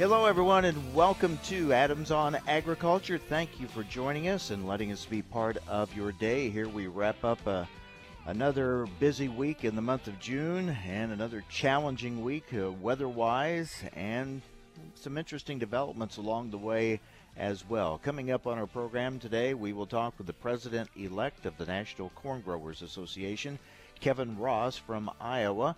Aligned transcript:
Hello, 0.00 0.24
everyone, 0.24 0.64
and 0.64 0.94
welcome 0.94 1.38
to 1.44 1.74
Adams 1.74 2.10
on 2.10 2.34
Agriculture. 2.48 3.18
Thank 3.18 3.60
you 3.60 3.68
for 3.68 3.82
joining 3.82 4.28
us 4.28 4.48
and 4.48 4.66
letting 4.66 4.92
us 4.92 5.04
be 5.04 5.20
part 5.20 5.58
of 5.68 5.94
your 5.94 6.10
day. 6.12 6.48
Here 6.48 6.70
we 6.70 6.86
wrap 6.86 7.22
up 7.22 7.38
uh, 7.46 7.66
another 8.24 8.86
busy 8.98 9.28
week 9.28 9.62
in 9.62 9.76
the 9.76 9.82
month 9.82 10.08
of 10.08 10.18
June 10.18 10.74
and 10.88 11.12
another 11.12 11.44
challenging 11.50 12.24
week 12.24 12.46
uh, 12.54 12.72
weather 12.72 13.08
wise, 13.08 13.84
and 13.94 14.40
some 14.94 15.18
interesting 15.18 15.58
developments 15.58 16.16
along 16.16 16.50
the 16.50 16.56
way 16.56 16.98
as 17.36 17.68
well. 17.68 18.00
Coming 18.02 18.30
up 18.30 18.46
on 18.46 18.58
our 18.58 18.66
program 18.66 19.18
today, 19.18 19.52
we 19.52 19.74
will 19.74 19.84
talk 19.84 20.14
with 20.16 20.26
the 20.26 20.32
president 20.32 20.88
elect 20.96 21.44
of 21.44 21.58
the 21.58 21.66
National 21.66 22.08
Corn 22.14 22.40
Growers 22.40 22.80
Association, 22.80 23.58
Kevin 24.00 24.38
Ross 24.38 24.78
from 24.78 25.10
Iowa, 25.20 25.76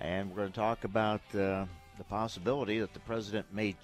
and 0.00 0.28
we're 0.28 0.38
going 0.38 0.48
to 0.48 0.58
talk 0.58 0.82
about. 0.82 1.20
Uh, 1.32 1.66
the 2.00 2.04
possibility 2.04 2.80
that 2.80 2.94
the 2.94 3.00
president 3.00 3.44
may 3.52 3.76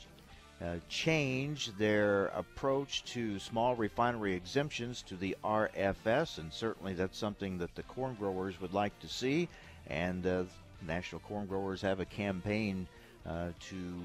uh, 0.64 0.76
change 0.88 1.70
their 1.76 2.28
approach 2.28 3.04
to 3.04 3.38
small 3.38 3.76
refinery 3.76 4.32
exemptions 4.32 5.02
to 5.02 5.16
the 5.16 5.36
RFS, 5.44 6.38
and 6.38 6.50
certainly 6.50 6.94
that's 6.94 7.18
something 7.18 7.58
that 7.58 7.74
the 7.74 7.82
corn 7.82 8.14
growers 8.14 8.58
would 8.58 8.72
like 8.72 8.98
to 9.00 9.06
see. 9.06 9.50
And 9.88 10.26
uh, 10.26 10.44
national 10.86 11.20
corn 11.28 11.44
growers 11.44 11.82
have 11.82 12.00
a 12.00 12.06
campaign 12.06 12.88
uh, 13.26 13.48
to 13.68 14.02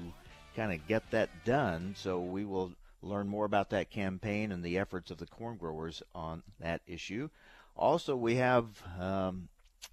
kind 0.54 0.74
of 0.74 0.86
get 0.86 1.10
that 1.12 1.30
done. 1.46 1.94
So 1.96 2.20
we 2.20 2.44
will 2.44 2.70
learn 3.00 3.26
more 3.26 3.46
about 3.46 3.70
that 3.70 3.90
campaign 3.90 4.52
and 4.52 4.62
the 4.62 4.76
efforts 4.76 5.10
of 5.10 5.16
the 5.16 5.26
corn 5.26 5.56
growers 5.56 6.02
on 6.14 6.42
that 6.60 6.82
issue. 6.86 7.30
Also, 7.78 8.14
we 8.14 8.34
have 8.34 8.66
um, 9.00 9.48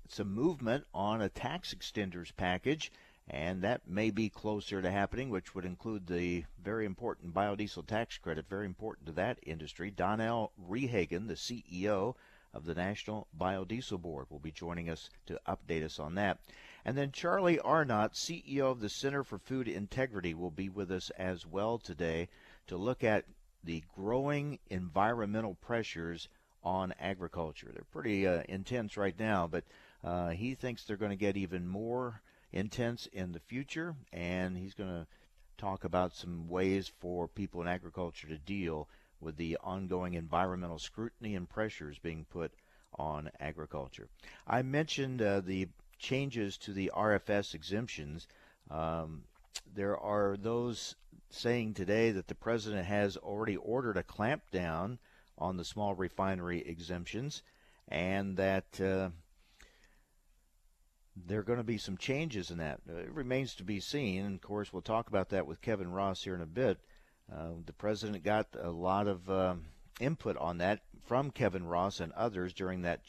some 0.09 0.36
movement 0.36 0.83
on 0.93 1.21
a 1.21 1.30
tax 1.30 1.73
extenders 1.73 2.36
package 2.36 2.91
and 3.30 3.61
that 3.61 3.88
may 3.88 4.09
be 4.09 4.27
closer 4.27 4.81
to 4.81 4.89
happening, 4.89 5.30
which 5.30 5.53
would 5.53 5.66
include 5.66 6.08
the 6.08 6.44
very 6.63 6.85
important 6.85 7.33
biodiesel 7.33 7.86
tax 7.86 8.17
credit, 8.17 8.49
very 8.49 8.66
important 8.66 9.05
to 9.05 9.13
that 9.13 9.38
industry. 9.44 9.91
Donnell 9.91 10.52
Rehagen, 10.67 11.27
the 11.27 11.36
CEO 11.36 12.16
of 12.55 12.66
the 12.66 12.73
National 12.73 13.27
Biodiesel 13.39 14.02
Board, 14.02 14.25
will 14.30 14.39
be 14.39 14.52
joining 14.52 14.89
us 14.89 15.11
to 15.27 15.39
update 15.47 15.83
us 15.83 15.99
on 15.99 16.16
that. 16.16 16.39
And 16.83 16.97
then 16.97 17.11
Charlie 17.11 17.59
Arnot, 17.59 18.13
CEO 18.13 18.71
of 18.71 18.80
the 18.80 18.89
Center 18.89 19.23
for 19.23 19.38
Food 19.38 19.67
Integrity, 19.67 20.33
will 20.33 20.49
be 20.49 20.69
with 20.69 20.91
us 20.91 21.11
as 21.11 21.45
well 21.45 21.77
today 21.77 22.30
to 22.66 22.77
look 22.77 23.03
at 23.03 23.25
the 23.64 23.83
growing 23.95 24.58
environmental 24.71 25.53
pressures 25.55 26.30
on 26.64 26.93
agriculture. 26.99 27.69
They're 27.71 27.83
pretty 27.91 28.25
uh, 28.25 28.41
intense 28.49 28.97
right 28.97 29.17
now, 29.19 29.45
but 29.45 29.66
uh, 30.03 30.30
he 30.30 30.55
thinks 30.55 30.83
they're 30.83 30.97
going 30.97 31.11
to 31.11 31.16
get 31.16 31.38
even 31.38 31.67
more 31.67 32.21
intense 32.52 33.08
in 33.08 33.31
the 33.31 33.39
future, 33.39 33.95
and 34.11 34.58
he's 34.58 34.73
going 34.73 34.89
to 34.89 35.08
talk 35.58 35.83
about 35.83 36.16
some 36.16 36.47
ways 36.47 36.92
for 37.00 37.28
people 37.28 37.61
in 37.61 37.67
agriculture 37.67 38.28
to 38.28 38.38
deal 38.38 38.88
with 39.19 39.36
the 39.38 39.58
ongoing 39.64 40.14
environmental 40.14 40.80
scrutiny 40.80 41.36
and 41.36 41.50
pressures 41.50 42.00
being 42.00 42.25
put 42.30 42.53
on 42.97 43.30
agriculture. 43.39 44.08
I 44.47 44.61
mentioned 44.61 45.22
uh, 45.22 45.42
the 45.42 45.67
changes 46.00 46.58
to 46.59 46.72
the 46.72 46.92
RFS 46.95 47.53
exemptions. 47.53 48.27
Um, 48.72 49.23
there 49.75 49.97
are 49.97 50.38
those 50.38 50.95
saying 51.30 51.73
today 51.73 52.11
that 52.11 52.27
the 52.27 52.36
president 52.36 52.86
has 52.86 53.17
already 53.17 53.58
ordered 53.58 53.98
a 53.98 54.04
clampdown 54.04 54.98
on 55.38 55.58
the 55.58 55.65
small 55.65 55.93
refinery 55.93 56.61
exemptions 56.61 57.43
and 57.88 58.38
that 58.38 58.80
uh, 58.82 59.09
there 61.27 61.39
are 61.39 61.43
going 61.43 61.57
to 61.57 61.63
be 61.63 61.77
some 61.77 61.97
changes 61.97 62.52
in 62.52 62.57
that. 62.57 62.80
Uh, 62.89 62.97
it 62.97 63.13
remains 63.13 63.55
to 63.55 63.63
be 63.63 63.80
seen. 63.80 64.33
Of 64.35 64.41
course, 64.41 64.71
we'll 64.71 64.81
talk 64.81 65.07
about 65.07 65.30
that 65.30 65.47
with 65.47 65.61
Kevin 65.61 65.91
Ross 65.91 66.23
here 66.23 66.35
in 66.35 66.41
a 66.41 66.45
bit. 66.45 66.80
Uh, 67.31 67.49
the 67.65 67.73
president 67.73 68.23
got 68.23 68.47
a 68.59 68.71
lot 68.71 69.07
of 69.07 69.29
uh, 69.29 69.55
input 69.99 70.37
on 70.37 70.58
that 70.59 70.81
from 71.05 71.31
Kevin 71.31 71.65
Ross 71.65 71.99
and 71.99 72.11
others 72.13 72.53
during 72.53 72.81
that 72.83 73.02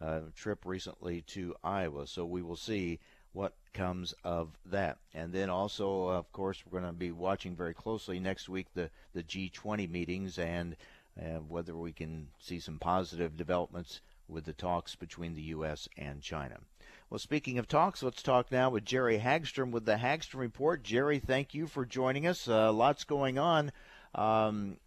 uh, 0.00 0.20
trip 0.34 0.64
recently 0.64 1.22
to 1.22 1.54
Iowa. 1.62 2.06
So 2.06 2.24
we 2.24 2.42
will 2.42 2.56
see 2.56 2.98
what 3.32 3.54
comes 3.74 4.14
of 4.24 4.48
that. 4.66 4.98
And 5.12 5.32
then 5.32 5.50
also, 5.50 6.08
of 6.08 6.32
course, 6.32 6.62
we're 6.64 6.80
going 6.80 6.92
to 6.92 6.98
be 6.98 7.12
watching 7.12 7.54
very 7.54 7.74
closely 7.74 8.18
next 8.18 8.48
week 8.48 8.68
the, 8.74 8.90
the 9.12 9.22
G20 9.22 9.90
meetings 9.90 10.38
and 10.38 10.76
uh, 11.20 11.40
whether 11.40 11.76
we 11.76 11.92
can 11.92 12.28
see 12.38 12.60
some 12.60 12.78
positive 12.78 13.36
developments 13.36 14.00
with 14.28 14.44
the 14.44 14.52
talks 14.52 14.94
between 14.94 15.34
the 15.34 15.42
U.S. 15.42 15.88
and 15.96 16.22
China. 16.22 16.58
Well, 17.08 17.20
speaking 17.20 17.56
of 17.58 17.68
talks, 17.68 18.02
let's 18.02 18.20
talk 18.20 18.50
now 18.50 18.70
with 18.70 18.84
Jerry 18.84 19.18
Hagstrom 19.20 19.70
with 19.70 19.84
the 19.84 19.94
Hagstrom 19.94 20.40
Report. 20.40 20.82
Jerry, 20.82 21.20
thank 21.20 21.54
you 21.54 21.68
for 21.68 21.86
joining 21.86 22.26
us. 22.26 22.48
Uh, 22.48 22.72
lots 22.72 23.04
going 23.04 23.38
on. 23.38 23.70
Um, 24.12 24.78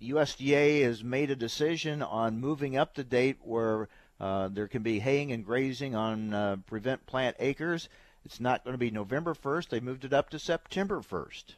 USDA 0.00 0.84
has 0.84 1.02
made 1.02 1.32
a 1.32 1.36
decision 1.36 2.00
on 2.00 2.40
moving 2.40 2.76
up 2.76 2.94
the 2.94 3.02
date 3.02 3.38
where 3.40 3.88
uh, 4.20 4.48
there 4.52 4.68
can 4.68 4.84
be 4.84 5.00
haying 5.00 5.32
and 5.32 5.44
grazing 5.44 5.96
on 5.96 6.32
uh, 6.32 6.56
prevent 6.64 7.06
plant 7.06 7.34
acres. 7.40 7.88
It's 8.24 8.38
not 8.38 8.62
going 8.62 8.74
to 8.74 8.78
be 8.78 8.92
November 8.92 9.34
1st. 9.34 9.70
They 9.70 9.80
moved 9.80 10.04
it 10.04 10.12
up 10.12 10.30
to 10.30 10.38
September 10.38 11.00
1st. 11.00 11.56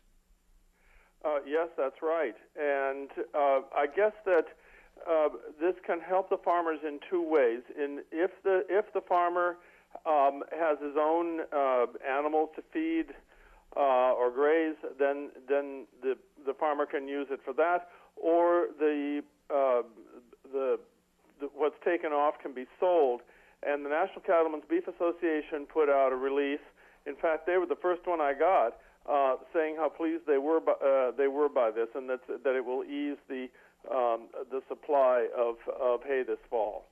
Uh, 1.26 1.40
yes, 1.46 1.68
that's 1.76 2.00
right. 2.00 2.36
And 2.58 3.10
uh, 3.34 3.60
I 3.76 3.86
guess 3.94 4.12
that 4.24 4.46
uh, 5.06 5.28
this 5.60 5.74
can 5.86 6.00
help 6.00 6.30
the 6.30 6.38
farmers 6.38 6.78
in 6.86 7.00
two 7.10 7.22
ways. 7.22 7.60
In 7.78 8.00
if 8.10 8.30
the 8.42 8.64
if 8.70 8.92
the 8.94 9.02
farmer 9.02 9.58
um, 10.04 10.42
has 10.52 10.78
his 10.82 10.96
own 10.98 11.40
uh, 11.52 11.86
animals 12.08 12.50
to 12.56 12.62
feed 12.72 13.14
uh, 13.76 14.12
or 14.12 14.30
graze, 14.30 14.76
then 14.98 15.30
then 15.48 15.86
the 16.02 16.16
the 16.46 16.54
farmer 16.54 16.86
can 16.86 17.08
use 17.08 17.26
it 17.30 17.40
for 17.44 17.52
that, 17.54 17.88
or 18.16 18.68
the 18.78 19.22
uh, 19.50 19.82
the, 20.52 20.78
the 21.40 21.48
what's 21.54 21.76
taken 21.84 22.12
off 22.12 22.34
can 22.42 22.52
be 22.54 22.66
sold. 22.80 23.20
And 23.62 23.84
the 23.84 23.90
National 23.90 24.20
Cattlemen's 24.20 24.64
Beef 24.68 24.84
Association 24.86 25.66
put 25.72 25.88
out 25.88 26.12
a 26.12 26.16
release. 26.16 26.60
In 27.06 27.16
fact, 27.16 27.46
they 27.46 27.56
were 27.56 27.66
the 27.66 27.80
first 27.80 28.02
one 28.06 28.20
I 28.20 28.34
got, 28.34 28.76
uh, 29.08 29.36
saying 29.54 29.76
how 29.76 29.88
pleased 29.88 30.24
they 30.26 30.38
were 30.38 30.60
by, 30.60 30.72
uh, 30.72 31.10
they 31.16 31.28
were 31.28 31.48
by 31.48 31.70
this, 31.70 31.88
and 31.94 32.08
that 32.08 32.20
that 32.44 32.54
it 32.54 32.64
will 32.64 32.84
ease 32.84 33.18
the 33.28 33.48
um, 33.90 34.28
the 34.50 34.62
supply 34.68 35.28
of 35.36 35.56
of 35.80 36.02
hay 36.04 36.22
this 36.26 36.38
fall. 36.48 36.86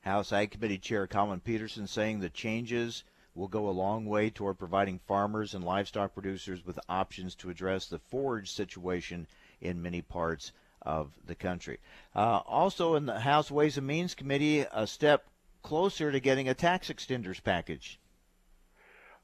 House 0.00 0.32
Ag 0.32 0.50
Committee 0.50 0.78
Chair 0.78 1.06
Collin 1.06 1.40
Peterson 1.40 1.86
saying 1.86 2.20
the 2.20 2.30
changes 2.30 3.04
will 3.34 3.48
go 3.48 3.68
a 3.68 3.70
long 3.70 4.06
way 4.06 4.30
toward 4.30 4.58
providing 4.58 4.98
farmers 4.98 5.54
and 5.54 5.62
livestock 5.62 6.14
producers 6.14 6.64
with 6.64 6.78
options 6.88 7.34
to 7.36 7.50
address 7.50 7.86
the 7.86 7.98
forage 7.98 8.50
situation 8.50 9.26
in 9.60 9.82
many 9.82 10.02
parts 10.02 10.52
of 10.82 11.12
the 11.26 11.34
country. 11.34 11.78
Uh, 12.14 12.40
also, 12.46 12.94
in 12.94 13.06
the 13.06 13.20
House 13.20 13.50
Ways 13.50 13.76
and 13.76 13.86
Means 13.86 14.14
Committee, 14.14 14.64
a 14.72 14.86
step 14.86 15.26
closer 15.62 16.10
to 16.10 16.20
getting 16.20 16.48
a 16.48 16.54
tax 16.54 16.88
extenders 16.88 17.42
package. 17.42 18.00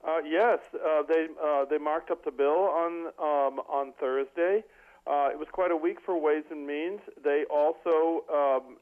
Uh, 0.07 0.19
yes, 0.25 0.61
uh, 0.75 1.03
they 1.03 1.27
uh, 1.43 1.65
they 1.65 1.79
marked 1.79 2.11
up 2.11 2.25
the 2.25 2.31
bill 2.31 2.71
on 2.71 3.07
um, 3.19 3.59
on 3.69 3.93
Thursday. 3.99 4.63
Uh, 5.07 5.29
it 5.31 5.39
was 5.39 5.47
quite 5.53 5.71
a 5.71 5.77
week 5.77 5.99
for 6.05 6.21
Ways 6.21 6.45
and 6.51 6.67
Means. 6.67 7.01
They 7.23 7.45
also, 7.49 8.25
um, 8.33 8.77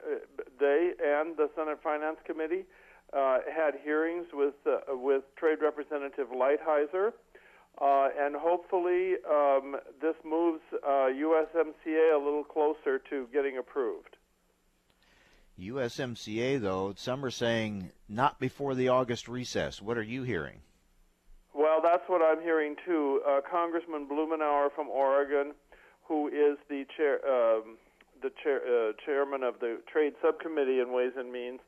they 0.59 0.93
and 1.03 1.37
the 1.37 1.51
Senate 1.55 1.81
Finance 1.83 2.17
Committee 2.25 2.65
uh, 3.13 3.39
had 3.55 3.75
hearings 3.83 4.27
with 4.33 4.55
uh, 4.67 4.97
with 4.97 5.23
Trade 5.37 5.59
Representative 5.61 6.29
Lighthizer, 6.35 7.13
uh, 7.81 8.09
and 8.19 8.35
hopefully 8.35 9.15
um, 9.31 9.77
this 10.01 10.17
moves 10.25 10.63
USMCA 10.83 12.15
uh, 12.15 12.19
a 12.19 12.21
little 12.23 12.45
closer 12.45 12.99
to 13.11 13.29
getting 13.33 13.59
approved. 13.59 14.17
USMCA, 15.61 16.61
though, 16.61 16.95
some 16.97 17.25
are 17.25 17.31
saying 17.31 17.91
not 18.09 18.41
before 18.41 18.75
the 18.75 18.89
August 18.89 19.29
recess. 19.29 19.81
What 19.81 19.97
are 19.97 20.03
you 20.03 20.25
hearing? 20.25 20.61
Well, 21.55 21.81
that's 21.81 22.03
what 22.09 22.21
I'm 22.21 22.43
hearing 22.43 22.75
too. 22.85 23.23
Uh, 23.27 23.41
Congressman 23.49 24.09
Blumenauer 24.09 24.73
from 24.75 24.89
Oregon 24.89 25.53
who 26.07 26.29
is 26.29 26.59
the 26.69 26.85
chair, 26.97 27.19
um, 27.27 27.77
the 28.23 28.31
chair, 28.43 28.61
uh, 28.65 28.93
chairman 29.05 29.43
of 29.43 29.61
the 29.61 29.81
Trade 29.91 30.15
Subcommittee 30.23 30.81
in 30.81 30.93
Ways 30.93 31.13
and 31.17 31.33
Means, 31.33 31.61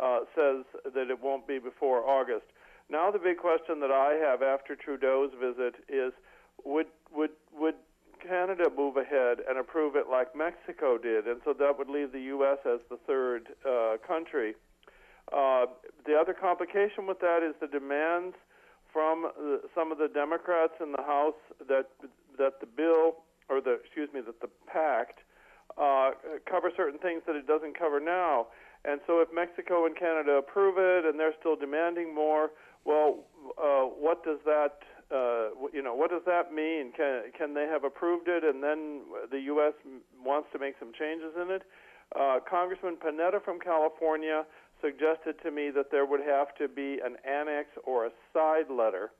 uh, 0.00 0.20
says 0.34 0.64
that 0.94 1.10
it 1.10 1.22
won't 1.22 1.46
be 1.46 1.58
before 1.58 2.08
August. 2.08 2.46
Now, 2.90 3.10
the 3.10 3.18
big 3.18 3.38
question 3.38 3.80
that 3.80 3.90
I 3.90 4.14
have 4.14 4.42
after 4.42 4.74
Trudeau's 4.74 5.30
visit 5.40 5.76
is: 5.88 6.12
Would 6.64 6.86
would 7.14 7.30
would 7.52 7.74
Canada 8.20 8.70
move 8.74 8.96
ahead 8.96 9.38
and 9.48 9.58
approve 9.58 9.96
it 9.96 10.08
like 10.10 10.34
Mexico 10.36 10.96
did, 10.98 11.26
and 11.26 11.40
so 11.44 11.52
that 11.52 11.78
would 11.78 11.88
leave 11.88 12.12
the 12.12 12.20
U.S. 12.36 12.58
as 12.64 12.80
the 12.88 12.98
third 13.06 13.48
uh, 13.68 13.96
country. 14.06 14.54
Uh, 15.32 15.66
the 16.06 16.14
other 16.14 16.34
complication 16.34 17.06
with 17.06 17.20
that 17.20 17.42
is 17.42 17.54
the 17.60 17.66
demands 17.66 18.34
from 18.92 19.30
the, 19.36 19.60
some 19.74 19.90
of 19.90 19.98
the 19.98 20.08
Democrats 20.08 20.74
in 20.80 20.92
the 20.92 21.02
House 21.02 21.38
that 21.68 21.88
that 22.38 22.60
the 22.60 22.66
bill 22.66 23.16
or 23.48 23.60
the 23.60 23.72
excuse 23.72 24.08
me 24.12 24.20
that 24.20 24.40
the 24.40 24.48
pact 24.66 25.20
uh, 25.78 26.10
cover 26.48 26.70
certain 26.76 26.98
things 26.98 27.22
that 27.26 27.36
it 27.36 27.46
doesn't 27.46 27.78
cover 27.78 28.00
now. 28.00 28.46
And 28.84 29.00
so, 29.06 29.20
if 29.20 29.28
Mexico 29.32 29.86
and 29.86 29.96
Canada 29.96 30.32
approve 30.32 30.74
it, 30.76 31.04
and 31.06 31.18
they're 31.18 31.34
still 31.38 31.54
demanding 31.54 32.14
more, 32.14 32.50
well, 32.84 33.24
uh, 33.56 33.86
what 33.86 34.24
does 34.24 34.38
that 34.44 34.82
uh, 35.12 35.52
you 35.74 35.82
know, 35.82 35.94
what 35.94 36.10
does 36.10 36.22
that 36.24 36.52
mean? 36.52 36.92
Can 36.96 37.24
can 37.36 37.54
they 37.54 37.66
have 37.66 37.84
approved 37.84 38.28
it 38.28 38.44
and 38.44 38.62
then 38.62 39.02
the 39.30 39.40
U.S. 39.52 39.74
wants 40.24 40.48
to 40.52 40.58
make 40.58 40.74
some 40.78 40.92
changes 40.98 41.32
in 41.36 41.50
it? 41.50 41.62
Uh, 42.16 42.38
Congressman 42.48 42.96
Panetta 42.96 43.42
from 43.44 43.60
California 43.60 44.44
suggested 44.80 45.36
to 45.42 45.50
me 45.50 45.70
that 45.70 45.90
there 45.90 46.06
would 46.06 46.20
have 46.20 46.54
to 46.56 46.66
be 46.66 46.98
an 47.04 47.16
annex 47.28 47.68
or 47.84 48.06
a 48.06 48.10
side 48.32 48.70
letter 48.70 49.12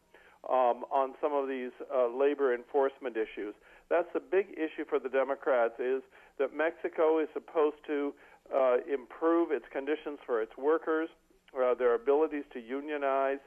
um, 0.48 0.84
on 0.90 1.14
some 1.20 1.32
of 1.32 1.46
these 1.46 1.70
uh, 1.94 2.08
labor 2.08 2.54
enforcement 2.54 3.16
issues. 3.16 3.54
That's 3.92 4.08
the 4.14 4.20
big 4.20 4.46
issue 4.56 4.86
for 4.88 4.98
the 4.98 5.10
Democrats 5.10 5.74
is 5.78 6.00
that 6.38 6.56
Mexico 6.56 7.18
is 7.18 7.28
supposed 7.34 7.76
to 7.86 8.14
uh, 8.48 8.76
improve 8.90 9.50
its 9.52 9.66
conditions 9.70 10.18
for 10.24 10.40
its 10.40 10.56
workers, 10.56 11.10
uh, 11.54 11.74
their 11.74 11.94
abilities 11.94 12.44
to 12.54 12.58
unionize, 12.58 13.40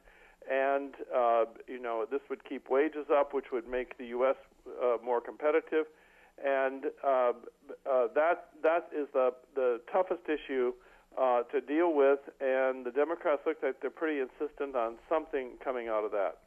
and 0.47 0.93
uh, 1.11 1.45
you 1.67 1.81
know 1.81 2.05
this 2.09 2.21
would 2.29 2.47
keep 2.47 2.69
wages 2.69 3.07
up, 3.11 3.33
which 3.33 3.45
would 3.51 3.67
make 3.67 3.97
the 3.97 4.05
U.S. 4.17 4.35
Uh, 4.67 4.97
more 5.03 5.19
competitive, 5.19 5.87
and 6.37 6.85
uh, 7.03 7.33
uh, 7.89 8.07
that 8.13 8.49
that 8.61 8.89
is 8.95 9.07
the 9.13 9.33
the 9.55 9.81
toughest 9.91 10.29
issue 10.29 10.73
uh, 11.19 11.41
to 11.51 11.59
deal 11.59 11.91
with. 11.91 12.19
And 12.39 12.85
the 12.85 12.91
Democrats 12.91 13.41
look 13.47 13.57
like 13.63 13.81
they're 13.81 13.89
pretty 13.89 14.21
insistent 14.21 14.75
on 14.75 14.97
something 15.09 15.53
coming 15.63 15.87
out 15.87 16.05
of 16.05 16.11
that. 16.11 16.37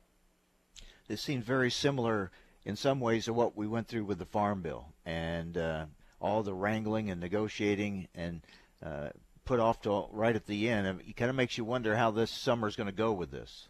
This 1.08 1.20
seems 1.20 1.44
very 1.44 1.70
similar 1.70 2.30
in 2.64 2.76
some 2.76 3.00
ways 3.00 3.26
to 3.26 3.32
what 3.32 3.56
we 3.56 3.66
went 3.66 3.88
through 3.88 4.04
with 4.04 4.18
the 4.18 4.26
Farm 4.26 4.62
Bill 4.62 4.86
and 5.04 5.56
uh, 5.56 5.86
all 6.20 6.42
the 6.42 6.54
wrangling 6.54 7.10
and 7.10 7.20
negotiating 7.20 8.08
and 8.14 8.42
uh, 8.84 9.08
put 9.44 9.60
off 9.60 9.80
to 9.82 10.06
right 10.10 10.36
at 10.36 10.46
the 10.46 10.68
end. 10.68 11.00
It 11.06 11.16
kind 11.16 11.30
of 11.30 11.36
makes 11.36 11.56
you 11.56 11.64
wonder 11.64 11.96
how 11.96 12.10
this 12.10 12.30
summer 12.30 12.68
is 12.68 12.76
going 12.76 12.88
to 12.88 12.92
go 12.92 13.12
with 13.12 13.30
this. 13.30 13.68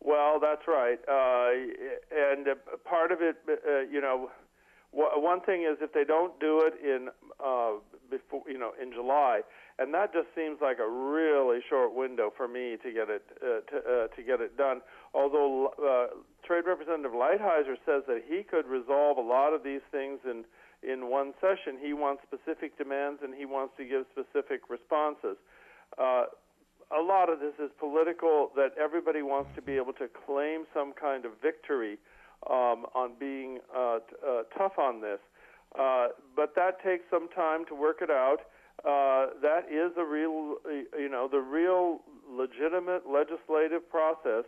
Well, 0.00 0.38
that's 0.38 0.62
right, 0.68 0.98
uh, 1.08 1.50
and 2.14 2.46
uh, 2.46 2.54
part 2.84 3.10
of 3.10 3.22
it, 3.22 3.36
uh, 3.48 3.80
you 3.90 4.02
know, 4.02 4.30
one 4.92 5.40
thing 5.40 5.62
is 5.62 5.78
if 5.80 5.92
they 5.94 6.04
don't 6.04 6.38
do 6.38 6.60
it 6.60 6.74
in 6.84 7.08
uh, 7.42 7.72
before, 8.10 8.42
you 8.46 8.58
know, 8.58 8.72
in 8.80 8.92
July, 8.92 9.40
and 9.78 9.94
that 9.94 10.12
just 10.12 10.28
seems 10.36 10.58
like 10.60 10.78
a 10.78 10.88
really 10.88 11.60
short 11.68 11.94
window 11.94 12.30
for 12.36 12.46
me 12.46 12.76
to 12.82 12.92
get 12.92 13.08
it 13.08 13.22
to 13.40 14.08
to 14.14 14.22
get 14.22 14.40
it 14.40 14.58
done. 14.58 14.82
Although 15.14 15.72
Trade 16.44 16.64
Representative 16.66 17.12
Lighthizer 17.12 17.76
says 17.84 18.02
that 18.06 18.22
he 18.28 18.42
could 18.42 18.66
resolve 18.66 19.18
a 19.18 19.22
lot 19.22 19.52
of 19.52 19.62
these 19.62 19.82
things 19.90 20.20
in 20.24 20.44
in 20.82 21.08
one 21.08 21.32
session. 21.40 21.78
He 21.80 21.94
wants 21.94 22.22
specific 22.22 22.76
demands 22.76 23.20
and 23.24 23.34
he 23.34 23.46
wants 23.46 23.72
to 23.78 23.84
give 23.84 24.04
specific 24.12 24.68
responses. 24.68 25.36
Uh, 25.96 26.24
a 26.92 27.00
lot 27.00 27.30
of 27.30 27.40
this 27.40 27.54
is 27.58 27.70
political, 27.78 28.50
that 28.56 28.72
everybody 28.78 29.22
wants 29.22 29.50
to 29.56 29.62
be 29.62 29.76
able 29.76 29.94
to 29.94 30.08
claim 30.26 30.64
some 30.74 30.92
kind 30.92 31.24
of 31.24 31.32
victory 31.42 31.96
um, 32.50 32.84
on 32.94 33.12
being 33.18 33.60
uh, 33.74 34.00
t- 34.00 34.16
uh, 34.26 34.42
tough 34.56 34.78
on 34.78 35.00
this. 35.00 35.18
Uh, 35.78 36.08
but 36.36 36.54
that 36.54 36.82
takes 36.84 37.04
some 37.10 37.28
time 37.30 37.64
to 37.66 37.74
work 37.74 37.98
it 38.02 38.10
out. 38.10 38.40
Uh, 38.84 39.32
that 39.40 39.64
is 39.70 39.92
a 39.96 40.04
real, 40.04 40.56
you 40.98 41.08
know, 41.08 41.28
the 41.30 41.40
real 41.40 42.00
legitimate 42.28 43.04
legislative 43.08 43.88
process. 43.88 44.44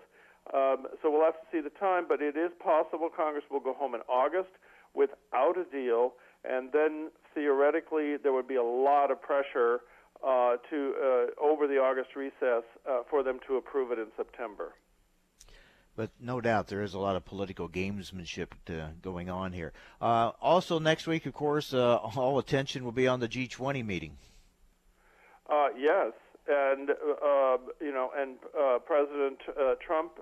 Um, 0.55 0.87
so 1.03 1.11
we'll 1.11 1.25
have 1.25 1.35
to 1.35 1.47
see 1.51 1.61
the 1.61 1.71
time, 1.71 2.05
but 2.09 2.23
it 2.23 2.37
is 2.37 2.51
possible 2.63 3.09
Congress 3.15 3.45
will 3.51 3.61
go 3.61 3.75
home 3.75 3.95
in 3.95 4.01
August 4.09 4.51
without 4.95 5.57
a 5.59 5.65
deal, 5.65 6.15
and 6.45 6.71
then 6.73 7.11
theoretically 7.35 8.17
there 8.17 8.33
would 8.33 8.49
be 8.49 8.57
a 8.57 8.63
lot 8.63 9.11
of 9.11 9.21
pressure 9.21 9.81
uh, 10.27 10.57
to 10.71 10.95
uh, 10.97 11.45
over 11.45 11.67
the 11.67 11.77
August 11.77 12.17
recess 12.17 12.63
uh, 12.89 13.03
for 13.11 13.23
them 13.23 13.39
to 13.47 13.57
approve 13.57 13.91
it 13.93 13.99
in 13.99 14.07
September. 14.17 14.73
But 15.97 16.11
no 16.21 16.43
doubt 16.43 16.69
there 16.69 16.83
is 16.83 16.93
a 16.93 16.99
lot 16.99 17.17
of 17.17 17.25
political 17.25 17.69
gamesmanship 17.69 18.49
to, 18.67 18.91
going 19.01 19.31
on 19.31 19.53
here. 19.53 19.73
Uh, 20.01 20.33
also, 20.43 20.79
next 20.79 21.07
week, 21.07 21.25
of 21.25 21.33
course, 21.33 21.73
uh, 21.73 21.97
all 21.97 22.39
attention 22.39 22.85
will 22.85 22.93
be 22.93 23.09
on 23.09 23.21
the 23.21 23.29
G20 23.29 23.85
meeting. 23.85 24.19
Uh, 25.49 25.69
yes, 25.79 26.13
and 26.49 26.91
you 27.81 27.93
know, 27.93 28.11
and 28.17 28.37
President 28.87 29.41
Trump 29.81 30.13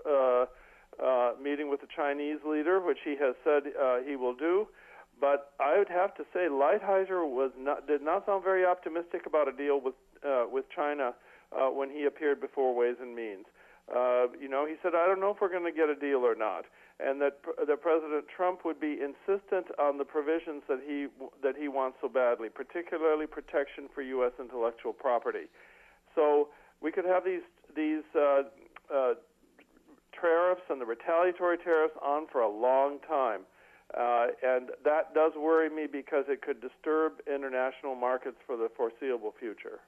meeting 1.43 1.71
with 1.71 1.81
the 1.81 1.89
Chinese 1.95 2.39
leader, 2.47 2.81
which 2.81 2.99
he 3.05 3.17
has 3.21 3.35
said 3.45 3.63
he 4.07 4.17
will 4.17 4.35
do. 4.35 4.69
But 5.21 5.53
I 5.61 5.79
would 5.79 5.89
have 5.89 6.15
to 6.17 6.25
say, 6.33 6.49
Lighthizer 6.51 7.23
was 7.23 7.53
not 7.59 7.87
did 7.87 8.03
not 8.03 8.27
sound 8.27 8.43
very 8.43 8.65
optimistic 8.65 9.27
about 9.27 9.49
a 9.49 9.53
deal 9.53 9.81
with 9.81 9.95
uh, 10.25 10.47
with 10.51 10.65
China 10.75 11.15
uh, 11.53 11.69
when 11.71 11.91
he 11.91 12.05
appeared 12.05 12.41
before 12.41 12.75
Ways 12.75 12.97
and 13.01 13.15
Means. 13.15 13.47
Uh, 13.95 14.29
you 14.41 14.49
know, 14.49 14.67
he 14.67 14.75
said, 14.83 14.95
"I 14.95 15.07
don't 15.07 15.21
know 15.21 15.31
if 15.31 15.41
we're 15.41 15.53
going 15.53 15.65
to 15.65 15.73
get 15.73 15.89
a 15.89 15.95
deal 15.95 16.25
or 16.25 16.35
not," 16.35 16.65
and 16.99 17.21
that 17.21 17.39
that 17.67 17.83
President 17.83 18.25
Trump 18.35 18.65
would 18.65 18.81
be 18.81 18.99
insistent 19.01 19.67
on 19.79 19.99
the 19.99 20.05
provisions 20.05 20.63
that 20.69 20.81
he 20.85 21.07
that 21.43 21.55
he 21.57 21.69
wants 21.69 21.99
so 22.01 22.09
badly, 22.09 22.49
particularly 22.49 23.27
protection 23.27 23.89
for 23.95 24.03
U.S. 24.03 24.33
intellectual 24.41 24.93
property. 24.93 25.47
So 26.15 26.49
we 26.81 26.93
could 26.93 27.05
have 27.05 27.25
these 27.25 27.43
these 27.75 28.05
uh, 28.15 28.43
uh, 28.93 29.15
tariffs 30.19 30.63
and 30.71 30.81
the 30.81 30.87
retaliatory 30.87 31.59
tariffs 31.59 31.95
on 32.03 32.27
for 32.31 32.41
a 32.41 32.49
long 32.49 32.99
time. 33.07 33.41
Uh, 33.97 34.29
and 34.43 34.71
that 34.85 35.15
does 35.15 35.33
worry 35.37 35.69
me 35.69 35.87
because 35.91 36.25
it 36.29 36.43
could 36.43 36.61
disturb 36.61 37.13
international 37.27 37.95
markets 37.95 38.37
for 38.47 38.57
the 38.57 38.69
foreseeable 38.77 39.35
future. 39.39 39.81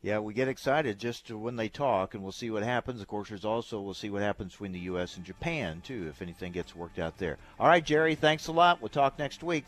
Yeah, 0.00 0.20
we 0.20 0.32
get 0.32 0.46
excited 0.46 0.98
just 0.98 1.30
when 1.30 1.56
they 1.56 1.68
talk, 1.68 2.14
and 2.14 2.22
we'll 2.22 2.32
see 2.32 2.50
what 2.50 2.62
happens. 2.62 3.00
Of 3.00 3.08
course, 3.08 3.30
there's 3.30 3.44
also 3.44 3.80
we'll 3.80 3.94
see 3.94 4.10
what 4.10 4.22
happens 4.22 4.52
between 4.52 4.72
the 4.72 4.78
U.S. 4.80 5.16
and 5.16 5.24
Japan 5.24 5.80
too, 5.84 6.06
if 6.08 6.22
anything 6.22 6.52
gets 6.52 6.76
worked 6.76 7.00
out 7.00 7.18
there. 7.18 7.36
All 7.58 7.66
right, 7.66 7.84
Jerry, 7.84 8.14
thanks 8.14 8.46
a 8.46 8.52
lot. 8.52 8.80
We'll 8.80 8.90
talk 8.90 9.18
next 9.18 9.42
week. 9.42 9.64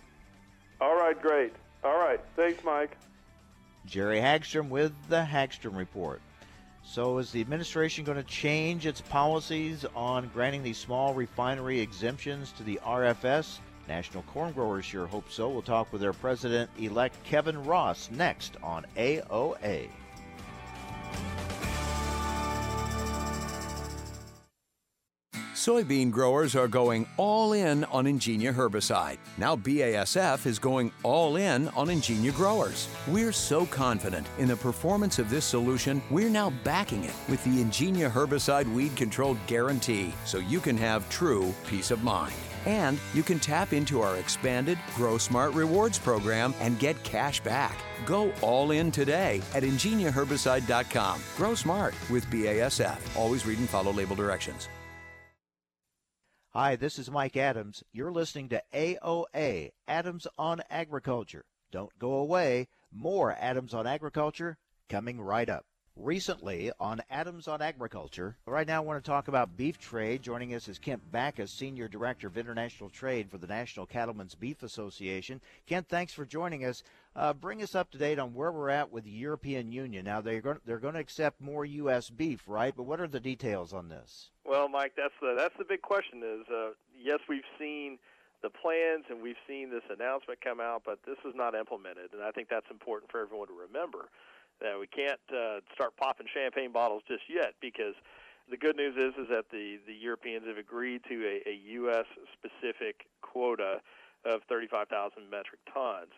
All 0.80 0.94
right, 0.94 1.20
great. 1.20 1.52
All 1.82 1.98
right, 1.98 2.20
thanks, 2.36 2.62
Mike. 2.62 2.96
Jerry 3.86 4.20
Hagstrom 4.20 4.68
with 4.68 4.92
the 5.08 5.24
Hagstrom 5.24 5.76
Report. 5.76 6.20
So, 6.82 7.18
is 7.18 7.30
the 7.30 7.40
administration 7.40 8.04
going 8.04 8.16
to 8.16 8.24
change 8.24 8.86
its 8.86 9.00
policies 9.00 9.84
on 9.94 10.30
granting 10.32 10.62
these 10.62 10.78
small 10.78 11.14
refinery 11.14 11.80
exemptions 11.80 12.52
to 12.52 12.62
the 12.62 12.80
RFS? 12.84 13.58
National 13.86 14.22
Corn 14.24 14.52
Growers 14.52 14.84
sure 14.84 15.06
hope 15.06 15.30
so. 15.30 15.48
We'll 15.48 15.62
talk 15.62 15.92
with 15.92 16.00
their 16.00 16.12
president 16.12 16.70
elect 16.78 17.22
Kevin 17.24 17.64
Ross 17.64 18.10
next 18.10 18.56
on 18.62 18.86
AOA. 18.96 19.88
Soybean 25.60 26.10
growers 26.10 26.56
are 26.56 26.66
going 26.66 27.06
all 27.18 27.52
in 27.52 27.84
on 27.84 28.06
Engenia 28.06 28.50
herbicide. 28.50 29.18
Now 29.36 29.54
BASF 29.54 30.46
is 30.46 30.58
going 30.58 30.90
all 31.02 31.36
in 31.36 31.68
on 31.76 31.88
Engenia 31.88 32.34
growers. 32.34 32.88
We're 33.06 33.30
so 33.30 33.66
confident 33.66 34.26
in 34.38 34.48
the 34.48 34.56
performance 34.56 35.18
of 35.18 35.28
this 35.28 35.44
solution, 35.44 36.02
we're 36.08 36.30
now 36.30 36.48
backing 36.64 37.04
it 37.04 37.12
with 37.28 37.44
the 37.44 37.62
Engenia 37.62 38.10
herbicide 38.10 38.72
weed 38.72 38.96
control 38.96 39.36
guarantee 39.46 40.14
so 40.24 40.38
you 40.38 40.60
can 40.60 40.78
have 40.78 41.06
true 41.10 41.54
peace 41.66 41.90
of 41.90 42.02
mind. 42.02 42.32
And 42.64 42.98
you 43.12 43.22
can 43.22 43.38
tap 43.38 43.74
into 43.74 44.00
our 44.00 44.16
expanded 44.16 44.78
Grow 44.96 45.18
Smart 45.18 45.52
Rewards 45.52 45.98
program 45.98 46.54
and 46.60 46.78
get 46.78 47.02
cash 47.04 47.38
back. 47.40 47.76
Go 48.06 48.32
all 48.40 48.70
in 48.70 48.90
today 48.90 49.42
at 49.52 49.62
engeniaherbicide.com. 49.62 51.20
Grow 51.36 51.54
smart 51.54 51.94
with 52.08 52.24
BASF. 52.30 52.96
Always 53.14 53.44
read 53.44 53.58
and 53.58 53.68
follow 53.68 53.92
label 53.92 54.16
directions. 54.16 54.70
Hi, 56.52 56.74
this 56.74 56.98
is 56.98 57.08
Mike 57.08 57.36
Adams. 57.36 57.84
You're 57.92 58.10
listening 58.10 58.48
to 58.48 58.60
AOA, 58.74 59.70
Adams 59.86 60.26
on 60.36 60.60
Agriculture. 60.68 61.44
Don't 61.70 61.96
go 61.96 62.14
away. 62.14 62.66
More 62.90 63.36
Adams 63.38 63.72
on 63.72 63.86
Agriculture 63.86 64.58
coming 64.88 65.20
right 65.20 65.48
up. 65.48 65.64
Recently 65.94 66.72
on 66.80 67.02
Adams 67.08 67.46
on 67.46 67.62
Agriculture, 67.62 68.36
right 68.46 68.66
now 68.66 68.78
I 68.78 68.84
want 68.84 69.04
to 69.04 69.08
talk 69.08 69.28
about 69.28 69.56
beef 69.56 69.78
trade. 69.78 70.22
Joining 70.22 70.52
us 70.52 70.66
is 70.66 70.80
Kent 70.80 71.02
Bacus, 71.12 71.52
Senior 71.52 71.86
Director 71.86 72.26
of 72.26 72.36
International 72.36 72.90
Trade 72.90 73.30
for 73.30 73.38
the 73.38 73.46
National 73.46 73.86
Cattlemen's 73.86 74.34
Beef 74.34 74.64
Association. 74.64 75.40
Kent, 75.66 75.86
thanks 75.88 76.12
for 76.12 76.24
joining 76.24 76.64
us. 76.64 76.82
Uh, 77.16 77.32
bring 77.32 77.60
us 77.60 77.74
up 77.74 77.90
to 77.90 77.98
date 77.98 78.20
on 78.20 78.34
where 78.34 78.52
we're 78.52 78.70
at 78.70 78.92
with 78.92 79.04
the 79.04 79.10
European 79.10 79.72
Union. 79.72 80.04
Now 80.04 80.20
they're 80.20 80.40
going, 80.40 80.60
they're 80.64 80.78
going 80.78 80.94
to 80.94 81.00
accept 81.00 81.40
more 81.40 81.64
U.S. 81.64 82.08
beef, 82.08 82.44
right? 82.46 82.72
But 82.74 82.84
what 82.84 83.00
are 83.00 83.08
the 83.08 83.18
details 83.18 83.72
on 83.72 83.88
this? 83.88 84.30
Well, 84.44 84.68
Mike, 84.68 84.92
that's 84.96 85.14
the 85.20 85.34
that's 85.36 85.56
the 85.58 85.64
big 85.64 85.82
question. 85.82 86.22
Is 86.22 86.46
uh, 86.48 86.70
yes, 86.96 87.18
we've 87.28 87.42
seen 87.58 87.98
the 88.42 88.50
plans 88.50 89.04
and 89.10 89.20
we've 89.20 89.40
seen 89.46 89.70
this 89.70 89.82
announcement 89.90 90.40
come 90.40 90.60
out, 90.60 90.82
but 90.86 91.00
this 91.04 91.18
is 91.26 91.34
not 91.34 91.54
implemented, 91.54 92.12
and 92.12 92.22
I 92.22 92.30
think 92.30 92.48
that's 92.48 92.70
important 92.70 93.10
for 93.10 93.20
everyone 93.20 93.48
to 93.48 93.54
remember 93.54 94.08
that 94.60 94.78
we 94.78 94.86
can't 94.86 95.20
uh, 95.34 95.60
start 95.74 95.96
popping 95.96 96.26
champagne 96.32 96.70
bottles 96.70 97.02
just 97.08 97.24
yet 97.28 97.54
because 97.60 97.94
the 98.50 98.56
good 98.56 98.76
news 98.76 98.94
is 98.96 99.14
is 99.20 99.28
that 99.30 99.50
the 99.50 99.78
the 99.86 99.94
Europeans 99.94 100.46
have 100.46 100.58
agreed 100.58 101.02
to 101.08 101.26
a, 101.26 101.48
a 101.48 101.54
U.S. 101.82 102.06
specific 102.32 103.06
quota 103.20 103.80
of 104.24 104.42
35,000 104.48 105.30
metric 105.30 105.60
tons. 105.72 106.12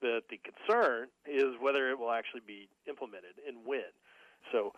But 0.00 0.24
the 0.28 0.38
concern 0.38 1.08
is 1.26 1.56
whether 1.60 1.90
it 1.90 1.98
will 1.98 2.12
actually 2.12 2.42
be 2.46 2.68
implemented 2.88 3.40
and 3.46 3.64
when. 3.64 3.88
So 4.52 4.72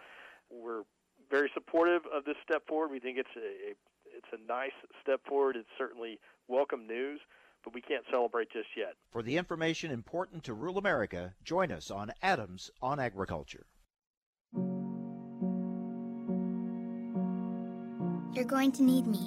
we're 0.50 0.82
very 1.30 1.50
supportive 1.54 2.02
of 2.14 2.24
this 2.24 2.36
step 2.44 2.66
forward. 2.66 2.90
We 2.90 3.00
think 3.00 3.18
it's 3.18 3.36
a, 3.36 3.70
a 3.70 3.74
it's 4.16 4.32
a 4.32 4.46
nice 4.48 4.72
step 5.02 5.20
forward. 5.28 5.56
It's 5.56 5.68
certainly 5.76 6.18
welcome 6.48 6.86
news, 6.86 7.20
but 7.64 7.74
we 7.74 7.80
can't 7.80 8.04
celebrate 8.10 8.50
just 8.50 8.68
yet. 8.76 8.94
For 9.10 9.22
the 9.22 9.36
information 9.36 9.90
important 9.90 10.44
to 10.44 10.54
rural 10.54 10.78
America, 10.78 11.34
join 11.44 11.70
us 11.70 11.90
on 11.90 12.12
Adams 12.22 12.70
on 12.80 12.98
Agriculture. 12.98 13.66
You're 18.34 18.44
going 18.44 18.72
to 18.72 18.82
need 18.82 19.06
me. 19.06 19.18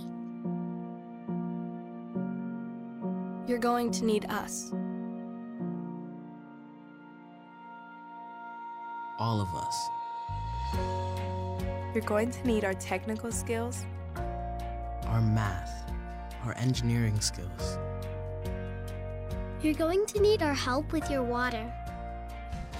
You're 3.48 3.60
going 3.60 3.91
to 3.91 4.05
need 4.05 4.25
us. 4.29 4.71
All 9.22 9.40
of 9.40 9.54
us. 9.54 9.92
You're 11.94 12.04
going 12.04 12.32
to 12.32 12.48
need 12.48 12.66
our 12.66 12.74
technical 12.74 13.32
skills, 13.32 13.86
our 15.06 15.22
math, 15.22 15.92
our 16.44 16.58
engineering 16.58 17.22
skills. 17.22 17.78
You're 19.62 19.75
going 19.75 20.08
to 20.08 20.20
need 20.20 20.42
our 20.42 20.56
help 20.56 20.92
with 20.92 21.08
your 21.12 21.22
water, 21.22 21.72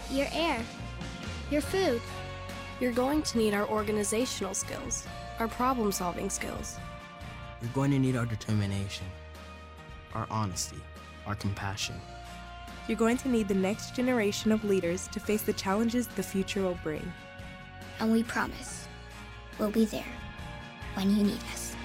your 0.10 0.26
air, 0.34 0.60
your 1.52 1.62
food. 1.62 2.02
You're 2.80 2.92
going 2.92 3.22
to 3.22 3.38
need 3.38 3.54
our 3.54 3.68
organizational 3.70 4.56
skills, 4.56 5.06
our 5.38 5.48
problem 5.48 5.92
solving 5.92 6.32
skills. 6.32 6.80
You're 7.62 7.70
going 7.74 7.92
to 7.92 8.00
need 8.00 8.16
our 8.16 8.26
determination, 8.26 9.06
our 10.16 10.26
honesty, 10.32 10.82
our 11.28 11.36
compassion. 11.36 12.02
You're 12.88 12.98
going 12.98 13.18
to 13.18 13.30
need 13.30 13.48
the 13.48 13.54
next 13.54 13.96
generation 13.96 14.52
of 14.52 14.64
leaders 14.64 15.08
to 15.10 15.20
face 15.20 15.44
the 15.44 15.54
challenges 15.54 16.08
the 16.08 16.24
future 16.24 16.62
will 16.62 16.80
bring. 16.84 17.12
And 18.00 18.12
we 18.12 18.24
promise 18.24 18.88
we'll 19.60 19.72
be 19.72 19.86
there 19.86 20.04
when 20.96 21.16
you 21.16 21.24
need 21.24 21.44
us. 21.54 21.76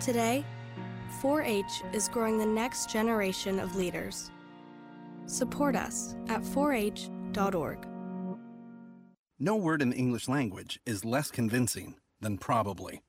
Today, 0.00 0.44
4 1.20 1.42
H 1.42 1.82
is 1.92 2.08
growing 2.08 2.38
the 2.38 2.46
next 2.46 2.90
generation 2.90 3.60
of 3.60 3.76
leaders. 3.76 4.30
Support 5.26 5.76
us 5.76 6.16
at 6.28 6.42
4h.org. 6.42 7.86
No 9.38 9.56
word 9.56 9.82
in 9.82 9.90
the 9.90 9.96
English 9.96 10.28
language 10.28 10.80
is 10.86 11.04
less 11.04 11.30
convincing 11.30 11.94
than 12.20 12.38
probably. 12.38 13.02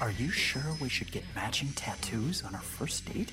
Are 0.00 0.10
you 0.12 0.30
sure 0.30 0.76
we 0.80 0.88
should 0.88 1.10
get 1.10 1.24
matching 1.34 1.72
tattoos 1.72 2.42
on 2.44 2.54
our 2.54 2.60
first 2.60 3.12
date? 3.12 3.32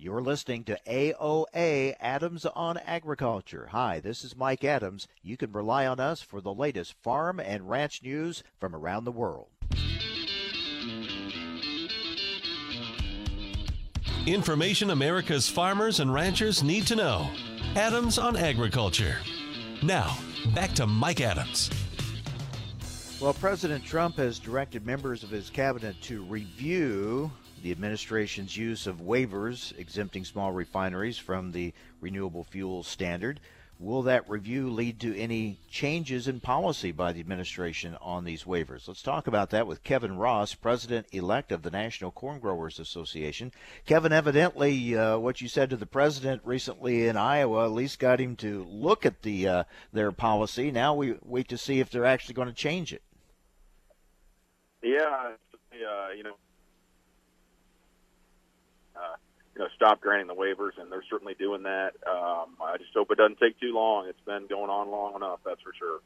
You're 0.00 0.22
listening 0.22 0.62
to 0.64 0.78
AOA 0.86 1.96
Adams 1.98 2.46
on 2.46 2.78
Agriculture. 2.78 3.70
Hi, 3.72 3.98
this 3.98 4.22
is 4.22 4.36
Mike 4.36 4.62
Adams. 4.62 5.08
You 5.24 5.36
can 5.36 5.50
rely 5.50 5.88
on 5.88 5.98
us 5.98 6.22
for 6.22 6.40
the 6.40 6.54
latest 6.54 6.92
farm 7.02 7.40
and 7.40 7.68
ranch 7.68 8.00
news 8.04 8.44
from 8.60 8.76
around 8.76 9.02
the 9.02 9.10
world. 9.10 9.48
Information 14.24 14.90
America's 14.90 15.48
farmers 15.48 15.98
and 15.98 16.14
ranchers 16.14 16.62
need 16.62 16.86
to 16.86 16.94
know. 16.94 17.28
Adams 17.74 18.18
on 18.18 18.36
Agriculture. 18.36 19.16
Now, 19.82 20.16
back 20.54 20.74
to 20.74 20.86
Mike 20.86 21.20
Adams. 21.20 21.70
Well, 23.20 23.34
President 23.34 23.84
Trump 23.84 24.16
has 24.18 24.38
directed 24.38 24.86
members 24.86 25.24
of 25.24 25.30
his 25.30 25.50
cabinet 25.50 26.00
to 26.02 26.22
review 26.22 27.32
the 27.62 27.70
administration's 27.70 28.56
use 28.56 28.86
of 28.86 29.00
waivers 29.00 29.76
exempting 29.78 30.24
small 30.24 30.52
refineries 30.52 31.18
from 31.18 31.52
the 31.52 31.72
renewable 32.00 32.44
fuel 32.44 32.82
standard. 32.82 33.40
Will 33.80 34.02
that 34.02 34.28
review 34.28 34.70
lead 34.70 34.98
to 35.00 35.16
any 35.16 35.60
changes 35.70 36.26
in 36.26 36.40
policy 36.40 36.90
by 36.90 37.12
the 37.12 37.20
administration 37.20 37.96
on 38.00 38.24
these 38.24 38.42
waivers? 38.42 38.88
Let's 38.88 39.02
talk 39.02 39.28
about 39.28 39.50
that 39.50 39.68
with 39.68 39.84
Kevin 39.84 40.16
Ross, 40.16 40.54
president 40.54 41.06
elect 41.12 41.52
of 41.52 41.62
the 41.62 41.70
National 41.70 42.10
Corn 42.10 42.40
Growers 42.40 42.80
Association. 42.80 43.52
Kevin, 43.86 44.12
evidently, 44.12 44.96
uh, 44.96 45.18
what 45.18 45.40
you 45.40 45.46
said 45.46 45.70
to 45.70 45.76
the 45.76 45.86
president 45.86 46.42
recently 46.44 47.06
in 47.06 47.16
Iowa 47.16 47.66
at 47.66 47.70
least 47.70 48.00
got 48.00 48.20
him 48.20 48.34
to 48.36 48.64
look 48.68 49.06
at 49.06 49.22
the 49.22 49.46
uh, 49.46 49.64
their 49.92 50.10
policy. 50.10 50.72
Now 50.72 50.94
we 50.94 51.14
wait 51.22 51.46
to 51.48 51.58
see 51.58 51.78
if 51.78 51.88
they're 51.88 52.04
actually 52.04 52.34
going 52.34 52.48
to 52.48 52.54
change 52.54 52.92
it. 52.92 53.02
Yeah, 54.82 55.34
uh, 55.72 56.08
you 56.16 56.24
know, 56.24 56.34
uh, 58.96 59.16
you 59.58 59.64
know, 59.64 59.70
stop 59.74 60.00
granting 60.00 60.28
the 60.28 60.34
waivers, 60.34 60.80
and 60.80 60.90
they're 60.90 61.02
certainly 61.10 61.34
doing 61.34 61.64
that. 61.64 61.90
Um, 62.06 62.54
I 62.62 62.76
just 62.78 62.90
hope 62.94 63.10
it 63.10 63.18
doesn't 63.18 63.40
take 63.40 63.58
too 63.58 63.74
long. 63.74 64.06
It's 64.08 64.20
been 64.24 64.46
going 64.46 64.70
on 64.70 64.88
long 64.88 65.16
enough, 65.16 65.40
that's 65.44 65.60
for 65.62 65.72
sure. 65.76 66.00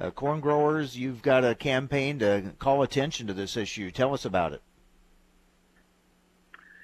Uh, 0.00 0.10
corn 0.10 0.40
growers, 0.40 0.98
you've 0.98 1.22
got 1.22 1.44
a 1.44 1.54
campaign 1.54 2.18
to 2.18 2.52
call 2.58 2.82
attention 2.82 3.28
to 3.28 3.34
this 3.34 3.56
issue. 3.56 3.92
Tell 3.92 4.12
us 4.12 4.24
about 4.24 4.52
it. 4.52 4.62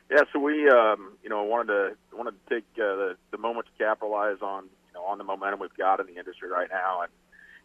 Yeah, 0.09 0.23
so 0.33 0.39
we, 0.39 0.69
um, 0.69 1.17
you 1.23 1.29
know, 1.29 1.43
wanted 1.43 1.67
to 1.67 2.17
wanted 2.17 2.35
to 2.47 2.55
take 2.55 2.65
uh, 2.75 2.95
the, 2.95 3.17
the 3.33 3.39
moment 3.39 3.67
to 3.67 3.85
capitalize 3.85 4.39
on, 4.43 4.65
you 4.65 4.95
know, 4.95 5.03
on 5.05 5.19
the 5.19 5.25
momentum 5.25 5.59
we've 5.61 5.77
got 5.77 5.99
in 5.99 6.07
the 6.07 6.17
industry 6.17 6.49
right 6.49 6.69
now, 6.71 7.03
and 7.03 7.11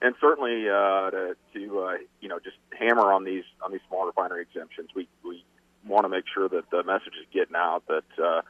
and 0.02 0.16
certainly 0.20 0.70
uh, 0.70 1.12
to, 1.12 1.36
to 1.54 1.80
uh, 1.80 1.98
you 2.22 2.30
know 2.30 2.40
just 2.40 2.58
hammer 2.78 3.12
on 3.12 3.24
these 3.24 3.44
on 3.64 3.72
these 3.72 3.82
small 3.88 4.06
refinery 4.06 4.44
exemptions. 4.44 4.90
We 4.96 5.08
we 5.24 5.44
want 5.86 6.06
to 6.06 6.10
make 6.10 6.26
sure 6.34 6.50
that 6.50 6.70
the 6.72 6.84
message 6.84 7.14
is 7.20 7.28
getting 7.34 7.56
out 7.56 7.84
that 7.88 8.24
uh, 8.24 8.42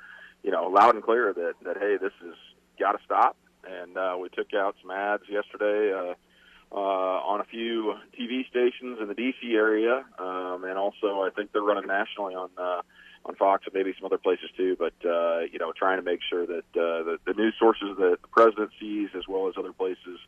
you 0.44 0.52
know 0.52 0.68
loud 0.68 0.96
and 0.96 1.04
clear 1.04 1.34
that 1.34 1.54
that 1.64 1.78
hey 1.78 1.98
this 2.00 2.14
has 2.24 2.36
got 2.80 2.94
to 2.94 3.00
stop. 3.04 3.38
And 3.68 3.98
uh, 3.98 4.16
we 4.22 4.30
took 4.30 4.54
out 4.54 4.76
some 4.82 4.92
ads 4.92 5.24
yesterday 5.28 5.92
uh, 5.92 6.14
uh, 6.72 6.78
on 6.78 7.42
a 7.42 7.46
few 7.46 7.96
TV 8.20 8.48
stations 8.48 9.00
in 9.02 9.08
the 9.08 9.16
DC 9.16 9.56
area, 9.56 10.06
um, 10.20 10.64
and 10.66 10.78
also 10.78 11.22
I 11.22 11.30
think 11.36 11.52
they're 11.52 11.64
running 11.64 11.88
nationally 11.88 12.36
on. 12.36 12.50
Uh, 12.58 12.82
on 13.28 13.34
Fox 13.36 13.64
and 13.66 13.74
maybe 13.74 13.92
some 13.98 14.06
other 14.06 14.20
places 14.20 14.50
too, 14.56 14.76
but 14.78 14.94
uh, 15.04 15.40
you 15.52 15.58
know, 15.58 15.74
trying 15.76 15.98
to 15.98 16.04
make 16.04 16.20
sure 16.30 16.46
that 16.46 16.66
uh, 16.76 17.02
the, 17.04 17.18
the 17.26 17.34
news 17.34 17.56
sources 17.58 17.98
that 17.98 18.18
the 18.22 18.28
president 18.28 18.70
sees, 18.80 19.10
as 19.18 19.24
well 19.28 19.48
as 19.48 19.56
other 19.58 19.74
places, 19.74 20.20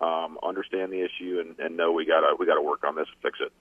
um, 0.00 0.38
understand 0.42 0.92
the 0.92 1.00
issue 1.00 1.40
and, 1.40 1.58
and 1.58 1.76
know 1.76 1.92
we 1.92 2.04
gotta 2.04 2.34
we 2.38 2.46
gotta 2.46 2.62
work 2.62 2.84
on 2.84 2.94
this 2.94 3.06
and 3.12 3.22
fix 3.22 3.38
it. 3.40 3.52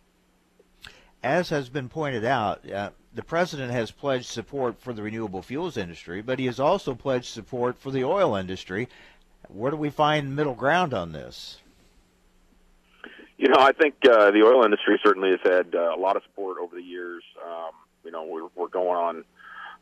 As 1.23 1.49
has 1.49 1.69
been 1.69 1.89
pointed 1.89 2.25
out, 2.25 2.69
uh, 2.69 2.89
the 3.13 3.23
president 3.23 3.71
has 3.71 3.91
pledged 3.91 4.25
support 4.25 4.79
for 4.79 4.93
the 4.93 5.03
renewable 5.03 5.41
fuels 5.41 5.77
industry, 5.77 6.21
but 6.21 6.39
he 6.39 6.45
has 6.47 6.59
also 6.59 6.95
pledged 6.95 7.25
support 7.25 7.77
for 7.77 7.91
the 7.91 8.03
oil 8.03 8.35
industry. 8.35 8.89
Where 9.49 9.71
do 9.71 9.77
we 9.77 9.89
find 9.89 10.35
middle 10.35 10.55
ground 10.55 10.93
on 10.93 11.11
this? 11.11 11.59
You 13.37 13.49
know, 13.49 13.59
I 13.59 13.71
think 13.71 13.95
uh, 14.09 14.31
the 14.31 14.43
oil 14.43 14.63
industry 14.63 14.99
certainly 15.03 15.31
has 15.31 15.39
had 15.43 15.75
uh, 15.75 15.95
a 15.95 15.99
lot 15.99 16.15
of 16.15 16.23
support 16.23 16.57
over 16.61 16.75
the 16.75 16.83
years. 16.83 17.23
Um, 17.45 17.71
you 18.03 18.11
know, 18.11 18.23
we're, 18.23 18.47
we're 18.55 18.67
going 18.67 18.97
on 18.97 19.23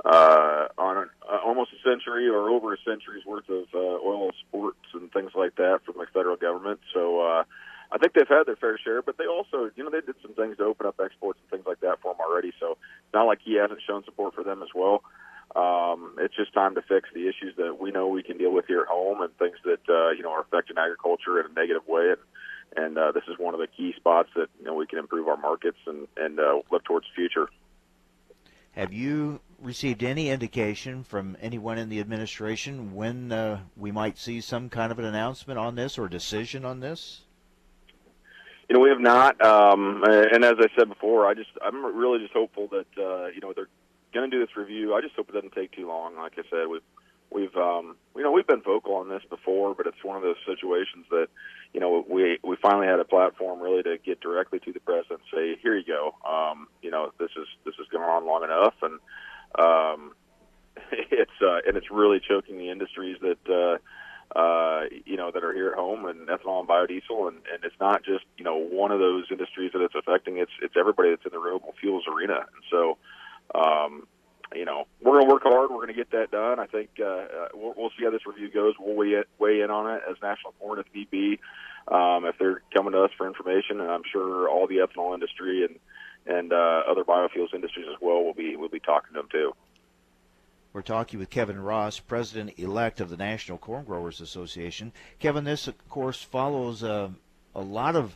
uh, 0.06 0.68
on 0.78 0.98
an, 0.98 1.10
uh, 1.30 1.38
almost 1.46 1.72
a 1.74 1.90
century 1.90 2.30
or 2.30 2.50
over 2.50 2.74
a 2.74 2.78
century's 2.86 3.26
worth 3.26 3.50
of 3.50 3.66
uh, 3.74 3.78
oil 3.78 4.32
sports 4.48 4.80
and 4.94 5.12
things 5.12 5.32
like 5.36 5.56
that 5.56 5.82
from 5.86 5.96
the 5.98 6.06
federal 6.14 6.38
government. 6.38 6.80
So 6.94 7.20
uh, 7.22 7.44
I 7.92 7.98
think 7.98 8.14
they've 8.14 8.28
had 8.28 8.46
their 8.46 8.56
fair 8.56 8.78
share, 8.78 9.02
but 9.02 9.18
they 9.18 9.26
also, 9.26 9.72
you 9.76 9.84
know, 9.84 9.90
they 9.90 10.02
did 10.02 10.16
some 10.22 10.34
things 10.34 10.58
to 10.58 10.64
open 10.64 10.86
up 10.86 11.00
exports 11.04 11.40
and 11.42 11.50
things 11.50 11.66
like 11.66 11.80
that 11.80 12.02
for 12.02 12.12
him 12.12 12.20
already. 12.20 12.54
So 12.60 12.74
it's 12.74 13.14
not 13.14 13.24
like 13.24 13.40
he 13.44 13.56
hasn't 13.56 13.82
shown 13.86 14.04
support 14.06 14.36
for 14.36 14.44
them 14.44 14.62
as 14.62 14.70
well. 14.76 15.02
Um, 15.56 16.16
it's 16.20 16.36
just 16.36 16.54
time 16.54 16.76
to 16.76 16.82
fix 16.84 17.10
the 17.14 17.28
issues 17.28 17.56
that 17.58 17.80
we 17.80 17.92
know 17.92 18.08
we 18.08 18.22
can 18.22 18.38
deal 18.38 18.54
with 18.54 18.68
here 18.68 18.82
at 18.82 18.88
home 18.88 19.22
and 19.22 19.36
things 19.38 19.58
that 19.66 19.82
uh, 19.90 20.12
you 20.12 20.22
know 20.22 20.32
are 20.32 20.42
affecting 20.42 20.78
agriculture 20.78 21.40
in 21.40 21.48
a 21.48 21.54
negative 21.54 21.88
way. 21.88 22.12
And, 22.12 22.86
and 22.86 22.98
uh, 23.00 23.12
this 23.12 23.24
is 23.28 23.40
one 23.40 23.56
of 23.56 23.60
the 23.60 23.66
key 23.66 23.94
spots 23.98 24.30
that 24.36 24.48
you 24.60 24.66
know 24.66 24.76
we 24.76 24.86
can 24.86 25.00
improve 25.00 25.28
our 25.28 25.38
markets 25.38 25.80
and 25.88 26.08
and 26.18 26.40
uh, 26.40 26.62
look 26.72 26.84
towards 26.84 27.08
the 27.08 27.16
future. 27.16 27.50
Have 28.74 28.94
you 28.94 29.40
received 29.60 30.04
any 30.04 30.30
indication 30.30 31.04
from 31.04 31.36
anyone 31.42 31.80
in 31.80 31.90
the 31.90 32.00
administration 32.00 32.94
when 32.94 33.32
uh, 33.32 33.62
we 33.76 33.92
might 33.92 34.20
see 34.20 34.42
some 34.42 34.70
kind 34.70 34.92
of 34.92 35.00
an 35.00 35.06
announcement 35.06 35.58
on 35.58 35.74
this 35.74 35.98
or 35.98 36.08
decision 36.08 36.64
on 36.64 36.80
this? 36.80 37.22
You 38.70 38.76
know, 38.76 38.82
we 38.82 38.90
have 38.90 39.00
not. 39.00 39.44
Um, 39.44 40.04
and 40.06 40.46
as 40.46 40.56
I 40.60 40.68
said 40.78 40.90
before, 40.90 41.28
I 41.28 41.34
just 41.34 41.50
I'm 41.62 41.84
really 41.84 42.20
just 42.20 42.34
hopeful 42.34 42.68
that 42.68 42.86
uh, 43.04 43.28
you 43.28 43.42
know 43.42 43.52
they're 43.56 43.70
going 44.14 44.30
to 44.30 44.38
do 44.38 44.46
this 44.46 44.56
review. 44.56 44.94
I 44.94 45.02
just 45.02 45.16
hope 45.16 45.30
it 45.30 45.34
doesn't 45.34 45.54
take 45.54 45.72
too 45.72 45.88
long. 45.88 46.16
Like 46.16 46.34
I 46.38 46.44
said, 46.52 46.68
we've 46.70 46.84
we've 47.32 47.56
um, 47.56 47.96
you 48.16 48.22
know 48.22 48.32
we've 48.32 48.46
been 48.46 48.62
vocal 48.62 48.94
on 48.96 49.10
this 49.10 49.24
before, 49.28 49.74
but 49.74 49.88
it's 49.88 50.04
one 50.04 50.18
of 50.18 50.22
those 50.22 50.36
situations 50.46 51.08
that 51.10 51.28
you 51.74 51.80
know 51.80 52.06
we 52.08 52.38
we 52.44 52.58
finally 52.62 52.86
had 52.86 53.00
a 53.00 53.06
platform 53.06 53.60
really 53.60 53.82
to 53.82 53.98
get 53.98 54.22
directly 54.22 54.60
to 54.60 54.72
the 54.72 54.80
president 54.82 55.22
and 55.34 55.56
say, 55.56 55.60
here 55.64 55.76
you 55.76 55.84
go. 55.84 56.14
Um, 56.24 56.68
you 56.84 56.92
know 56.92 57.12
this 57.20 57.32
is 57.36 57.48
this 57.66 57.74
has 57.80 57.88
gone 57.88 58.04
on 58.04 58.28
long 58.28 58.44
enough, 58.44 58.76
and 58.84 59.00
um, 59.58 60.14
it's 60.92 61.42
uh, 61.42 61.58
and 61.68 61.76
it's 61.76 61.90
really 61.90 62.20
choking 62.20 62.60
the 62.60 62.70
industries 62.70 63.18
that. 63.22 63.52
Uh, 63.52 63.78
uh, 64.36 64.82
you 65.06 65.18
know, 65.18 65.32
that 65.32 65.44
are 65.44 65.54
here 65.54 65.70
at 65.70 65.76
home 65.78 66.06
and 66.06 66.28
ethanol 66.28 66.60
and 66.60 66.70
biodiesel. 66.70 67.28
And, 67.28 67.38
and 67.52 67.64
it's 67.64 67.80
not 67.80 68.04
just, 68.04 68.26
you 68.38 68.44
know, 68.44 68.58
one 68.58 68.92
of 68.92 69.00
those 69.00 69.26
industries 69.32 69.72
that 69.74 69.82
it's 69.82 69.96
affecting. 69.96 70.38
It's, 70.38 70.52
it's 70.62 70.76
everybody 70.78 71.10
that's 71.10 71.26
in 71.26 71.32
the 71.32 71.40
renewable 71.40 71.74
fuels 71.80 72.04
arena. 72.08 72.36
And 72.36 72.64
so, 72.70 72.98
um, 73.56 74.08
you 74.54 74.66
know, 74.66 74.86
we're 75.02 75.14
going 75.14 75.28
to 75.28 75.34
work 75.34 75.44
hard. 75.44 75.70
We're 75.70 75.78
going 75.78 75.88
to 75.90 75.94
get 75.94 76.12
that 76.12 76.32
done. 76.32 76.60
I 76.60 76.66
think 76.66 76.90
uh, 77.00 77.06
uh, 77.06 77.48
we'll, 77.54 77.74
we'll 77.78 77.90
see 77.98 78.06
how 78.06 78.12
this 78.12 78.26
review 78.26 78.50
goes. 78.52 78.74
We'll 78.80 78.96
weigh, 78.96 79.24
weigh 79.38 79.62
in 79.62 79.70
on 79.70 79.94
it 79.94 80.02
as 80.10 80.18
National 80.22 80.54
Corn 80.60 80.80
if 80.80 80.86
need 80.94 81.10
be. 81.10 81.40
Um, 81.88 82.26
if 82.26 82.36
they're 82.38 82.62
coming 82.76 82.94
to 82.94 83.04
us 83.04 83.12
for 83.18 83.26
information, 83.26 83.80
and 83.80 83.90
I'm 83.90 84.04
sure 84.12 84.48
all 84.48 84.68
the 84.68 84.78
ethanol 84.78 85.14
industry 85.14 85.66
and 85.66 85.80
and 86.28 86.54
uh, 86.54 86.84
other 86.88 87.04
biofuels 87.04 87.54
industries 87.54 87.88
as 87.90 87.96
well 88.02 88.24
will 88.24 88.34
be 88.34 88.56
will 88.56 88.70
be 88.70 88.80
talking 88.80 89.14
to 89.14 89.22
them 89.22 89.30
too. 89.32 89.54
We're 90.72 90.82
talking 90.84 91.18
with 91.20 91.32
Kevin 91.32 91.60
Ross, 91.60 92.00
president 92.00 92.60
elect 92.60 93.02
of 93.02 93.10
the 93.10 93.18
National 93.18 93.58
Corn 93.58 93.86
Growers 93.86 94.22
Association. 94.22 94.94
Kevin, 95.18 95.44
this 95.44 95.68
of 95.68 95.90
course 95.90 96.22
follows 96.22 96.84
uh, 96.84 97.10
a 97.56 97.62
lot 97.62 97.96
of 97.96 98.16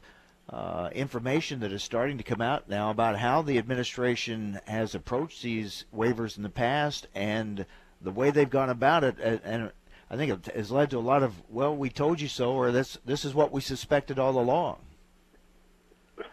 uh, 0.49 0.89
information 0.93 1.61
that 1.61 1.71
is 1.71 1.81
starting 1.81 2.19
to 2.19 2.23
come 2.23 2.41
out 2.41 2.69
now 2.69 2.91
about 2.91 3.17
how 3.17 3.41
the 3.41 3.57
administration 3.57 4.59
has 4.67 4.93
approached 4.93 5.41
these 5.41 5.85
waivers 5.95 6.37
in 6.37 6.43
the 6.43 6.49
past 6.49 7.07
and 7.15 7.65
the 8.01 8.11
way 8.11 8.29
they've 8.29 8.51
gone 8.51 8.69
about 8.69 9.03
it. 9.03 9.17
And, 9.19 9.41
and 9.43 9.71
I 10.11 10.15
think 10.15 10.31
it 10.31 10.55
has 10.55 10.69
led 10.69 10.91
to 10.91 10.99
a 10.99 10.99
lot 10.99 11.23
of 11.23 11.33
"well, 11.49 11.75
we 11.75 11.89
told 11.89 12.21
you 12.21 12.27
so," 12.27 12.51
or 12.51 12.71
"this 12.71 12.99
this 13.03 13.25
is 13.25 13.33
what 13.33 13.51
we 13.51 13.61
suspected 13.61 14.19
all 14.19 14.39
along." 14.39 14.77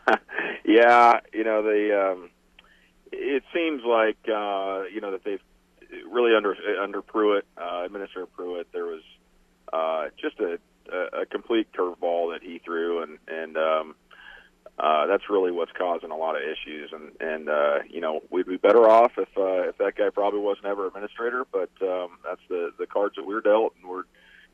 yeah, 0.67 1.21
you 1.33 1.45
know, 1.45 1.62
the 1.62 2.12
um, 2.12 2.31
it 3.11 3.43
seems 3.55 3.83
like 3.87 4.19
uh, 4.29 4.83
you 4.93 5.00
know 5.00 5.12
that 5.12 5.25
they've 5.25 5.41
really 6.11 6.35
under 6.35 6.56
under 6.80 7.02
Pruitt, 7.02 7.47
uh, 7.61 7.82
Administrator 7.85 8.26
Pruitt, 8.26 8.68
there 8.73 8.87
was 8.87 9.02
uh, 9.73 10.06
just 10.20 10.38
a, 10.40 10.59
a, 10.92 11.26
complete 11.26 11.73
curveball 11.73 12.32
that 12.32 12.42
he 12.42 12.59
threw, 12.59 13.02
and 13.02 13.18
and 13.28 13.56
um, 13.56 13.94
uh, 14.78 15.06
that's 15.06 15.28
really 15.28 15.52
what's 15.52 15.73
causing 15.73 16.11
a 16.11 16.16
lot 16.16 16.37
of 16.37 16.42
issues. 16.42 16.90
And 16.92 17.12
and 17.20 17.49
uh, 17.49 17.78
you 17.88 18.00
know 18.00 18.20
we'd 18.30 18.47
be 18.47 18.56
better 18.56 18.88
off 18.88 19.12
if 19.18 19.28
uh, 19.37 19.68
if 19.68 19.78
that 19.78 19.97
guy 19.97 20.11
probably 20.11 20.40
wasn't 20.40 20.66
ever 20.66 20.87
administrator, 20.87 21.44
but 21.50 21.70
um, 21.82 22.18
that's 22.25 22.42
the 22.49 22.73
the 22.78 22.87
cards 22.87 23.16
that 23.16 23.26
we're 23.26 23.40
dealt, 23.40 23.75
and 23.80 23.91
we're 23.91 24.04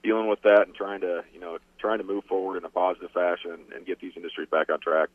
dealing 0.02 0.28
with 0.28 0.42
that 0.42 0.62
and 0.66 0.74
trying 0.74 1.00
to 1.00 1.24
you 1.32 1.40
know 1.40 1.58
trying 1.78 1.98
to 1.98 2.04
move 2.04 2.24
forward 2.24 2.56
in 2.56 2.64
a 2.64 2.70
positive 2.70 3.10
fashion 3.12 3.58
and 3.74 3.86
get 3.86 4.00
these 4.00 4.12
industries 4.16 4.48
back 4.48 4.70
on 4.70 4.80
track 4.80 5.08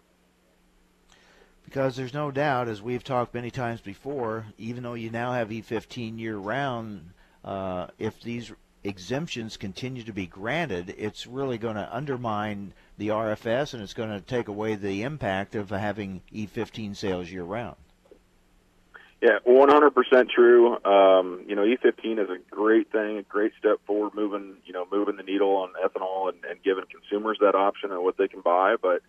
because 1.71 1.95
there's 1.95 2.13
no 2.13 2.31
doubt, 2.31 2.67
as 2.67 2.81
we've 2.81 3.03
talked 3.03 3.33
many 3.33 3.49
times 3.49 3.79
before, 3.79 4.45
even 4.57 4.83
though 4.83 4.93
you 4.93 5.09
now 5.09 5.31
have 5.31 5.47
E15 5.47 6.19
year 6.19 6.35
round, 6.35 7.11
uh, 7.45 7.87
if 7.97 8.21
these 8.21 8.51
exemptions 8.83 9.55
continue 9.55 10.03
to 10.03 10.11
be 10.11 10.27
granted, 10.27 10.93
it's 10.97 11.25
really 11.25 11.57
going 11.57 11.77
to 11.77 11.95
undermine 11.95 12.73
the 12.97 13.07
RFS 13.07 13.73
and 13.73 13.81
it's 13.81 13.93
going 13.93 14.09
to 14.09 14.19
take 14.19 14.49
away 14.49 14.75
the 14.75 15.03
impact 15.03 15.55
of 15.55 15.69
having 15.69 16.21
E15 16.33 16.93
sales 16.93 17.31
year 17.31 17.43
round. 17.43 17.77
Yeah, 19.21 19.37
100% 19.47 20.29
true. 20.29 20.73
Um, 20.83 21.45
you 21.47 21.55
know, 21.55 21.61
E15 21.61 22.21
is 22.21 22.29
a 22.29 22.37
great 22.53 22.91
thing, 22.91 23.17
a 23.17 23.23
great 23.23 23.53
step 23.57 23.79
forward, 23.85 24.13
moving 24.13 24.57
you 24.65 24.73
know 24.73 24.85
moving 24.91 25.15
the 25.15 25.23
needle 25.23 25.55
on 25.55 25.69
ethanol 25.81 26.27
and, 26.27 26.43
and 26.43 26.61
giving 26.63 26.83
consumers 26.91 27.37
that 27.39 27.55
option 27.55 27.91
and 27.91 28.03
what 28.03 28.17
they 28.17 28.27
can 28.27 28.41
buy. 28.41 28.75
But 28.81 29.03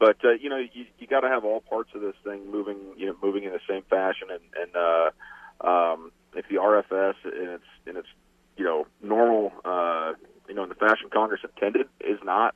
but 0.00 0.16
uh, 0.24 0.30
you 0.30 0.48
know 0.48 0.56
you, 0.56 0.86
you 0.98 1.06
got 1.06 1.20
to 1.20 1.28
have 1.28 1.44
all 1.44 1.60
parts 1.60 1.90
of 1.94 2.00
this 2.00 2.14
thing 2.24 2.50
moving 2.50 2.78
you 2.96 3.06
know 3.06 3.14
moving 3.22 3.44
in 3.44 3.52
the 3.52 3.60
same 3.68 3.82
fashion. 3.82 4.28
And 4.30 4.40
and 4.60 4.74
uh, 4.74 5.68
um, 5.68 6.10
if 6.34 6.48
the 6.48 6.56
RFS 6.56 7.14
in 7.24 7.50
its 7.50 7.64
in 7.86 7.96
its 7.96 8.08
you 8.56 8.64
know 8.64 8.86
normal 9.02 9.52
uh, 9.64 10.14
you 10.48 10.54
know 10.54 10.64
in 10.64 10.70
the 10.70 10.74
fashion 10.74 11.10
Congress 11.12 11.42
intended 11.44 11.86
is 12.00 12.18
not 12.24 12.54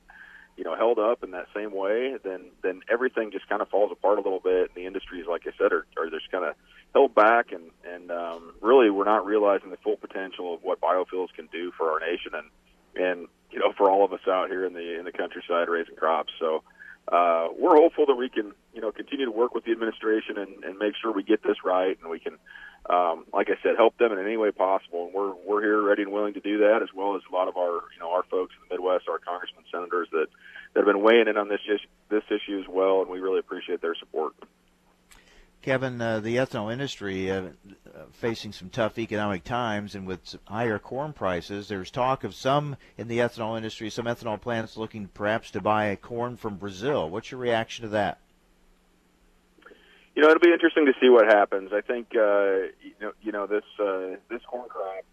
you 0.57 0.63
know 0.63 0.75
held 0.75 0.97
up 0.97 1.23
in 1.23 1.31
that 1.31 1.45
same 1.55 1.71
way 1.71 2.17
then 2.23 2.45
then 2.63 2.81
everything 2.91 3.29
just 3.31 3.47
kind 3.47 3.61
of 3.61 3.69
falls 3.69 3.91
apart 3.91 4.17
a 4.17 4.21
little 4.21 4.41
bit. 4.41 4.71
And 4.73 4.75
the 4.75 4.87
industries 4.87 5.27
like 5.29 5.43
I 5.45 5.51
said 5.57 5.71
are, 5.71 5.85
are 5.97 6.09
just 6.09 6.31
kind 6.31 6.45
of 6.45 6.55
held 6.95 7.13
back. 7.13 7.51
And 7.51 7.69
and 7.87 8.09
um, 8.09 8.55
really 8.59 8.89
we're 8.89 9.05
not 9.05 9.23
realizing 9.23 9.69
the 9.69 9.77
full 9.77 9.97
potential 9.97 10.55
of 10.55 10.63
what 10.63 10.81
biofuels 10.81 11.31
can 11.35 11.47
do 11.51 11.71
for 11.77 11.91
our 11.91 11.99
nation 11.99 12.31
and 12.33 12.49
and 12.95 13.27
you 13.51 13.59
know 13.59 13.71
for 13.77 13.91
all 13.91 14.03
of 14.03 14.13
us 14.13 14.27
out 14.27 14.49
here 14.49 14.65
in 14.65 14.73
the 14.73 14.97
in 14.97 15.05
the 15.05 15.11
countryside 15.11 15.69
raising 15.69 15.95
crops. 15.95 16.33
So 16.39 16.63
uh, 17.07 17.49
we're 17.57 17.75
hopeful 17.75 18.05
that 18.07 18.15
we 18.15 18.29
can, 18.29 18.53
you 18.73 18.81
know, 18.81 18.91
continue 18.91 19.25
to 19.25 19.31
work 19.31 19.53
with 19.53 19.65
the 19.65 19.71
administration 19.71 20.37
and, 20.37 20.63
and 20.63 20.77
make 20.79 20.93
sure 21.01 21.11
we 21.11 21.23
get 21.23 21.43
this 21.43 21.57
right, 21.63 21.97
and 22.01 22.09
we 22.09 22.19
can, 22.19 22.37
um, 22.89 23.25
like 23.33 23.49
I 23.49 23.61
said, 23.61 23.75
help 23.77 23.97
them 23.97 24.11
in 24.11 24.19
any 24.19 24.37
way 24.37 24.51
possible. 24.51 25.05
And 25.05 25.13
we're 25.13 25.33
we're 25.45 25.61
here 25.61 25.81
ready 25.81 26.01
and 26.01 26.11
willing 26.11 26.33
to 26.33 26.39
do 26.39 26.59
that, 26.59 26.81
as 26.81 26.89
well 26.95 27.15
as 27.15 27.21
a 27.29 27.33
lot 27.33 27.47
of 27.47 27.57
our, 27.57 27.73
you 27.93 27.99
know, 27.99 28.11
our 28.11 28.23
folks 28.23 28.53
in 28.55 28.67
the 28.69 28.75
Midwest, 28.75 29.07
our 29.07 29.19
congressmen, 29.19 29.63
senators 29.71 30.07
that 30.11 30.27
that 30.73 30.79
have 30.79 30.87
been 30.87 31.03
weighing 31.03 31.27
in 31.27 31.37
on 31.37 31.47
this 31.47 31.61
this 32.09 32.23
issue 32.29 32.59
as 32.59 32.67
well, 32.67 33.01
and 33.01 33.09
we 33.09 33.19
really 33.19 33.39
appreciate 33.39 33.81
their 33.81 33.95
support. 33.95 34.33
Kevin, 35.65 35.99
uh, 35.99 36.19
the 36.19 36.35
ethanol 36.35 36.71
industry 36.71 37.31
uh, 37.31 37.49
facing 38.11 38.51
some 38.51 38.69
tough 38.69 38.99
economic 38.99 39.43
times, 39.43 39.95
and 39.95 40.05
with 40.05 40.35
higher 40.45 40.77
corn 40.77 41.11
prices, 41.11 41.67
there's 41.67 41.89
talk 41.89 42.23
of 42.23 42.35
some 42.35 42.77
in 42.99 43.07
the 43.07 43.17
ethanol 43.17 43.57
industry, 43.57 43.89
some 43.89 44.05
ethanol 44.05 44.39
plants 44.39 44.77
looking 44.77 45.07
perhaps 45.07 45.49
to 45.49 45.59
buy 45.59 45.95
corn 45.95 46.37
from 46.37 46.57
Brazil. 46.57 47.09
What's 47.09 47.31
your 47.31 47.39
reaction 47.39 47.81
to 47.81 47.89
that? 47.89 48.19
You 50.15 50.21
know, 50.21 50.29
it'll 50.29 50.39
be 50.39 50.53
interesting 50.53 50.85
to 50.85 50.93
see 51.01 51.09
what 51.09 51.25
happens. 51.25 51.71
I 51.73 51.81
think 51.81 52.09
uh, 52.15 52.69
you 52.83 52.93
know, 53.01 53.11
you 53.23 53.31
know 53.31 53.47
this 53.47 53.65
uh, 53.79 54.17
this 54.29 54.43
corn 54.47 54.69
crop. 54.69 55.03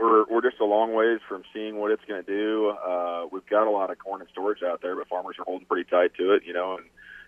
We're 0.00 0.26
we're 0.26 0.42
just 0.42 0.60
a 0.60 0.64
long 0.64 0.94
ways 0.94 1.18
from 1.28 1.42
seeing 1.52 1.76
what 1.76 1.90
it's 1.90 2.04
going 2.04 2.24
to 2.24 2.30
do. 2.30 2.70
Uh, 2.70 3.26
we've 3.32 3.46
got 3.46 3.66
a 3.66 3.70
lot 3.70 3.90
of 3.90 3.98
corn 3.98 4.20
in 4.20 4.28
storage 4.28 4.62
out 4.62 4.80
there, 4.80 4.94
but 4.94 5.08
farmers 5.08 5.34
are 5.40 5.44
holding 5.44 5.66
pretty 5.66 5.90
tight 5.90 6.14
to 6.18 6.34
it. 6.34 6.44
You 6.46 6.52
know, 6.52 6.78
and 6.78 6.86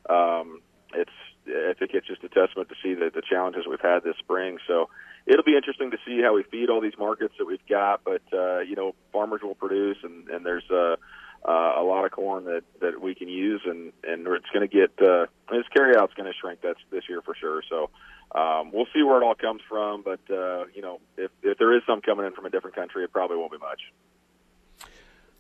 um, 0.09 0.61
it's 0.95 1.11
I 1.47 1.75
think 1.79 1.93
it's 1.95 2.07
just 2.07 2.23
a 2.25 2.29
testament 2.29 2.69
to 2.69 2.75
see 2.83 2.95
the, 2.95 3.11
the 3.13 3.23
challenges 3.23 3.65
we've 3.69 3.81
had 3.81 4.05
this 4.05 4.17
spring. 4.19 4.59
So 4.67 4.89
it'll 5.27 5.45
be 5.45 5.57
interesting 5.57 5.91
to 5.91 5.99
see 6.07 6.21
how 6.23 6.35
we 6.35 6.43
feed 6.45 6.71
all 6.71 6.81
these 6.81 6.99
markets 6.99 7.35
that 7.39 7.47
we've 7.47 7.67
got. 7.69 8.05
But 8.05 8.23
uh, 8.33 8.61
you 8.61 8.77
know, 8.77 8.95
farmers 9.13 9.41
will 9.43 9.55
produce, 9.55 9.99
and, 10.03 10.29
and 10.29 10.47
there's 10.47 10.69
uh, 10.71 10.97
uh, 11.47 11.75
a 11.77 11.83
lot 11.83 12.05
of 12.05 12.13
corn 12.13 12.45
that 12.45 12.63
that 12.81 13.01
we 13.01 13.15
can 13.15 13.29
use, 13.29 13.63
and 13.65 13.93
and 14.05 14.27
it's 14.27 14.51
going 14.53 14.69
to 14.69 14.73
get 14.73 14.91
uh, 15.03 15.27
this 15.51 15.67
carryout's 15.77 16.15
going 16.15 16.31
to 16.31 16.39
shrink 16.39 16.61
that's 16.63 16.81
this 16.91 17.05
year 17.09 17.23
for 17.23 17.35
sure. 17.35 17.63
So. 17.69 17.91
Um, 18.35 18.73
we'll 18.73 18.87
see 18.95 19.03
where 19.03 19.21
it 19.21 19.25
all 19.27 19.35
comes 19.35 19.61
from, 19.69 20.01
but 20.01 20.21
uh, 20.31 20.65
you 20.75 20.81
know, 20.81 21.01
if, 21.19 21.31
if 21.43 21.59
there 21.59 21.77
is 21.77 21.83
some 21.87 22.01
coming 22.01 22.25
in 22.25 22.33
from 22.33 22.47
a 22.47 22.49
different 22.49 22.75
country, 22.75 23.05
it 23.05 23.13
probably 23.13 23.37
won't 23.37 23.53
be 23.53 23.59
much. 23.59 23.83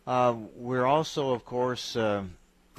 Uh, 0.07 0.35
we're 0.57 0.85
also, 0.85 1.31
of 1.31 1.45
course, 1.45 1.97
uh, 1.97 2.25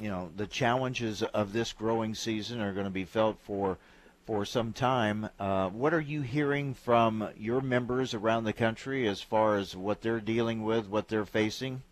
you 0.00 0.08
know 0.08 0.30
the 0.36 0.46
challenges 0.46 1.22
of 1.22 1.52
this 1.52 1.72
growing 1.72 2.14
season 2.14 2.60
are 2.60 2.72
going 2.72 2.86
to 2.86 2.90
be 2.90 3.04
felt 3.04 3.38
for 3.40 3.78
for 4.26 4.44
some 4.44 4.72
time. 4.72 5.28
Uh, 5.38 5.68
what 5.68 5.92
are 5.92 6.00
you 6.00 6.22
hearing 6.22 6.74
from 6.74 7.28
your 7.36 7.60
members 7.60 8.14
around 8.14 8.44
the 8.44 8.52
country 8.52 9.06
as 9.06 9.20
far 9.20 9.56
as 9.56 9.76
what 9.76 10.00
they're 10.00 10.20
dealing 10.20 10.64
with, 10.64 10.88
what 10.88 11.08
they're 11.08 11.26
facing? 11.26 11.82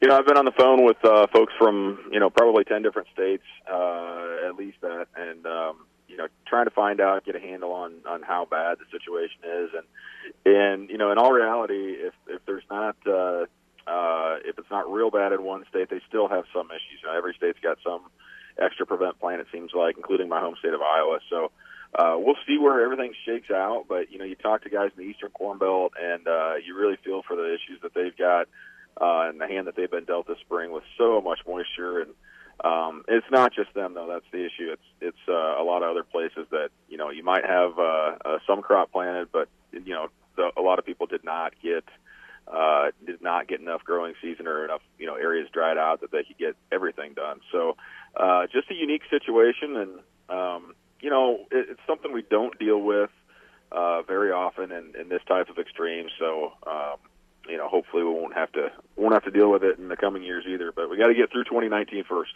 You 0.00 0.08
know, 0.10 0.18
I've 0.18 0.26
been 0.26 0.36
on 0.36 0.44
the 0.44 0.52
phone 0.52 0.84
with 0.84 1.02
uh, 1.02 1.26
folks 1.32 1.54
from 1.58 2.10
you 2.12 2.20
know 2.20 2.28
probably 2.28 2.64
ten 2.64 2.82
different 2.82 3.08
states, 3.12 3.44
uh, 3.70 4.46
at 4.46 4.54
least 4.56 4.78
that, 4.82 5.06
and 5.16 5.46
um, 5.46 5.86
you 6.08 6.16
know 6.16 6.26
trying 6.46 6.66
to 6.66 6.70
find 6.70 7.00
out, 7.00 7.24
get 7.24 7.36
a 7.36 7.40
handle 7.40 7.72
on 7.72 7.94
on 8.06 8.22
how 8.22 8.44
bad 8.44 8.76
the 8.78 8.84
situation 8.92 9.38
is, 9.44 9.70
and 9.74 10.54
and 10.54 10.90
you 10.90 10.98
know 10.98 11.10
in 11.10 11.16
all 11.16 11.32
reality, 11.32 11.94
if 11.94 12.12
if 12.28 12.44
there's 12.44 12.64
not 12.70 12.96
uh, 13.06 13.46
uh, 13.86 14.36
if 14.44 14.58
it's 14.58 14.70
not 14.70 14.90
real 14.90 15.10
bad 15.10 15.32
in 15.32 15.42
one 15.42 15.64
state, 15.68 15.90
they 15.90 16.00
still 16.08 16.28
have 16.28 16.44
some 16.54 16.70
issues. 16.70 17.00
You 17.02 17.08
know, 17.08 17.16
every 17.16 17.34
state's 17.34 17.58
got 17.60 17.78
some 17.84 18.02
extra 18.58 18.86
prevent 18.86 19.18
plan. 19.20 19.40
It 19.40 19.46
seems 19.52 19.72
like, 19.74 19.96
including 19.96 20.28
my 20.28 20.40
home 20.40 20.56
state 20.58 20.74
of 20.74 20.80
Iowa. 20.80 21.18
So 21.30 21.50
uh, 21.94 22.16
we'll 22.18 22.36
see 22.46 22.58
where 22.58 22.82
everything 22.84 23.14
shakes 23.24 23.50
out. 23.50 23.86
But 23.88 24.10
you 24.10 24.18
know, 24.18 24.24
you 24.24 24.34
talk 24.34 24.62
to 24.64 24.70
guys 24.70 24.90
in 24.96 25.04
the 25.04 25.10
Eastern 25.10 25.30
Corn 25.30 25.58
Belt, 25.58 25.92
and 26.00 26.26
uh, 26.26 26.54
you 26.64 26.76
really 26.76 26.96
feel 27.04 27.22
for 27.26 27.36
the 27.36 27.54
issues 27.54 27.80
that 27.82 27.94
they've 27.94 28.16
got 28.16 28.48
uh, 29.00 29.28
and 29.28 29.40
the 29.40 29.46
hand 29.46 29.66
that 29.66 29.76
they've 29.76 29.90
been 29.90 30.04
dealt 30.04 30.26
this 30.26 30.38
spring 30.40 30.72
with 30.72 30.84
so 30.98 31.20
much 31.20 31.40
moisture. 31.46 32.00
And 32.00 32.14
um, 32.62 33.04
it's 33.08 33.26
not 33.30 33.52
just 33.52 33.72
them 33.74 33.94
though. 33.94 34.08
That's 34.08 34.26
the 34.32 34.44
issue. 34.44 34.72
It's 34.72 34.82
it's 35.00 35.28
uh, 35.28 35.60
a 35.60 35.64
lot 35.64 35.82
of 35.82 35.90
other 35.90 36.04
places 36.04 36.46
that 36.50 36.70
you 36.88 36.96
know 36.96 37.10
you 37.10 37.24
might 37.24 37.44
have 37.44 37.78
uh, 37.78 38.16
uh, 38.24 38.38
some 38.46 38.62
crop 38.62 38.92
planted, 38.92 39.28
but 39.32 39.48
you 39.72 39.94
know 39.94 40.08
the, 40.36 40.50
a 40.56 40.62
lot 40.62 40.78
of 40.78 40.86
people 40.86 41.06
did 41.06 41.24
not 41.24 41.54
get. 41.62 41.84
Uh, 42.46 42.90
did 43.06 43.22
not 43.22 43.48
get 43.48 43.60
enough 43.60 43.82
growing 43.84 44.14
season 44.20 44.46
or 44.46 44.64
enough, 44.64 44.82
you 44.98 45.06
know, 45.06 45.14
areas 45.14 45.48
dried 45.50 45.78
out 45.78 46.02
that 46.02 46.10
they 46.10 46.22
could 46.22 46.36
get 46.36 46.54
everything 46.70 47.14
done. 47.14 47.40
So, 47.50 47.76
uh, 48.16 48.46
just 48.52 48.70
a 48.70 48.74
unique 48.74 49.02
situation, 49.08 49.76
and 49.76 49.98
um, 50.28 50.74
you 51.00 51.08
know, 51.08 51.46
it, 51.50 51.68
it's 51.70 51.80
something 51.86 52.12
we 52.12 52.22
don't 52.22 52.58
deal 52.58 52.80
with 52.80 53.10
uh, 53.72 54.02
very 54.02 54.30
often 54.30 54.72
in, 54.72 54.92
in 54.98 55.08
this 55.08 55.22
type 55.26 55.48
of 55.48 55.58
extreme. 55.58 56.08
So, 56.18 56.52
um, 56.66 56.96
you 57.48 57.56
know, 57.56 57.68
hopefully 57.68 58.04
we 58.04 58.10
won't 58.10 58.34
have 58.34 58.52
to 58.52 58.70
won't 58.96 59.14
have 59.14 59.24
to 59.24 59.30
deal 59.30 59.50
with 59.50 59.64
it 59.64 59.78
in 59.78 59.88
the 59.88 59.96
coming 59.96 60.22
years 60.22 60.44
either. 60.46 60.72
But 60.72 60.90
we 60.90 60.96
got 60.96 61.08
to 61.08 61.14
get 61.14 61.30
through 61.30 61.44
2019 61.44 62.04
first. 62.04 62.32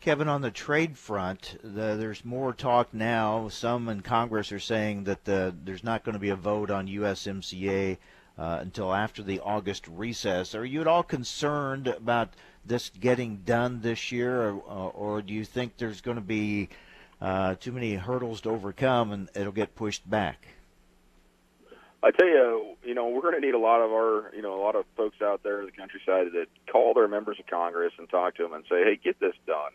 Kevin, 0.00 0.28
on 0.28 0.42
the 0.42 0.50
trade 0.50 0.96
front, 0.96 1.58
the, 1.62 1.96
there's 1.96 2.24
more 2.24 2.52
talk 2.52 2.94
now. 2.94 3.48
Some 3.48 3.88
in 3.88 4.00
Congress 4.00 4.52
are 4.52 4.60
saying 4.60 5.04
that 5.04 5.24
the, 5.24 5.54
there's 5.64 5.82
not 5.82 6.04
going 6.04 6.12
to 6.12 6.20
be 6.20 6.28
a 6.28 6.36
vote 6.36 6.70
on 6.70 6.86
USMCA 6.86 7.98
uh, 8.38 8.58
until 8.60 8.94
after 8.94 9.22
the 9.22 9.40
August 9.40 9.86
recess. 9.88 10.54
Are 10.54 10.64
you 10.64 10.80
at 10.80 10.86
all 10.86 11.02
concerned 11.02 11.88
about 11.88 12.34
this 12.64 12.90
getting 12.90 13.38
done 13.38 13.80
this 13.80 14.12
year, 14.12 14.50
or, 14.50 14.90
or 14.90 15.22
do 15.22 15.34
you 15.34 15.44
think 15.44 15.76
there's 15.76 16.00
going 16.00 16.16
to 16.16 16.22
be 16.22 16.68
uh, 17.20 17.54
too 17.56 17.72
many 17.72 17.94
hurdles 17.94 18.42
to 18.42 18.50
overcome 18.50 19.12
and 19.12 19.28
it'll 19.34 19.52
get 19.52 19.74
pushed 19.74 20.08
back? 20.08 20.46
I 22.00 22.12
tell 22.12 22.28
you, 22.28 22.76
you 22.84 22.94
know, 22.94 23.08
we're 23.08 23.22
going 23.22 23.34
to 23.34 23.40
need 23.40 23.54
a 23.54 23.58
lot 23.58 23.80
of 23.80 23.90
our, 23.90 24.30
you 24.34 24.40
know, 24.40 24.54
a 24.54 24.62
lot 24.62 24.76
of 24.76 24.84
folks 24.96 25.20
out 25.20 25.42
there 25.42 25.60
in 25.60 25.66
the 25.66 25.72
countryside 25.72 26.28
that 26.32 26.46
call 26.70 26.94
their 26.94 27.08
members 27.08 27.40
of 27.40 27.46
Congress 27.48 27.92
and 27.98 28.08
talk 28.08 28.36
to 28.36 28.44
them 28.44 28.52
and 28.52 28.64
say, 28.70 28.84
"Hey, 28.84 29.00
get 29.02 29.18
this 29.18 29.34
done." 29.46 29.72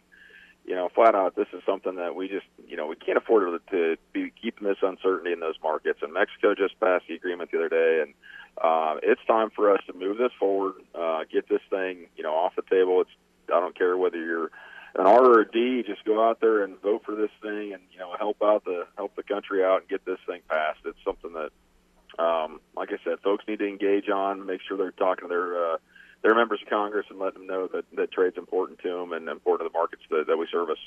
You 0.66 0.76
know, 0.76 0.88
flat 0.96 1.16
out, 1.16 1.36
this 1.36 1.50
is 1.52 1.62
something 1.66 1.96
that 1.98 2.16
we 2.16 2.30
just, 2.30 2.46
you 2.66 2.78
know, 2.78 2.88
we 2.88 2.96
can't 2.96 3.18
afford 3.18 3.62
to, 3.72 3.72
to 3.72 3.98
be 4.14 4.32
keeping 4.42 4.66
this 4.66 4.78
uncertainty 4.82 5.34
in 5.34 5.42
those 5.42 5.56
markets. 5.62 6.00
And 6.02 6.14
Mexico 6.14 6.56
just 6.56 6.80
passed 6.80 7.04
the 7.10 7.16
agreement 7.16 7.52
the 7.52 7.58
other 7.58 7.68
day, 7.68 8.00
and 8.02 8.14
uh, 8.62 8.96
it's 9.02 9.22
time 9.26 9.50
for 9.50 9.74
us 9.74 9.82
to 9.88 9.94
move 9.94 10.18
this 10.18 10.32
forward, 10.40 10.76
uh, 10.94 11.24
get 11.32 11.50
this 11.50 11.62
thing, 11.70 12.08
you 12.16 12.24
know, 12.24 12.34
off 12.34 12.56
the 12.56 12.62
table. 12.64 13.02
It's 13.02 13.10
I 13.48 13.60
don't 13.60 13.78
care 13.78 13.98
whether 13.98 14.18
you're 14.18 14.52
an 14.96 15.08
R 15.08 15.24
or 15.24 15.42
a 15.42 15.52
D, 15.52 15.84
just 15.84 16.06
go 16.06 16.28
out 16.28 16.40
there 16.40 16.64
and 16.64 16.80
vote 16.82 17.04
for 17.06 17.16
this 17.16 17.32
thing, 17.42 17.74
and 17.74 17.82
you 17.92 18.00
know, 18.00 18.16
help 18.18 18.38
out 18.44 18.64
the 18.66 18.86
help 18.96 19.16
the 19.16 19.24
country 19.24 19.64
out 19.64 19.82
and 19.82 19.90
get 19.90 20.06
this 20.06 20.20
thing 20.28 20.42
passed. 20.48 20.80
It's 20.86 20.98
something 21.04 21.34
that, 21.34 22.24
um, 22.24 22.60
like 22.76 22.90
I 22.92 22.98
said, 23.04 23.20
folks 23.24 23.44
need 23.48 23.60
to 23.60 23.68
engage 23.68 24.10
on. 24.10 24.46
Make 24.46 24.62
sure 24.68 24.78
they're 24.78 24.92
talking 24.92 25.28
to 25.28 25.30
their 25.30 25.74
uh, 25.74 25.78
their 26.22 26.36
members 26.36 26.62
of 26.62 26.70
Congress 26.70 27.06
and 27.10 27.20
let 27.20 27.34
them 27.34 27.48
know 27.48 27.68
that 27.68 27.86
that 27.96 28.12
trade's 28.12 28.38
important 28.38 28.80
to 28.80 28.90
them 28.90 29.14
and 29.14 29.28
important 29.28 29.68
to 29.68 29.72
the 29.72 29.78
markets 29.78 30.04
that, 30.10 30.28
that 30.28 30.38
we 30.38 30.48
service. 30.52 30.80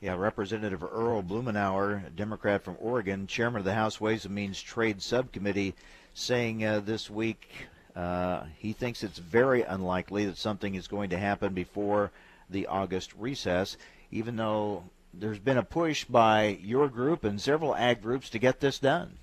Yeah, 0.00 0.16
Representative 0.16 0.82
Earl 0.82 1.22
Blumenauer, 1.22 2.14
Democrat 2.16 2.64
from 2.64 2.76
Oregon, 2.80 3.28
chairman 3.28 3.60
of 3.60 3.64
the 3.64 3.72
House 3.72 4.00
Ways 4.00 4.24
and 4.24 4.34
Means 4.34 4.60
Trade 4.60 5.00
Subcommittee, 5.00 5.76
saying 6.14 6.64
uh, 6.64 6.80
this 6.80 7.10
week 7.10 7.48
uh, 7.94 8.44
he 8.58 8.72
thinks 8.72 9.02
it's 9.02 9.18
very 9.18 9.62
unlikely 9.62 10.26
that 10.26 10.38
something 10.38 10.74
is 10.74 10.88
going 10.88 11.10
to 11.10 11.18
happen 11.18 11.52
before 11.52 12.10
the 12.48 12.66
August 12.66 13.12
recess, 13.18 13.76
even 14.10 14.36
though 14.36 14.84
there's 15.14 15.38
been 15.38 15.58
a 15.58 15.62
push 15.62 16.04
by 16.04 16.58
your 16.62 16.88
group 16.88 17.24
and 17.24 17.40
several 17.40 17.74
ag 17.74 18.00
groups 18.00 18.30
to 18.30 18.38
get 18.38 18.60
this 18.60 18.78
done. 18.78 19.18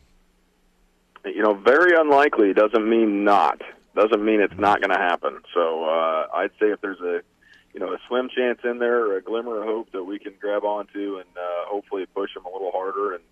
You 1.25 1.41
know, 1.41 1.53
very 1.53 1.99
unlikely 1.99 2.53
doesn't 2.53 2.87
mean 2.87 3.23
not. 3.23 3.61
Doesn't 3.95 4.23
mean 4.23 4.39
it's 4.39 4.57
not 4.57 4.81
going 4.81 4.91
to 4.91 4.97
happen. 4.97 5.41
So 5.53 5.83
uh, 5.83 6.27
I'd 6.33 6.51
say 6.59 6.67
if 6.67 6.79
there's 6.81 7.01
a 7.01 7.21
you 7.73 7.79
know 7.79 7.93
a 7.93 7.97
slim 8.07 8.29
chance 8.35 8.59
in 8.63 8.79
there, 8.79 9.05
or 9.05 9.17
a 9.17 9.21
glimmer 9.21 9.61
of 9.61 9.65
hope 9.65 9.91
that 9.91 10.03
we 10.03 10.19
can 10.19 10.33
grab 10.39 10.63
onto 10.63 11.17
and 11.17 11.29
uh, 11.35 11.65
hopefully 11.67 12.05
push 12.05 12.33
them 12.33 12.45
a 12.45 12.51
little 12.51 12.71
harder. 12.71 13.13
And 13.13 13.23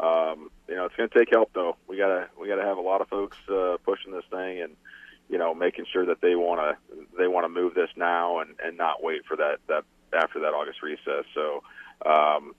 um, 0.00 0.50
you 0.68 0.74
know, 0.74 0.84
it's 0.84 0.96
going 0.96 1.08
to 1.08 1.18
take 1.18 1.30
help 1.30 1.50
though. 1.54 1.76
We 1.88 1.96
gotta 1.96 2.28
we 2.40 2.48
gotta 2.48 2.64
have 2.64 2.78
a 2.78 2.82
lot 2.82 3.00
of 3.00 3.08
folks 3.08 3.36
uh, 3.48 3.76
pushing 3.84 4.12
this 4.12 4.24
thing 4.30 4.60
and 4.62 4.76
you 5.28 5.38
know, 5.38 5.54
making 5.54 5.86
sure 5.92 6.06
that 6.06 6.20
they 6.20 6.36
want 6.36 6.60
to 6.60 6.96
they 7.18 7.26
want 7.26 7.44
to 7.44 7.48
move 7.48 7.74
this 7.74 7.90
now 7.96 8.40
and 8.40 8.54
and 8.62 8.76
not 8.76 9.02
wait 9.02 9.24
for 9.26 9.36
that 9.36 9.58
that 9.68 9.84
after 10.12 10.40
that 10.40 10.54
August 10.54 10.82
recess. 10.82 11.24
So, 11.34 11.62
um, 12.04 12.54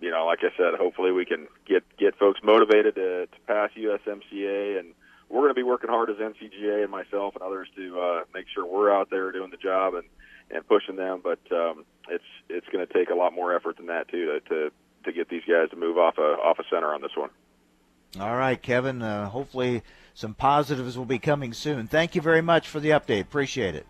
you 0.00 0.10
know, 0.10 0.26
like 0.26 0.40
I 0.42 0.56
said, 0.56 0.74
hopefully 0.78 1.12
we 1.12 1.24
can 1.24 1.46
get 1.66 1.84
get 1.96 2.16
folks 2.16 2.40
motivated 2.42 2.96
to, 2.96 3.26
to 3.26 3.40
pass 3.46 3.70
USMCA, 3.76 4.78
and 4.78 4.94
we're 5.28 5.40
going 5.40 5.50
to 5.50 5.54
be 5.54 5.62
working 5.62 5.90
hard 5.90 6.10
as 6.10 6.16
NCGA 6.16 6.82
and 6.82 6.90
myself 6.90 7.34
and 7.34 7.42
others 7.42 7.68
to 7.76 8.00
uh, 8.00 8.20
make 8.34 8.46
sure 8.52 8.66
we're 8.66 8.92
out 8.92 9.10
there 9.10 9.30
doing 9.32 9.50
the 9.50 9.56
job 9.56 9.94
and 9.94 10.04
and 10.50 10.66
pushing 10.66 10.96
them. 10.96 11.20
But 11.22 11.40
um, 11.52 11.84
it's 12.08 12.24
it's 12.48 12.66
going 12.72 12.86
to 12.86 12.92
take 12.92 13.10
a 13.10 13.14
lot 13.14 13.32
more 13.32 13.54
effort 13.54 13.76
than 13.76 13.86
that 13.86 14.08
too 14.08 14.26
to 14.26 14.40
to, 14.48 14.72
to 15.08 15.12
get 15.12 15.28
these 15.28 15.42
guys 15.48 15.70
to 15.70 15.76
move 15.76 15.98
off 15.98 16.18
a 16.18 16.22
off 16.22 16.58
a 16.58 16.64
center 16.70 16.94
on 16.94 17.02
this 17.02 17.16
one. 17.16 17.30
All 18.20 18.36
right, 18.36 18.60
Kevin. 18.60 19.02
Uh, 19.02 19.28
hopefully 19.28 19.82
some 20.14 20.34
positives 20.34 20.96
will 20.96 21.04
be 21.04 21.18
coming 21.18 21.52
soon. 21.52 21.86
Thank 21.86 22.14
you 22.14 22.20
very 22.20 22.42
much 22.42 22.68
for 22.68 22.80
the 22.80 22.90
update. 22.90 23.22
Appreciate 23.22 23.74
it. 23.74 23.86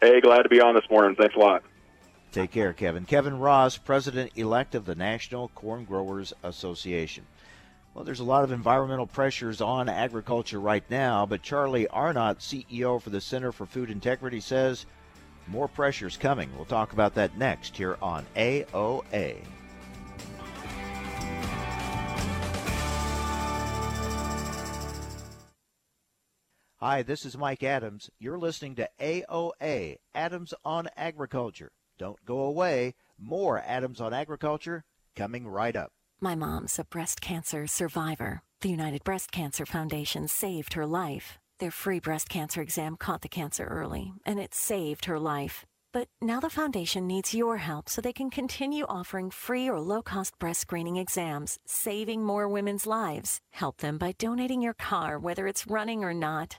Hey, 0.00 0.20
glad 0.20 0.42
to 0.42 0.48
be 0.48 0.60
on 0.60 0.74
this 0.74 0.88
morning. 0.90 1.16
Thanks 1.16 1.34
a 1.34 1.38
lot. 1.38 1.62
Take 2.32 2.50
care, 2.50 2.72
Kevin. 2.72 3.04
Kevin 3.04 3.38
Ross, 3.38 3.76
President 3.76 4.32
elect 4.34 4.74
of 4.74 4.86
the 4.86 4.94
National 4.94 5.48
Corn 5.48 5.84
Growers 5.84 6.32
Association. 6.42 7.24
Well, 7.94 8.04
there's 8.04 8.20
a 8.20 8.24
lot 8.24 8.42
of 8.42 8.50
environmental 8.50 9.06
pressures 9.06 9.60
on 9.60 9.88
agriculture 9.88 10.58
right 10.58 10.82
now, 10.90 11.26
but 11.26 11.42
Charlie 11.42 11.86
Arnot, 11.86 12.40
CEO 12.40 13.00
for 13.00 13.10
the 13.10 13.20
Center 13.20 13.52
for 13.52 13.66
Food 13.66 13.88
Integrity, 13.88 14.40
says 14.40 14.84
more 15.46 15.68
pressures 15.68 16.16
coming. 16.16 16.50
We'll 16.56 16.64
talk 16.64 16.92
about 16.92 17.14
that 17.14 17.38
next 17.38 17.76
here 17.76 17.96
on 18.02 18.26
AOA. 18.34 19.36
Hi, 26.86 27.00
this 27.00 27.24
is 27.24 27.34
Mike 27.34 27.62
Adams. 27.62 28.10
You're 28.18 28.38
listening 28.38 28.74
to 28.74 28.90
AOA, 29.00 29.96
Adams 30.14 30.52
on 30.66 30.90
Agriculture. 30.98 31.72
Don't 31.98 32.22
go 32.26 32.40
away. 32.40 32.94
More 33.18 33.58
Adams 33.66 34.02
on 34.02 34.12
Agriculture 34.12 34.84
coming 35.16 35.48
right 35.48 35.74
up. 35.76 35.92
My 36.20 36.34
mom's 36.34 36.78
a 36.78 36.84
breast 36.84 37.22
cancer 37.22 37.66
survivor. 37.66 38.42
The 38.60 38.68
United 38.68 39.02
Breast 39.02 39.32
Cancer 39.32 39.64
Foundation 39.64 40.28
saved 40.28 40.74
her 40.74 40.84
life. 40.84 41.38
Their 41.58 41.70
free 41.70 42.00
breast 42.00 42.28
cancer 42.28 42.60
exam 42.60 42.98
caught 42.98 43.22
the 43.22 43.30
cancer 43.30 43.64
early, 43.64 44.12
and 44.26 44.38
it 44.38 44.52
saved 44.52 45.06
her 45.06 45.18
life. 45.18 45.64
But 45.94 46.08
now 46.20 46.38
the 46.38 46.50
foundation 46.50 47.06
needs 47.06 47.32
your 47.32 47.56
help 47.56 47.88
so 47.88 48.02
they 48.02 48.12
can 48.12 48.28
continue 48.28 48.84
offering 48.88 49.30
free 49.30 49.70
or 49.70 49.80
low 49.80 50.02
cost 50.02 50.38
breast 50.38 50.60
screening 50.60 50.96
exams, 50.96 51.56
saving 51.64 52.24
more 52.24 52.46
women's 52.46 52.86
lives. 52.86 53.38
Help 53.52 53.78
them 53.78 53.96
by 53.96 54.12
donating 54.18 54.60
your 54.60 54.74
car, 54.74 55.18
whether 55.18 55.46
it's 55.46 55.66
running 55.66 56.04
or 56.04 56.12
not. 56.12 56.58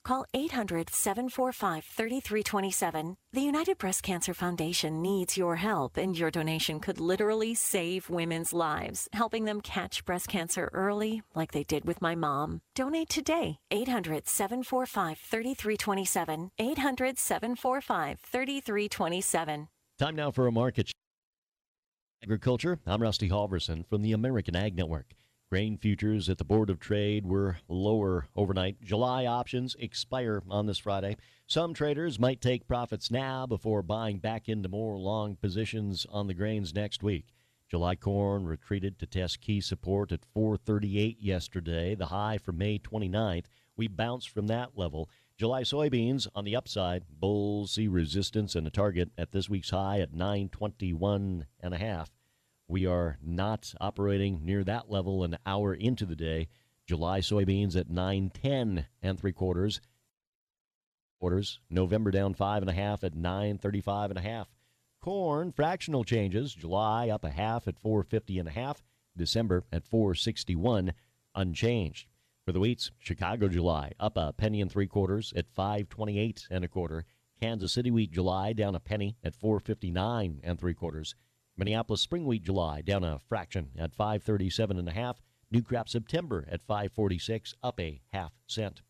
Call 0.03 0.25
800 0.33 0.89
745 0.89 1.83
3327. 1.83 3.17
The 3.33 3.41
United 3.41 3.77
Breast 3.77 4.03
Cancer 4.03 4.33
Foundation 4.33 5.01
needs 5.01 5.37
your 5.37 5.57
help, 5.57 5.95
and 5.97 6.17
your 6.17 6.31
donation 6.31 6.79
could 6.79 6.99
literally 6.99 7.53
save 7.53 8.09
women's 8.09 8.51
lives, 8.51 9.07
helping 9.13 9.45
them 9.45 9.61
catch 9.61 10.03
breast 10.05 10.27
cancer 10.27 10.69
early, 10.73 11.21
like 11.35 11.51
they 11.51 11.63
did 11.63 11.85
with 11.85 12.01
my 12.01 12.15
mom. 12.15 12.61
Donate 12.75 13.09
today. 13.09 13.57
800 13.69 14.27
745 14.27 15.17
3327. 15.19 16.51
800 16.57 17.17
745 17.19 18.19
3327. 18.19 19.67
Time 19.99 20.15
now 20.15 20.31
for 20.31 20.47
a 20.47 20.51
market. 20.51 20.91
Agriculture. 22.23 22.79
I'm 22.87 23.01
Rusty 23.01 23.29
Halvorson 23.29 23.87
from 23.87 24.01
the 24.01 24.13
American 24.13 24.55
Ag 24.55 24.75
Network. 24.75 25.13
Grain 25.51 25.77
futures 25.77 26.29
at 26.29 26.37
the 26.37 26.45
Board 26.45 26.69
of 26.69 26.79
Trade 26.79 27.25
were 27.25 27.57
lower 27.67 28.25
overnight. 28.37 28.81
July 28.81 29.25
options 29.25 29.75
expire 29.79 30.41
on 30.49 30.65
this 30.65 30.77
Friday. 30.77 31.17
Some 31.45 31.73
traders 31.73 32.17
might 32.17 32.39
take 32.39 32.69
profits 32.69 33.11
now 33.11 33.45
before 33.45 33.81
buying 33.81 34.19
back 34.19 34.47
into 34.47 34.69
more 34.69 34.97
long 34.97 35.35
positions 35.35 36.07
on 36.09 36.27
the 36.27 36.33
grains 36.33 36.73
next 36.73 37.03
week. 37.03 37.33
July 37.69 37.97
corn 37.97 38.45
retreated 38.45 38.97
to 38.99 39.05
test 39.05 39.41
key 39.41 39.59
support 39.59 40.13
at 40.13 40.23
438 40.33 41.17
yesterday, 41.19 41.95
the 41.95 42.05
high 42.05 42.37
for 42.37 42.53
May 42.53 42.79
29th. 42.79 43.47
We 43.75 43.89
bounced 43.89 44.29
from 44.29 44.47
that 44.47 44.77
level. 44.77 45.09
July 45.35 45.63
soybeans 45.63 46.29
on 46.33 46.45
the 46.45 46.55
upside. 46.55 47.03
Bulls 47.19 47.73
see 47.73 47.89
resistance 47.89 48.55
and 48.55 48.65
a 48.65 48.69
target 48.69 49.09
at 49.17 49.33
this 49.33 49.49
week's 49.49 49.71
high 49.71 49.99
at 49.99 50.13
921 50.13 51.45
and 51.59 51.73
a 51.73 51.77
half. 51.77 52.09
We 52.71 52.85
are 52.85 53.17
not 53.21 53.73
operating 53.81 54.45
near 54.45 54.63
that 54.63 54.89
level 54.89 55.25
an 55.25 55.37
hour 55.45 55.73
into 55.73 56.05
the 56.05 56.15
day. 56.15 56.47
July 56.87 57.19
soybeans 57.19 57.75
at 57.75 57.89
910 57.89 58.85
and 59.01 59.19
three 59.19 59.33
quarters. 59.33 59.81
Quarters. 61.19 61.59
November 61.69 62.11
down 62.11 62.33
five 62.33 62.63
and 62.63 62.69
a 62.69 62.73
half 62.73 63.03
at 63.03 63.13
935 63.13 64.11
and 64.11 64.19
a 64.19 64.21
half. 64.21 64.47
Corn 65.01 65.51
fractional 65.51 66.05
changes. 66.05 66.53
July 66.53 67.09
up 67.09 67.25
a 67.25 67.31
half 67.31 67.67
at 67.67 67.77
450 67.77 68.39
and 68.39 68.47
a 68.47 68.51
half. 68.51 68.81
December 69.17 69.65
at 69.73 69.83
461 69.83 70.93
unchanged. 71.35 72.07
For 72.45 72.53
the 72.53 72.61
wheats, 72.61 72.91
Chicago 72.99 73.49
July 73.49 73.91
up 73.99 74.15
a 74.15 74.31
penny 74.31 74.61
and 74.61 74.71
three 74.71 74.87
quarters 74.87 75.33
at 75.35 75.49
528 75.49 76.47
and 76.49 76.63
a 76.63 76.69
quarter. 76.69 77.03
Kansas 77.37 77.73
City 77.73 77.91
wheat 77.91 78.11
July 78.11 78.53
down 78.53 78.75
a 78.75 78.79
penny 78.79 79.17
at 79.25 79.35
459 79.35 80.39
and 80.41 80.57
three 80.57 80.73
quarters. 80.73 81.15
Minneapolis 81.61 82.01
spring 82.01 82.25
wheat 82.25 82.41
July 82.41 82.81
down 82.81 83.03
a 83.03 83.19
fraction 83.19 83.69
at 83.77 83.93
537 83.93 84.79
and 84.79 84.89
a 84.89 84.93
half. 84.93 85.21
New 85.51 85.61
crop 85.61 85.87
September 85.87 86.43
at 86.49 86.63
546 86.63 87.53
up 87.61 87.79
a 87.79 88.01
half 88.11 88.31
cent. 88.47 88.81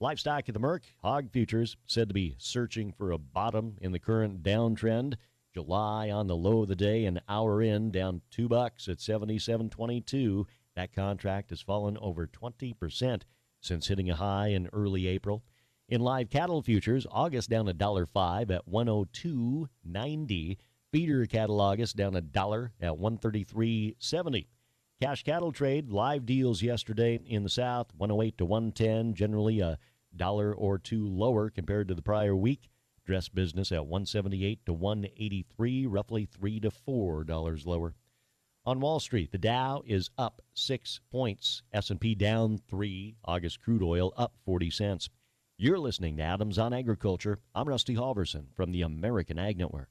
Livestock 0.00 0.48
at 0.48 0.54
the 0.54 0.58
Merc, 0.58 0.84
hog 1.02 1.30
futures 1.30 1.76
said 1.84 2.08
to 2.08 2.14
be 2.14 2.34
searching 2.38 2.90
for 2.90 3.10
a 3.10 3.18
bottom 3.18 3.76
in 3.82 3.92
the 3.92 3.98
current 3.98 4.42
downtrend. 4.42 5.16
July 5.52 6.08
on 6.08 6.26
the 6.26 6.34
low 6.34 6.62
of 6.62 6.68
the 6.68 6.74
day, 6.74 7.04
an 7.04 7.20
hour 7.28 7.60
in, 7.60 7.90
down 7.90 8.22
two 8.30 8.48
bucks 8.48 8.88
at 8.88 8.96
77.22. 8.96 10.46
That 10.74 10.94
contract 10.94 11.50
has 11.50 11.60
fallen 11.60 11.98
over 11.98 12.26
20% 12.26 13.24
since 13.60 13.88
hitting 13.88 14.08
a 14.08 14.16
high 14.16 14.48
in 14.48 14.70
early 14.72 15.06
April. 15.06 15.44
In 15.86 16.00
live 16.00 16.30
cattle 16.30 16.62
futures, 16.62 17.06
August 17.10 17.50
down 17.50 17.68
a 17.68 17.74
dollar 17.74 18.06
five 18.06 18.50
at 18.50 18.66
102.90. 18.66 20.56
Feeder 20.96 21.26
cattle 21.26 21.60
August 21.60 21.94
down 21.94 22.16
a 22.16 22.22
dollar 22.22 22.72
at 22.80 22.92
133.70. 22.92 24.46
Cash 24.98 25.24
cattle 25.24 25.52
trade 25.52 25.90
live 25.90 26.24
deals 26.24 26.62
yesterday 26.62 27.20
in 27.26 27.42
the 27.42 27.50
South 27.50 27.88
108 27.98 28.38
to 28.38 28.46
110, 28.46 29.12
generally 29.12 29.60
a 29.60 29.78
dollar 30.16 30.54
or 30.54 30.78
two 30.78 31.06
lower 31.06 31.50
compared 31.50 31.88
to 31.88 31.94
the 31.94 32.00
prior 32.00 32.34
week. 32.34 32.70
Dress 33.04 33.28
business 33.28 33.72
at 33.72 33.84
178 33.84 34.64
to 34.64 34.72
183, 34.72 35.84
roughly 35.84 36.24
three 36.24 36.60
to 36.60 36.70
four 36.70 37.24
dollars 37.24 37.66
lower. 37.66 37.94
On 38.64 38.80
Wall 38.80 38.98
Street, 38.98 39.32
the 39.32 39.36
Dow 39.36 39.82
is 39.84 40.08
up 40.16 40.40
six 40.54 41.00
points. 41.10 41.62
S&P 41.74 42.14
down 42.14 42.56
three. 42.56 43.16
August 43.22 43.60
crude 43.60 43.82
oil 43.82 44.14
up 44.16 44.32
40 44.46 44.70
cents. 44.70 45.10
You're 45.58 45.78
listening 45.78 46.16
to 46.16 46.22
Adams 46.22 46.58
on 46.58 46.72
Agriculture. 46.72 47.38
I'm 47.54 47.68
Rusty 47.68 47.96
Halvorson 47.96 48.46
from 48.54 48.72
the 48.72 48.80
American 48.80 49.38
Ag 49.38 49.58
Network. 49.58 49.90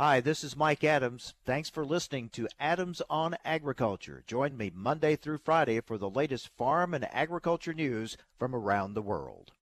Hi, 0.00 0.20
this 0.20 0.42
is 0.42 0.56
Mike 0.56 0.82
Adams. 0.82 1.34
Thanks 1.44 1.68
for 1.68 1.84
listening 1.84 2.30
to 2.30 2.48
Adams 2.58 3.02
on 3.10 3.36
Agriculture. 3.44 4.24
Join 4.26 4.56
me 4.56 4.72
Monday 4.74 5.14
through 5.14 5.36
Friday 5.36 5.78
for 5.82 5.98
the 5.98 6.08
latest 6.08 6.48
farm 6.56 6.94
and 6.94 7.06
agriculture 7.14 7.74
news 7.74 8.16
from 8.38 8.54
around 8.54 8.94
the 8.94 9.02
world. 9.02 9.52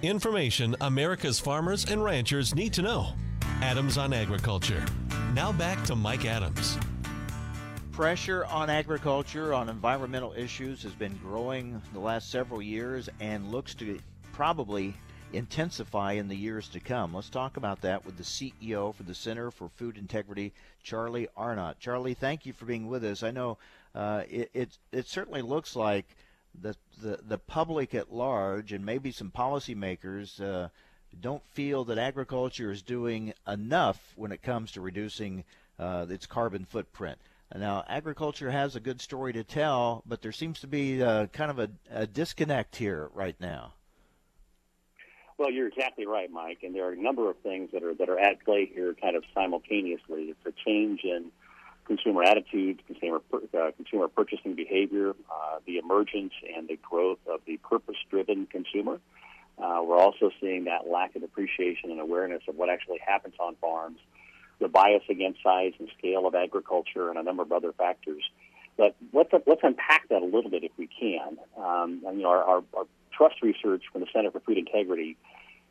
Information 0.00 0.76
America's 0.80 1.38
farmers 1.38 1.84
and 1.90 2.02
ranchers 2.02 2.54
need 2.54 2.72
to 2.72 2.80
know. 2.80 3.12
Adams 3.60 3.98
on 3.98 4.14
Agriculture. 4.14 4.82
Now 5.34 5.52
back 5.52 5.84
to 5.84 5.94
Mike 5.94 6.24
Adams. 6.24 6.78
Pressure 7.92 8.46
on 8.46 8.70
agriculture 8.70 9.52
on 9.52 9.68
environmental 9.68 10.32
issues 10.32 10.82
has 10.84 10.94
been 10.94 11.18
growing 11.18 11.82
the 11.92 12.00
last 12.00 12.30
several 12.30 12.62
years 12.62 13.10
and 13.20 13.52
looks 13.52 13.74
to 13.74 14.00
probably 14.32 14.94
intensify 15.34 16.12
in 16.12 16.28
the 16.28 16.36
years 16.36 16.68
to 16.68 16.80
come. 16.80 17.14
Let's 17.14 17.28
talk 17.28 17.56
about 17.56 17.80
that 17.82 18.04
with 18.04 18.16
the 18.16 18.22
CEO 18.22 18.94
for 18.94 19.02
the 19.02 19.14
Center 19.14 19.50
for 19.50 19.68
Food 19.68 19.98
Integrity, 19.98 20.52
Charlie 20.82 21.28
Arnot. 21.36 21.78
Charlie, 21.78 22.14
thank 22.14 22.46
you 22.46 22.52
for 22.52 22.64
being 22.64 22.86
with 22.86 23.04
us. 23.04 23.22
I 23.22 23.30
know 23.30 23.58
uh, 23.94 24.22
it, 24.28 24.50
it, 24.54 24.78
it 24.92 25.08
certainly 25.08 25.42
looks 25.42 25.76
like 25.76 26.06
the, 26.60 26.76
the 27.02 27.18
the 27.26 27.38
public 27.38 27.94
at 27.94 28.12
large 28.12 28.72
and 28.72 28.84
maybe 28.84 29.10
some 29.10 29.30
policymakers 29.30 30.40
uh, 30.40 30.68
don't 31.20 31.44
feel 31.46 31.84
that 31.84 31.98
agriculture 31.98 32.70
is 32.70 32.82
doing 32.82 33.32
enough 33.46 34.12
when 34.16 34.32
it 34.32 34.42
comes 34.42 34.72
to 34.72 34.80
reducing 34.80 35.44
uh, 35.78 36.06
its 36.08 36.26
carbon 36.26 36.64
footprint. 36.64 37.18
Now, 37.56 37.84
agriculture 37.88 38.50
has 38.50 38.74
a 38.74 38.80
good 38.80 39.00
story 39.00 39.32
to 39.34 39.44
tell, 39.44 40.02
but 40.06 40.22
there 40.22 40.32
seems 40.32 40.60
to 40.60 40.66
be 40.66 41.02
uh, 41.02 41.26
kind 41.26 41.50
of 41.52 41.58
a, 41.60 41.70
a 41.90 42.06
disconnect 42.06 42.76
here 42.76 43.10
right 43.14 43.36
now. 43.38 43.74
Well, 45.44 45.52
you're 45.52 45.68
exactly 45.68 46.06
right, 46.06 46.30
Mike, 46.30 46.60
and 46.62 46.74
there 46.74 46.86
are 46.86 46.92
a 46.92 46.96
number 46.96 47.28
of 47.28 47.36
things 47.40 47.68
that 47.74 47.82
are 47.82 47.92
that 47.96 48.08
are 48.08 48.18
at 48.18 48.42
play 48.46 48.64
here, 48.64 48.94
kind 48.94 49.14
of 49.14 49.24
simultaneously. 49.34 50.32
It's 50.32 50.46
a 50.46 50.52
change 50.64 51.00
in 51.04 51.26
consumer 51.86 52.22
attitudes, 52.22 52.80
consumer 52.86 53.20
uh, 53.34 53.70
consumer 53.76 54.08
purchasing 54.08 54.54
behavior, 54.54 55.10
uh, 55.10 55.58
the 55.66 55.76
emergence 55.76 56.32
and 56.56 56.66
the 56.66 56.76
growth 56.76 57.18
of 57.30 57.40
the 57.46 57.58
purpose-driven 57.58 58.46
consumer. 58.46 59.00
Uh, 59.62 59.82
we're 59.84 59.98
also 59.98 60.30
seeing 60.40 60.64
that 60.64 60.86
lack 60.88 61.14
of 61.14 61.22
appreciation 61.22 61.90
and 61.90 62.00
awareness 62.00 62.42
of 62.48 62.56
what 62.56 62.70
actually 62.70 63.00
happens 63.06 63.34
on 63.38 63.54
farms, 63.56 63.98
the 64.60 64.68
bias 64.68 65.02
against 65.10 65.42
size 65.42 65.74
and 65.78 65.90
scale 65.98 66.26
of 66.26 66.34
agriculture, 66.34 67.10
and 67.10 67.18
a 67.18 67.22
number 67.22 67.42
of 67.42 67.52
other 67.52 67.74
factors. 67.74 68.22
But 68.78 68.96
let's 69.12 69.28
let's 69.46 69.60
unpack 69.62 70.08
that 70.08 70.22
a 70.22 70.24
little 70.24 70.48
bit 70.48 70.64
if 70.64 70.72
we 70.78 70.88
can. 70.88 71.36
Um, 71.58 72.00
and, 72.06 72.16
you 72.16 72.22
know, 72.22 72.30
our, 72.30 72.44
our, 72.44 72.64
our 72.74 72.86
trust 73.12 73.42
research 73.42 73.82
from 73.92 74.00
the 74.00 74.06
Center 74.10 74.30
for 74.30 74.40
Food 74.40 74.56
Integrity 74.56 75.18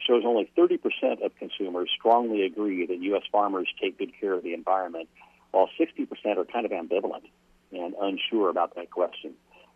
shows 0.06 0.24
only 0.26 0.52
30% 0.58 1.24
of 1.24 1.36
consumers 1.38 1.89
strongly 1.98 2.46
agree 2.46 2.86
that 2.86 2.98
U.S. 3.00 3.24
farmers 3.32 3.68
take 3.82 3.98
good 3.98 4.12
care 4.20 4.34
of 4.34 4.44
the 4.44 4.54
environment, 4.54 5.10
while 5.52 5.70
60% 5.80 6.08
are 6.38 6.46
kind 6.46 6.66
of 6.66 6.72
ambivalent 6.72 7.24
and 7.72 7.96
unsure 8.00 8.50
about 8.50 8.76
that 8.76 8.92
question. 8.92 9.34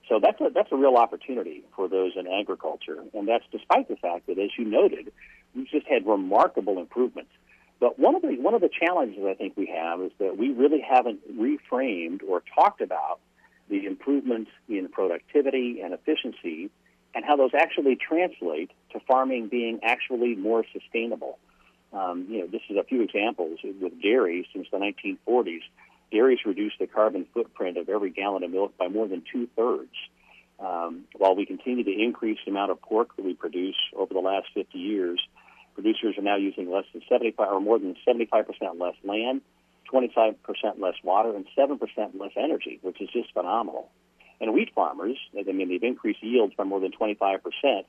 So 0.10 0.20
that's 0.22 0.40
a, 0.40 0.50
that's 0.54 0.72
a 0.72 0.76
real 0.76 0.96
opportunity 0.96 1.64
for 1.76 1.90
those 1.90 2.14
in 2.16 2.28
agriculture, 2.28 3.04
and 3.14 3.28
that's 3.28 3.44
despite 3.52 3.90
the 3.90 3.98
fact 3.98 4.28
that, 4.28 4.40
as 4.40 4.50
you 4.58 4.66
noted, 4.66 5.12
we've 5.54 5.68
just 5.68 5.86
had 5.88 6.08
remarkable 6.08 6.80
improvements. 6.80 7.32
But 7.80 8.00
one 8.00 8.16
of 8.16 8.22
the 8.22 8.38
one 8.40 8.54
of 8.54 8.62
the 8.62 8.70
challenges 8.70 9.20
I 9.28 9.34
think 9.34 9.56
we 9.58 9.68
have 9.68 10.02
is 10.02 10.12
that 10.20 10.38
we 10.38 10.52
really 10.52 10.82
haven't 10.82 11.20
reframed 11.38 12.22
or 12.28 12.42
talked 12.56 12.82
about 12.82 13.20
the 13.70 13.86
improvements 13.86 14.50
in 14.70 14.88
productivity 14.88 15.82
and 15.82 15.94
efficiency 15.94 16.70
and 17.18 17.26
how 17.26 17.36
those 17.36 17.50
actually 17.56 17.96
translate 17.96 18.70
to 18.92 19.00
farming 19.08 19.48
being 19.48 19.80
actually 19.82 20.36
more 20.36 20.64
sustainable. 20.72 21.40
Um, 21.92 22.28
you 22.30 22.42
know, 22.42 22.46
this 22.46 22.62
is 22.70 22.78
a 22.78 22.84
few 22.84 23.02
examples 23.02 23.58
with 23.64 24.00
dairy 24.04 24.48
since 24.54 24.68
the 24.72 24.78
1940s. 24.78 25.62
Dairy's 26.12 26.46
reduced 26.46 26.76
the 26.80 26.86
carbon 26.86 27.26
footprint 27.34 27.78
of 27.78 27.90
every 27.90 28.12
gallon 28.12 28.44
of 28.44 28.52
milk 28.52 28.78
by 28.78 28.88
more 28.88 29.08
than 29.08 29.24
two 29.34 29.48
thirds. 29.56 29.96
Um, 30.60 31.06
while 31.16 31.36
we 31.36 31.48
continue 31.48 31.84
to 31.84 31.92
increase 31.92 32.38
the 32.46 32.52
amount 32.52 32.70
of 32.70 32.80
pork 32.84 33.16
that 33.16 33.26
we 33.26 33.34
produce 33.34 33.78
over 33.96 34.14
the 34.14 34.20
last 34.20 34.50
50 34.54 34.78
years, 34.78 35.20
producers 35.74 36.20
are 36.20 36.24
now 36.24 36.36
using 36.36 36.70
less 36.70 36.86
than 36.94 37.02
75 37.10 37.52
or 37.52 37.60
more 37.60 37.80
than 37.80 37.96
75% 38.08 38.46
less 38.80 38.96
land, 39.04 39.42
25% 39.92 40.36
less 40.78 40.96
water, 41.04 41.36
and 41.36 41.48
7% 41.58 41.80
less 42.20 42.32
energy, 42.38 42.78
which 42.84 43.02
is 43.02 43.10
just 43.12 43.34
phenomenal. 43.34 43.90
And 44.40 44.54
wheat 44.54 44.72
farmers, 44.74 45.18
I 45.38 45.52
mean, 45.52 45.70
they've 45.70 45.84
increased 45.84 46.24
yields 46.24 46.54
by 46.56 46.64
more 46.64 46.80
than 46.80 46.92
25%, 46.92 47.40
and 47.64 47.86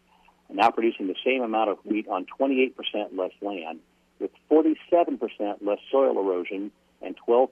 now 0.50 0.70
producing 0.70 1.06
the 1.06 1.14
same 1.24 1.42
amount 1.42 1.70
of 1.70 1.78
wheat 1.84 2.08
on 2.08 2.26
28% 2.40 2.72
less 3.12 3.32
land, 3.42 3.80
with 4.18 4.30
47% 4.50 5.20
less 5.60 5.78
soil 5.90 6.18
erosion 6.18 6.70
and 7.02 7.14
12% 7.28 7.48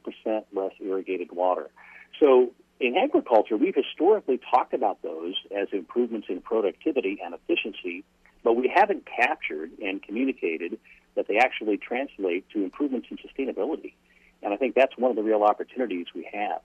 less 0.52 0.72
irrigated 0.80 1.30
water. 1.32 1.70
So 2.18 2.52
in 2.80 2.96
agriculture, 2.96 3.56
we've 3.56 3.74
historically 3.74 4.40
talked 4.50 4.74
about 4.74 5.02
those 5.02 5.34
as 5.56 5.68
improvements 5.72 6.28
in 6.30 6.40
productivity 6.40 7.18
and 7.22 7.34
efficiency, 7.34 8.04
but 8.42 8.54
we 8.54 8.70
haven't 8.74 9.04
captured 9.06 9.70
and 9.82 10.02
communicated 10.02 10.78
that 11.14 11.28
they 11.28 11.38
actually 11.38 11.76
translate 11.78 12.48
to 12.50 12.62
improvements 12.62 13.08
in 13.10 13.18
sustainability. 13.18 13.94
And 14.42 14.52
I 14.52 14.56
think 14.56 14.74
that's 14.74 14.96
one 14.96 15.10
of 15.10 15.16
the 15.16 15.22
real 15.22 15.42
opportunities 15.42 16.06
we 16.14 16.28
have. 16.32 16.60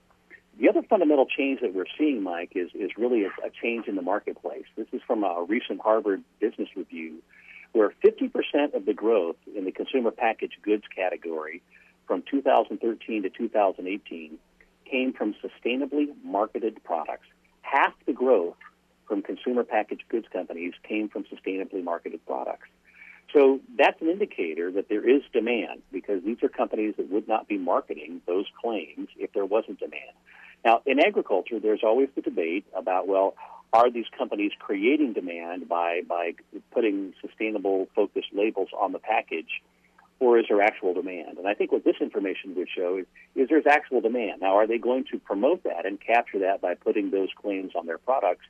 The 0.62 0.70
other 0.70 0.84
fundamental 0.84 1.26
change 1.26 1.62
that 1.62 1.74
we're 1.74 1.88
seeing, 1.98 2.22
Mike, 2.22 2.52
is, 2.54 2.70
is 2.76 2.92
really 2.96 3.24
a, 3.24 3.30
a 3.44 3.50
change 3.50 3.88
in 3.88 3.96
the 3.96 4.04
marketplace. 4.04 4.66
This 4.78 4.86
is 4.94 5.02
from 5.08 5.24
a 5.24 5.44
recent 5.50 5.82
Harvard 5.82 6.22
Business 6.40 6.70
Review, 6.76 7.24
where 7.72 7.92
50% 8.06 8.76
of 8.76 8.86
the 8.86 8.94
growth 8.94 9.38
in 9.56 9.66
the 9.66 9.72
consumer 9.72 10.12
packaged 10.12 10.62
goods 10.62 10.84
category 10.96 11.64
from 12.06 12.24
2013 12.30 13.24
to 13.24 13.30
2018 13.32 14.38
came 14.86 15.14
from 15.14 15.34
sustainably 15.44 16.10
marketed 16.24 16.84
products. 16.84 17.26
Half 17.64 17.94
the 18.06 18.14
growth 18.14 18.58
from 19.08 19.24
consumer 19.24 19.64
packaged 19.64 20.04
goods 20.10 20.28
companies 20.32 20.74
came 20.88 21.10
from 21.10 21.24
sustainably 21.24 21.84
marketed 21.84 22.24
products. 22.28 22.68
So 23.34 23.62
that's 23.80 24.00
an 24.00 24.10
indicator 24.10 24.72
that 24.74 24.90
there 24.90 25.10
is 25.10 25.24
demand 25.34 25.82
because 25.92 26.22
these 26.24 26.38
are 26.44 26.50
companies 26.50 26.94
that 26.98 27.10
would 27.10 27.28
not 27.28 27.48
be 27.48 27.58
marketing 27.58 28.22
those 28.28 28.46
claims 28.62 29.08
if 29.18 29.34
there 29.34 29.46
wasn't 29.46 29.80
demand. 29.80 30.12
Now, 30.64 30.82
in 30.86 31.00
agriculture, 31.00 31.60
there's 31.60 31.84
always 31.84 32.10
the 32.16 32.22
debate 32.22 32.66
about, 32.76 33.08
well, 33.08 33.36
are 33.74 33.90
these 33.90 34.06
companies 34.18 34.52
creating 34.60 35.14
demand 35.14 35.68
by, 35.68 36.02
by 36.08 36.34
putting 36.72 37.14
sustainable 37.22 37.88
focused 37.96 38.28
labels 38.34 38.70
on 38.78 38.92
the 38.92 39.00
package? 39.00 39.62
or 40.22 40.38
is 40.38 40.46
there 40.48 40.62
actual 40.62 40.94
demand? 40.94 41.40
And 41.40 41.48
I 41.48 41.56
think 41.56 41.72
what 41.72 41.84
this 41.84 41.96
information 42.00 42.54
would 42.56 42.68
show 42.74 42.98
is, 42.98 43.06
is 43.36 43.50
there's 43.50 43.66
actual 43.68 44.02
demand. 44.02 44.42
Now, 44.42 44.56
are 44.56 44.68
they 44.68 44.78
going 44.78 45.04
to 45.12 45.18
promote 45.18 45.64
that 45.64 45.88
and 45.88 46.00
capture 46.00 46.40
that 46.40 46.62
by 46.62 46.76
putting 46.76 47.10
those 47.10 47.30
claims 47.42 47.72
on 47.76 47.88
their 47.88 47.98
products? 47.98 48.46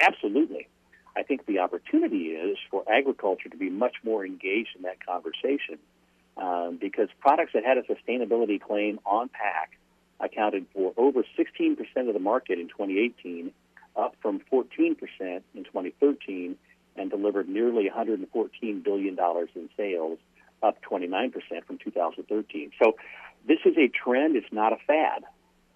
Absolutely. 0.00 0.68
I 1.16 1.24
think 1.24 1.44
the 1.44 1.58
opportunity 1.58 2.28
is 2.28 2.56
for 2.70 2.84
agriculture 2.88 3.48
to 3.48 3.56
be 3.56 3.68
much 3.68 3.96
more 4.04 4.24
engaged 4.24 4.76
in 4.76 4.82
that 4.82 5.04
conversation 5.04 5.78
um, 6.36 6.78
because 6.80 7.08
products 7.18 7.50
that 7.54 7.64
had 7.64 7.78
a 7.78 7.82
sustainability 7.82 8.60
claim 8.60 9.00
on 9.04 9.28
pack 9.28 9.76
accounted 10.20 10.66
for 10.74 10.92
over 10.96 11.22
16% 11.38 12.08
of 12.08 12.14
the 12.14 12.20
market 12.20 12.58
in 12.58 12.68
2018, 12.68 13.52
up 13.96 14.14
from 14.20 14.40
14% 14.52 14.96
in 15.20 15.64
2013, 15.64 16.56
and 16.96 17.10
delivered 17.10 17.48
nearly 17.48 17.88
$114 17.88 18.84
billion 18.84 19.18
in 19.54 19.68
sales 19.76 20.18
up 20.62 20.76
29% 20.82 21.32
from 21.66 21.78
2013. 21.78 22.72
So 22.82 22.96
this 23.46 23.58
is 23.64 23.76
a 23.76 23.88
trend, 23.88 24.36
it's 24.36 24.52
not 24.52 24.72
a 24.72 24.76
fad. 24.86 25.24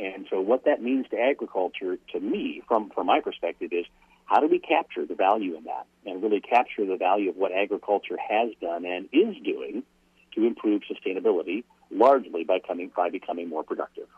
And 0.01 0.27
so 0.31 0.41
what 0.41 0.65
that 0.65 0.83
means 0.83 1.07
to 1.11 1.21
agriculture, 1.21 1.97
to 2.13 2.21
me, 2.21 2.63
from, 2.67 2.91
from 2.91 3.07
my 3.07 3.21
perspective, 3.21 3.73
is 3.73 3.87
how 4.25 4.41
do 4.41 4.49
we 4.49 4.59
capture 4.59 5.07
the 5.07 5.15
value 5.15 5.57
in 5.57 5.65
that 5.65 5.87
and 6.07 6.23
really 6.23 6.41
capture 6.41 6.85
the 6.87 6.97
value 6.97 7.31
of 7.31 7.37
what 7.37 7.53
agriculture 7.53 8.17
has 8.19 8.51
done 8.61 8.85
and 8.85 9.09
is 9.13 9.37
doing 9.45 9.83
to 10.35 10.47
improve 10.47 10.83
sustainability, 10.91 11.65
largely 11.91 12.43
by, 12.43 12.59
coming, 12.59 12.91
by 12.97 13.11
becoming 13.11 13.49
more 13.49 13.63
productive. 13.63 14.09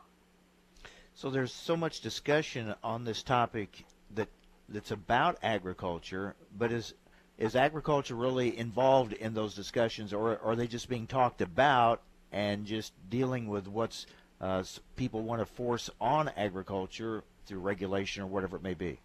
So 1.14 1.30
there's 1.30 1.52
so 1.52 1.76
much 1.76 2.00
discussion 2.00 2.74
on 2.82 3.04
this 3.04 3.22
topic 3.22 3.84
that 4.14 4.28
that's 4.68 4.90
about 4.90 5.38
agriculture, 5.42 6.34
but 6.56 6.72
is 6.72 6.94
is 7.38 7.56
agriculture 7.56 8.14
really 8.14 8.56
involved 8.56 9.12
in 9.12 9.34
those 9.34 9.54
discussions, 9.54 10.12
or 10.12 10.40
are 10.42 10.54
they 10.56 10.66
just 10.66 10.88
being 10.88 11.06
talked 11.06 11.40
about 11.40 12.00
and 12.32 12.64
just 12.66 12.92
dealing 13.10 13.48
with 13.48 13.66
what's 13.68 14.06
uh, 14.40 14.62
people 14.96 15.22
want 15.22 15.40
to 15.40 15.46
force 15.46 15.88
on 16.00 16.28
agriculture 16.36 17.22
through 17.46 17.60
regulation 17.60 18.22
or 18.22 18.26
whatever 18.26 18.56
it 18.56 18.62
may 18.62 18.74
be? 18.74 18.98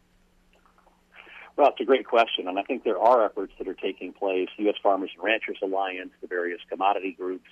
Well, 1.55 1.69
it's 1.69 1.81
a 1.81 1.85
great 1.85 2.07
question, 2.07 2.47
and 2.47 2.57
I 2.57 2.63
think 2.63 2.83
there 2.83 2.99
are 2.99 3.25
efforts 3.25 3.53
that 3.57 3.67
are 3.67 3.73
taking 3.73 4.13
place. 4.13 4.47
U.S. 4.57 4.75
Farmers 4.81 5.11
and 5.15 5.23
Ranchers 5.23 5.57
Alliance, 5.61 6.11
the 6.21 6.27
various 6.27 6.61
commodity 6.69 7.11
groups, 7.11 7.49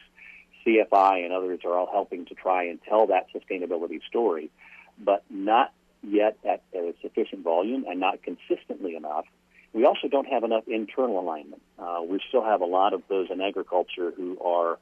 CFI, 0.68 1.24
and 1.24 1.34
others 1.34 1.62
are 1.64 1.78
all 1.78 1.90
helping 1.90 2.26
to 2.26 2.36
try 2.36 2.66
and 2.66 2.80
tell 2.84 3.08
that 3.08 3.28
sustainability 3.34 4.00
story, 4.08 4.52
but 5.00 5.24
not 5.30 5.72
yet 6.04 6.38
at 6.44 6.62
a 6.76 6.94
sufficient 7.02 7.44
volume 7.44 7.86
and 7.88 8.00
not 8.00 8.22
consistently 8.22 8.96
enough 8.96 9.26
we 9.74 9.86
also 9.86 10.08
don't 10.08 10.28
have 10.28 10.44
enough 10.44 10.64
internal 10.68 11.20
alignment. 11.20 11.62
Uh, 11.78 12.02
we 12.08 12.20
still 12.28 12.44
have 12.44 12.62
a 12.62 12.66
lot 12.66 12.94
of 12.94 13.04
those 13.10 13.28
in 13.30 13.42
agriculture 13.42 14.12
who 14.16 14.40
are 14.40 14.80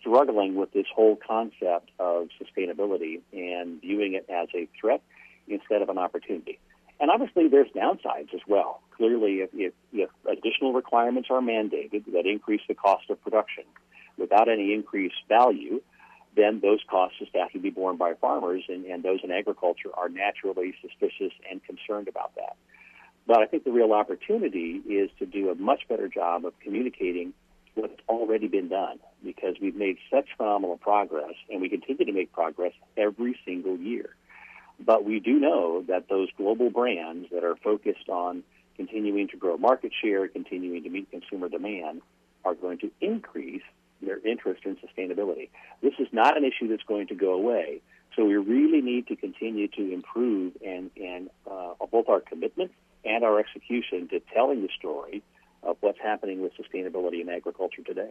struggling 0.00 0.54
with 0.54 0.72
this 0.72 0.86
whole 0.94 1.16
concept 1.16 1.90
of 1.98 2.28
sustainability 2.40 3.20
and 3.32 3.80
viewing 3.80 4.14
it 4.14 4.26
as 4.30 4.48
a 4.54 4.68
threat 4.80 5.02
instead 5.48 5.82
of 5.82 5.88
an 5.88 5.98
opportunity. 5.98 6.58
And 7.00 7.10
obviously, 7.10 7.48
there's 7.48 7.68
downsides 7.76 8.32
as 8.32 8.40
well. 8.46 8.80
Clearly, 8.96 9.40
if, 9.40 9.50
if, 9.52 9.72
if 9.92 10.08
additional 10.30 10.72
requirements 10.72 11.28
are 11.30 11.40
mandated 11.40 12.04
that 12.12 12.26
increase 12.26 12.60
the 12.68 12.74
cost 12.74 13.10
of 13.10 13.20
production 13.22 13.64
without 14.16 14.48
any 14.48 14.72
increased 14.72 15.16
value, 15.28 15.80
then 16.36 16.60
those 16.60 16.80
costs 16.88 17.18
have 17.34 17.52
to 17.52 17.58
be 17.58 17.70
borne 17.70 17.96
by 17.96 18.14
farmers, 18.14 18.62
and, 18.68 18.84
and 18.86 19.02
those 19.02 19.20
in 19.22 19.30
agriculture 19.30 19.90
are 19.94 20.08
naturally 20.08 20.74
suspicious 20.80 21.32
and 21.50 21.62
concerned 21.64 22.08
about 22.08 22.34
that. 22.36 22.56
But 23.26 23.40
I 23.40 23.46
think 23.46 23.64
the 23.64 23.72
real 23.72 23.92
opportunity 23.92 24.80
is 24.88 25.10
to 25.18 25.26
do 25.26 25.50
a 25.50 25.54
much 25.54 25.82
better 25.88 26.08
job 26.08 26.44
of 26.44 26.58
communicating 26.60 27.34
what's 27.74 28.00
already 28.08 28.48
been 28.48 28.68
done 28.68 28.98
because 29.24 29.56
we've 29.60 29.76
made 29.76 29.96
such 30.10 30.26
phenomenal 30.36 30.76
progress 30.76 31.34
and 31.48 31.60
we 31.60 31.68
continue 31.68 32.04
to 32.04 32.12
make 32.12 32.32
progress 32.32 32.72
every 32.96 33.38
single 33.44 33.76
year. 33.76 34.14
But 34.84 35.04
we 35.04 35.20
do 35.20 35.38
know 35.38 35.84
that 35.88 36.08
those 36.08 36.28
global 36.36 36.70
brands 36.70 37.28
that 37.30 37.44
are 37.44 37.56
focused 37.56 38.08
on 38.08 38.42
continuing 38.76 39.28
to 39.28 39.36
grow 39.36 39.56
market 39.56 39.92
share, 40.02 40.26
continuing 40.28 40.82
to 40.82 40.90
meet 40.90 41.10
consumer 41.10 41.48
demand, 41.48 42.02
are 42.44 42.54
going 42.54 42.78
to 42.78 42.90
increase 43.00 43.62
their 44.06 44.18
interest 44.26 44.64
in 44.64 44.76
sustainability. 44.76 45.50
This 45.82 45.94
is 45.98 46.08
not 46.12 46.36
an 46.36 46.44
issue 46.44 46.68
that's 46.68 46.82
going 46.82 47.08
to 47.08 47.14
go 47.14 47.32
away. 47.32 47.80
So 48.16 48.24
we 48.24 48.36
really 48.36 48.82
need 48.82 49.06
to 49.08 49.16
continue 49.16 49.68
to 49.68 49.92
improve 49.92 50.52
and, 50.64 50.90
and 50.96 51.30
uh, 51.50 51.74
both 51.90 52.08
our 52.08 52.20
commitment 52.20 52.72
and 53.04 53.24
our 53.24 53.38
execution 53.38 54.08
to 54.08 54.20
telling 54.34 54.62
the 54.62 54.68
story 54.78 55.22
of 55.62 55.76
what's 55.80 55.98
happening 55.98 56.42
with 56.42 56.52
sustainability 56.54 57.20
in 57.20 57.28
agriculture 57.28 57.82
today. 57.82 58.10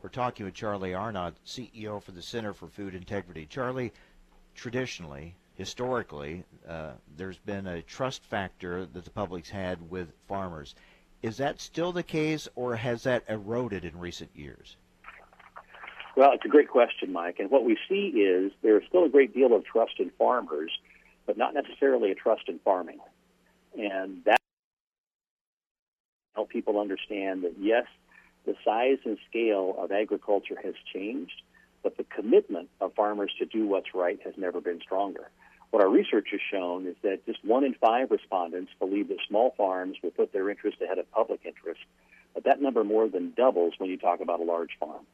We're 0.00 0.08
talking 0.08 0.46
with 0.46 0.54
Charlie 0.54 0.92
Arnot, 0.92 1.34
CEO 1.46 2.02
for 2.02 2.12
the 2.12 2.22
Center 2.22 2.52
for 2.52 2.66
Food 2.66 2.94
Integrity. 2.94 3.46
Charlie, 3.46 3.92
traditionally, 4.54 5.36
historically, 5.54 6.44
uh, 6.68 6.92
there's 7.16 7.38
been 7.38 7.66
a 7.66 7.82
trust 7.82 8.24
factor 8.24 8.86
that 8.86 9.04
the 9.04 9.10
public's 9.10 9.50
had 9.50 9.90
with 9.90 10.12
farmers. 10.26 10.74
Is 11.22 11.36
that 11.36 11.60
still 11.60 11.92
the 11.92 12.02
case, 12.02 12.48
or 12.56 12.74
has 12.76 13.04
that 13.04 13.24
eroded 13.28 13.84
in 13.84 13.98
recent 13.98 14.30
years? 14.34 14.76
Well, 16.16 16.32
it's 16.32 16.44
a 16.44 16.48
great 16.48 16.68
question, 16.68 17.12
Mike. 17.12 17.36
And 17.38 17.50
what 17.50 17.64
we 17.64 17.78
see 17.88 18.08
is 18.08 18.52
there's 18.62 18.82
still 18.88 19.04
a 19.04 19.08
great 19.08 19.32
deal 19.32 19.54
of 19.54 19.64
trust 19.64 19.94
in 19.98 20.10
farmers, 20.18 20.70
but 21.26 21.38
not 21.38 21.54
necessarily 21.54 22.10
a 22.10 22.14
trust 22.14 22.48
in 22.48 22.58
farming. 22.58 22.98
And 23.78 24.22
that 24.24 24.40
help 26.34 26.50
people 26.50 26.80
understand 26.80 27.44
that 27.44 27.54
yes, 27.58 27.86
the 28.44 28.54
size 28.64 28.98
and 29.04 29.16
scale 29.30 29.76
of 29.78 29.92
agriculture 29.92 30.58
has 30.62 30.74
changed, 30.92 31.42
but 31.82 31.96
the 31.96 32.04
commitment 32.04 32.68
of 32.80 32.94
farmers 32.94 33.32
to 33.38 33.46
do 33.46 33.66
what's 33.66 33.94
right 33.94 34.18
has 34.24 34.34
never 34.36 34.60
been 34.60 34.80
stronger. 34.80 35.30
What 35.72 35.82
our 35.82 35.88
research 35.88 36.28
has 36.32 36.40
shown 36.50 36.86
is 36.86 36.96
that 37.02 37.24
just 37.24 37.42
one 37.42 37.64
in 37.64 37.72
five 37.72 38.10
respondents 38.10 38.70
believe 38.78 39.08
that 39.08 39.16
small 39.26 39.54
farms 39.56 39.96
will 40.02 40.10
put 40.10 40.30
their 40.30 40.50
interest 40.50 40.76
ahead 40.82 40.98
of 40.98 41.10
public 41.12 41.40
interest, 41.46 41.80
but 42.34 42.44
that 42.44 42.60
number 42.60 42.84
more 42.84 43.08
than 43.08 43.32
doubles 43.34 43.72
when 43.78 43.88
you 43.88 43.96
talk 43.96 44.20
about 44.20 44.40
a 44.40 44.44
large 44.44 44.76
farm. 44.78 45.06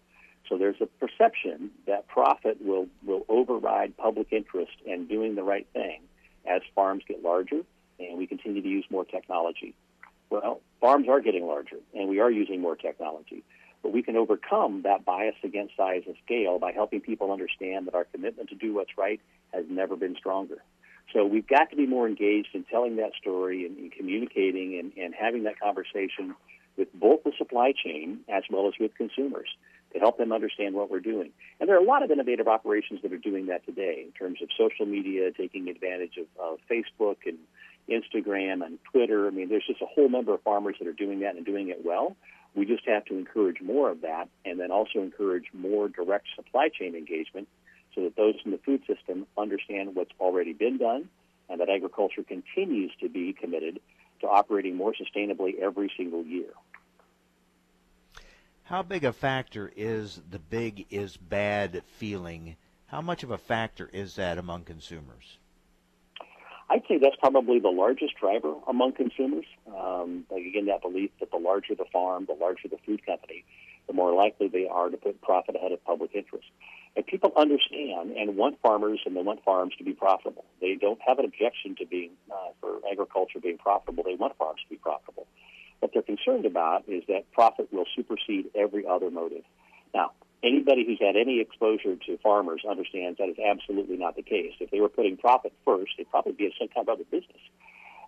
So 0.48 0.58
there's 0.58 0.80
a 0.80 0.86
perception 0.86 1.70
that 1.86 2.08
profit 2.08 2.58
will, 2.60 2.88
will 3.06 3.24
override 3.28 3.96
public 3.96 4.32
interest 4.32 4.72
and 4.84 5.08
doing 5.08 5.36
the 5.36 5.44
right 5.44 5.66
thing 5.72 6.00
as 6.44 6.62
farms 6.74 7.04
get 7.06 7.22
larger 7.22 7.62
and 8.00 8.18
we 8.18 8.26
continue 8.26 8.60
to 8.60 8.68
use 8.68 8.84
more 8.90 9.04
technology. 9.04 9.76
Well, 10.28 10.60
farms 10.80 11.08
are 11.08 11.20
getting 11.20 11.46
larger, 11.46 11.76
and 11.94 12.08
we 12.08 12.18
are 12.18 12.30
using 12.30 12.60
more 12.60 12.76
technology. 12.76 13.44
But 13.82 13.92
we 13.92 14.02
can 14.02 14.16
overcome 14.16 14.82
that 14.82 15.04
bias 15.04 15.36
against 15.44 15.76
size 15.76 16.02
and 16.06 16.16
scale 16.24 16.58
by 16.58 16.72
helping 16.72 17.00
people 17.00 17.32
understand 17.32 17.86
that 17.86 17.94
our 17.94 18.04
commitment 18.04 18.48
to 18.50 18.54
do 18.54 18.74
what's 18.74 18.98
right 18.98 19.20
has 19.52 19.64
never 19.68 19.96
been 19.96 20.16
stronger. 20.16 20.62
So 21.12 21.24
we've 21.24 21.46
got 21.46 21.70
to 21.70 21.76
be 21.76 21.86
more 21.86 22.06
engaged 22.06 22.48
in 22.54 22.64
telling 22.64 22.96
that 22.96 23.12
story 23.20 23.64
and, 23.64 23.78
and 23.78 23.92
communicating 23.92 24.78
and, 24.78 24.92
and 25.02 25.14
having 25.14 25.44
that 25.44 25.58
conversation 25.58 26.34
with 26.76 26.88
both 26.94 27.24
the 27.24 27.32
supply 27.36 27.72
chain 27.72 28.20
as 28.28 28.44
well 28.50 28.68
as 28.68 28.74
with 28.78 28.94
consumers 28.94 29.48
to 29.92 29.98
help 29.98 30.18
them 30.18 30.32
understand 30.32 30.74
what 30.74 30.90
we're 30.90 31.00
doing. 31.00 31.30
And 31.60 31.68
there 31.68 31.76
are 31.76 31.82
a 31.82 31.86
lot 31.86 32.02
of 32.02 32.10
innovative 32.10 32.46
operations 32.46 33.00
that 33.02 33.12
are 33.12 33.18
doing 33.18 33.46
that 33.46 33.64
today 33.64 34.04
in 34.06 34.12
terms 34.12 34.40
of 34.42 34.48
social 34.56 34.86
media, 34.86 35.30
taking 35.32 35.68
advantage 35.68 36.18
of, 36.18 36.26
of 36.38 36.58
Facebook 36.70 37.16
and 37.26 37.38
Instagram 37.88 38.64
and 38.64 38.78
Twitter. 38.92 39.26
I 39.26 39.30
mean, 39.30 39.48
there's 39.48 39.66
just 39.66 39.80
a 39.80 39.86
whole 39.86 40.10
number 40.10 40.34
of 40.34 40.42
farmers 40.42 40.76
that 40.78 40.86
are 40.86 40.92
doing 40.92 41.20
that 41.20 41.36
and 41.36 41.44
doing 41.44 41.70
it 41.70 41.84
well. 41.84 42.16
We 42.58 42.66
just 42.66 42.84
have 42.88 43.04
to 43.04 43.16
encourage 43.16 43.62
more 43.62 43.88
of 43.88 44.00
that 44.00 44.28
and 44.44 44.58
then 44.58 44.72
also 44.72 44.98
encourage 44.98 45.44
more 45.52 45.88
direct 45.88 46.26
supply 46.34 46.68
chain 46.68 46.96
engagement 46.96 47.46
so 47.94 48.02
that 48.02 48.16
those 48.16 48.34
in 48.44 48.50
the 48.50 48.58
food 48.58 48.82
system 48.84 49.28
understand 49.38 49.94
what's 49.94 50.10
already 50.18 50.54
been 50.54 50.76
done 50.76 51.08
and 51.48 51.60
that 51.60 51.68
agriculture 51.68 52.24
continues 52.24 52.90
to 53.00 53.08
be 53.08 53.32
committed 53.32 53.78
to 54.22 54.26
operating 54.26 54.74
more 54.74 54.92
sustainably 54.92 55.56
every 55.60 55.88
single 55.96 56.24
year. 56.24 56.50
How 58.64 58.82
big 58.82 59.04
a 59.04 59.12
factor 59.12 59.72
is 59.76 60.20
the 60.28 60.40
big 60.40 60.86
is 60.90 61.16
bad 61.16 61.82
feeling? 61.86 62.56
How 62.86 63.00
much 63.00 63.22
of 63.22 63.30
a 63.30 63.38
factor 63.38 63.88
is 63.92 64.16
that 64.16 64.36
among 64.36 64.64
consumers? 64.64 65.38
I'd 66.70 66.82
say 66.86 66.98
that's 66.98 67.16
probably 67.16 67.60
the 67.60 67.70
largest 67.70 68.14
driver 68.20 68.54
among 68.66 68.92
consumers. 68.92 69.46
Um, 69.66 70.24
again, 70.30 70.66
that 70.66 70.82
belief 70.82 71.10
that 71.20 71.30
the 71.30 71.38
larger 71.38 71.74
the 71.74 71.86
farm, 71.92 72.26
the 72.26 72.34
larger 72.34 72.68
the 72.68 72.76
food 72.84 73.04
company, 73.06 73.44
the 73.86 73.94
more 73.94 74.12
likely 74.12 74.48
they 74.48 74.68
are 74.68 74.90
to 74.90 74.96
put 74.96 75.20
profit 75.22 75.56
ahead 75.56 75.72
of 75.72 75.82
public 75.84 76.10
interest. 76.14 76.46
And 76.94 77.06
people 77.06 77.32
understand 77.36 78.12
and 78.16 78.36
want 78.36 78.60
farmers 78.60 79.00
and 79.06 79.16
they 79.16 79.22
want 79.22 79.42
farms 79.44 79.72
to 79.78 79.84
be 79.84 79.94
profitable. 79.94 80.44
They 80.60 80.74
don't 80.74 81.00
have 81.06 81.18
an 81.18 81.24
objection 81.24 81.74
to 81.76 81.86
being 81.86 82.10
uh, 82.30 82.50
for 82.60 82.80
agriculture 82.90 83.40
being 83.40 83.58
profitable. 83.58 84.04
They 84.04 84.14
want 84.14 84.36
farms 84.36 84.60
to 84.62 84.68
be 84.68 84.76
profitable. 84.76 85.26
What 85.80 85.92
they're 85.94 86.02
concerned 86.02 86.44
about 86.44 86.84
is 86.88 87.04
that 87.08 87.30
profit 87.32 87.72
will 87.72 87.86
supersede 87.96 88.50
every 88.54 88.86
other 88.86 89.10
motive. 89.10 89.44
Now, 89.94 90.12
anybody 90.42 90.84
who's 90.86 91.00
had 91.00 91.16
any 91.16 91.40
exposure 91.40 91.96
to 91.96 92.18
farmers 92.18 92.62
understands 92.68 93.18
that 93.18 93.28
is 93.28 93.36
absolutely 93.38 93.96
not 93.96 94.16
the 94.16 94.22
case. 94.22 94.52
If 94.60 94.70
they 94.70 94.80
were 94.80 94.88
putting 94.88 95.16
profit 95.16 95.52
first, 95.64 95.92
they'd 95.96 96.10
probably 96.10 96.32
be 96.32 96.46
in 96.46 96.52
some 96.58 96.68
kind 96.68 96.88
of 96.88 96.92
other 96.94 97.04
business. 97.04 97.40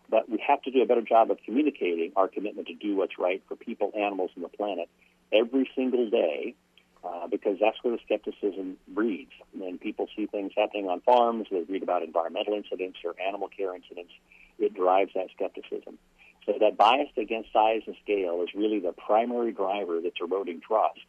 But 0.09 0.29
we 0.29 0.43
have 0.47 0.61
to 0.63 0.71
do 0.71 0.83
a 0.83 0.87
better 0.87 1.03
job 1.03 1.31
of 1.31 1.39
communicating 1.45 2.13
our 2.17 2.29
commitment 2.29 2.67
to 2.69 2.75
do 2.75 2.97
what's 2.97 3.19
right 3.19 3.43
for 3.49 3.57
people, 3.57 3.93
animals, 3.97 4.31
and 4.35 4.45
the 4.45 4.49
planet 4.49 4.89
every 5.33 5.71
single 5.77 6.11
day 6.11 6.57
uh, 7.05 7.27
because 7.29 7.57
that's 7.61 7.79
where 7.83 7.97
the 7.97 8.03
skepticism 8.05 8.77
breeds. 8.89 9.33
When 9.53 9.79
people 9.79 10.09
see 10.17 10.27
things 10.27 10.53
happening 10.57 10.89
on 10.89 11.01
farms, 11.01 11.47
they 11.51 11.63
read 11.69 11.83
about 11.83 12.03
environmental 12.03 12.55
incidents 12.55 12.99
or 13.05 13.15
animal 13.21 13.49
care 13.49 13.75
incidents, 13.75 14.13
it 14.59 14.75
drives 14.75 15.13
that 15.15 15.29
skepticism. 15.35 15.99
So 16.47 16.55
that 16.61 16.77
bias 16.77 17.09
against 17.17 17.53
size 17.53 17.83
and 17.87 17.97
scale 18.03 18.43
is 18.43 18.49
really 18.55 18.81
the 18.81 18.93
primary 18.93 19.53
driver 19.53 20.01
that's 20.03 20.17
eroding 20.21 20.61
trust. 20.61 21.01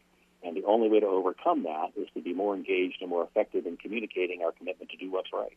And 0.44 0.56
the 0.56 0.64
only 0.64 0.88
way 0.88 1.00
to 1.00 1.06
overcome 1.06 1.62
that 1.64 1.92
is 1.96 2.08
to 2.14 2.20
be 2.20 2.32
more 2.32 2.54
engaged 2.54 2.98
and 3.00 3.08
more 3.08 3.22
effective 3.24 3.66
in 3.66 3.76
communicating 3.76 4.42
our 4.42 4.52
commitment 4.52 4.90
to 4.90 4.96
do 4.96 5.10
what's 5.10 5.32
right. 5.32 5.56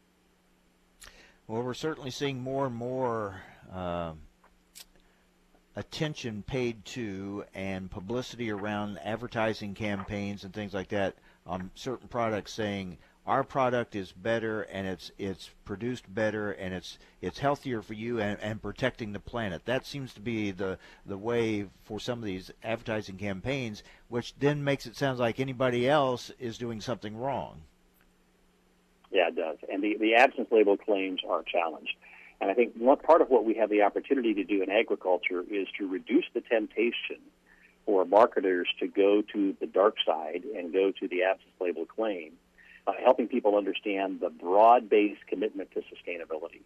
Well, 1.47 1.61
we're 1.61 1.73
certainly 1.73 2.11
seeing 2.11 2.41
more 2.41 2.67
and 2.67 2.75
more 2.75 3.41
uh, 3.73 4.13
attention 5.75 6.43
paid 6.45 6.86
to 6.86 7.45
and 7.53 7.89
publicity 7.89 8.51
around 8.51 8.99
advertising 9.03 9.73
campaigns 9.73 10.43
and 10.43 10.53
things 10.53 10.73
like 10.73 10.89
that 10.89 11.15
on 11.45 11.69
certain 11.75 12.07
products 12.07 12.53
saying 12.53 12.97
our 13.26 13.43
product 13.43 13.95
is 13.95 14.11
better 14.11 14.61
and 14.63 14.86
it's 14.88 15.11
it's 15.17 15.49
produced 15.65 16.13
better 16.13 16.51
and 16.51 16.73
it's 16.73 16.99
it's 17.21 17.39
healthier 17.39 17.82
for 17.82 17.93
you 17.93 18.19
and, 18.19 18.39
and 18.39 18.61
protecting 18.61 19.13
the 19.13 19.19
planet. 19.19 19.65
That 19.65 19.86
seems 19.86 20.13
to 20.13 20.21
be 20.21 20.51
the 20.51 20.78
the 21.05 21.17
way 21.17 21.65
for 21.84 21.99
some 21.99 22.19
of 22.19 22.26
these 22.26 22.51
advertising 22.63 23.17
campaigns, 23.17 23.84
which 24.09 24.36
then 24.38 24.63
makes 24.63 24.86
it 24.86 24.95
sound 24.95 25.19
like 25.19 25.39
anybody 25.39 25.89
else 25.89 26.32
is 26.39 26.57
doing 26.57 26.82
something 26.82 27.17
wrong. 27.17 27.61
Yeah, 29.11 29.30
it 29.30 29.36
does. 29.36 29.57
And 29.71 29.82
the, 29.82 29.97
the 29.99 30.15
absence 30.15 30.49
label 30.51 30.78
claims 30.78 31.21
are 31.28 31.41
challenged. 31.43 31.95
And 32.41 32.51
I 32.51 32.53
think 32.53 32.73
one 32.78 32.97
part 32.97 33.21
of 33.21 33.30
what 33.30 33.45
we 33.45 33.53
have 33.55 33.69
the 33.69 33.82
opportunity 33.84 34.34
to 34.34 34.43
do 34.43 34.61
in 34.61 34.69
agriculture 34.69 35.43
is 35.49 35.67
to 35.80 35.88
reduce 35.88 36.26
the 36.34 36.41
temptation 36.41 37.21
for 37.86 38.03
marketers 38.03 38.67
to 38.80 38.88
go 38.88 39.21
to 39.34 39.55
the 39.59 39.67
dark 39.67 39.95
side 40.05 40.43
and 40.55 40.73
go 40.73 40.91
to 40.91 41.07
the 41.07 41.23
absence 41.23 41.53
label 41.61 41.86
claim 41.86 42.34
by 42.86 42.95
helping 43.03 43.27
people 43.27 43.57
understand 43.57 44.19
the 44.19 44.29
broad-based 44.29 45.25
commitment 45.27 45.71
to 45.71 45.81
sustainability 45.81 46.61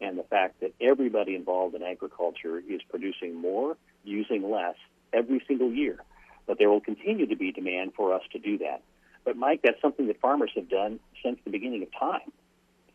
and 0.00 0.18
the 0.18 0.22
fact 0.22 0.60
that 0.60 0.72
everybody 0.80 1.34
involved 1.34 1.74
in 1.74 1.82
agriculture 1.82 2.58
is 2.58 2.80
producing 2.88 3.34
more, 3.34 3.76
using 4.04 4.48
less 4.50 4.76
every 5.12 5.42
single 5.46 5.72
year. 5.72 5.98
But 6.46 6.58
there 6.58 6.70
will 6.70 6.80
continue 6.80 7.26
to 7.26 7.36
be 7.36 7.52
demand 7.52 7.92
for 7.94 8.12
us 8.12 8.22
to 8.32 8.38
do 8.38 8.58
that. 8.58 8.82
But 9.24 9.36
Mike, 9.36 9.60
that's 9.62 9.80
something 9.80 10.06
that 10.08 10.20
farmers 10.20 10.50
have 10.54 10.68
done 10.68 11.00
since 11.22 11.38
the 11.44 11.50
beginning 11.50 11.82
of 11.82 11.88
time. 11.98 12.30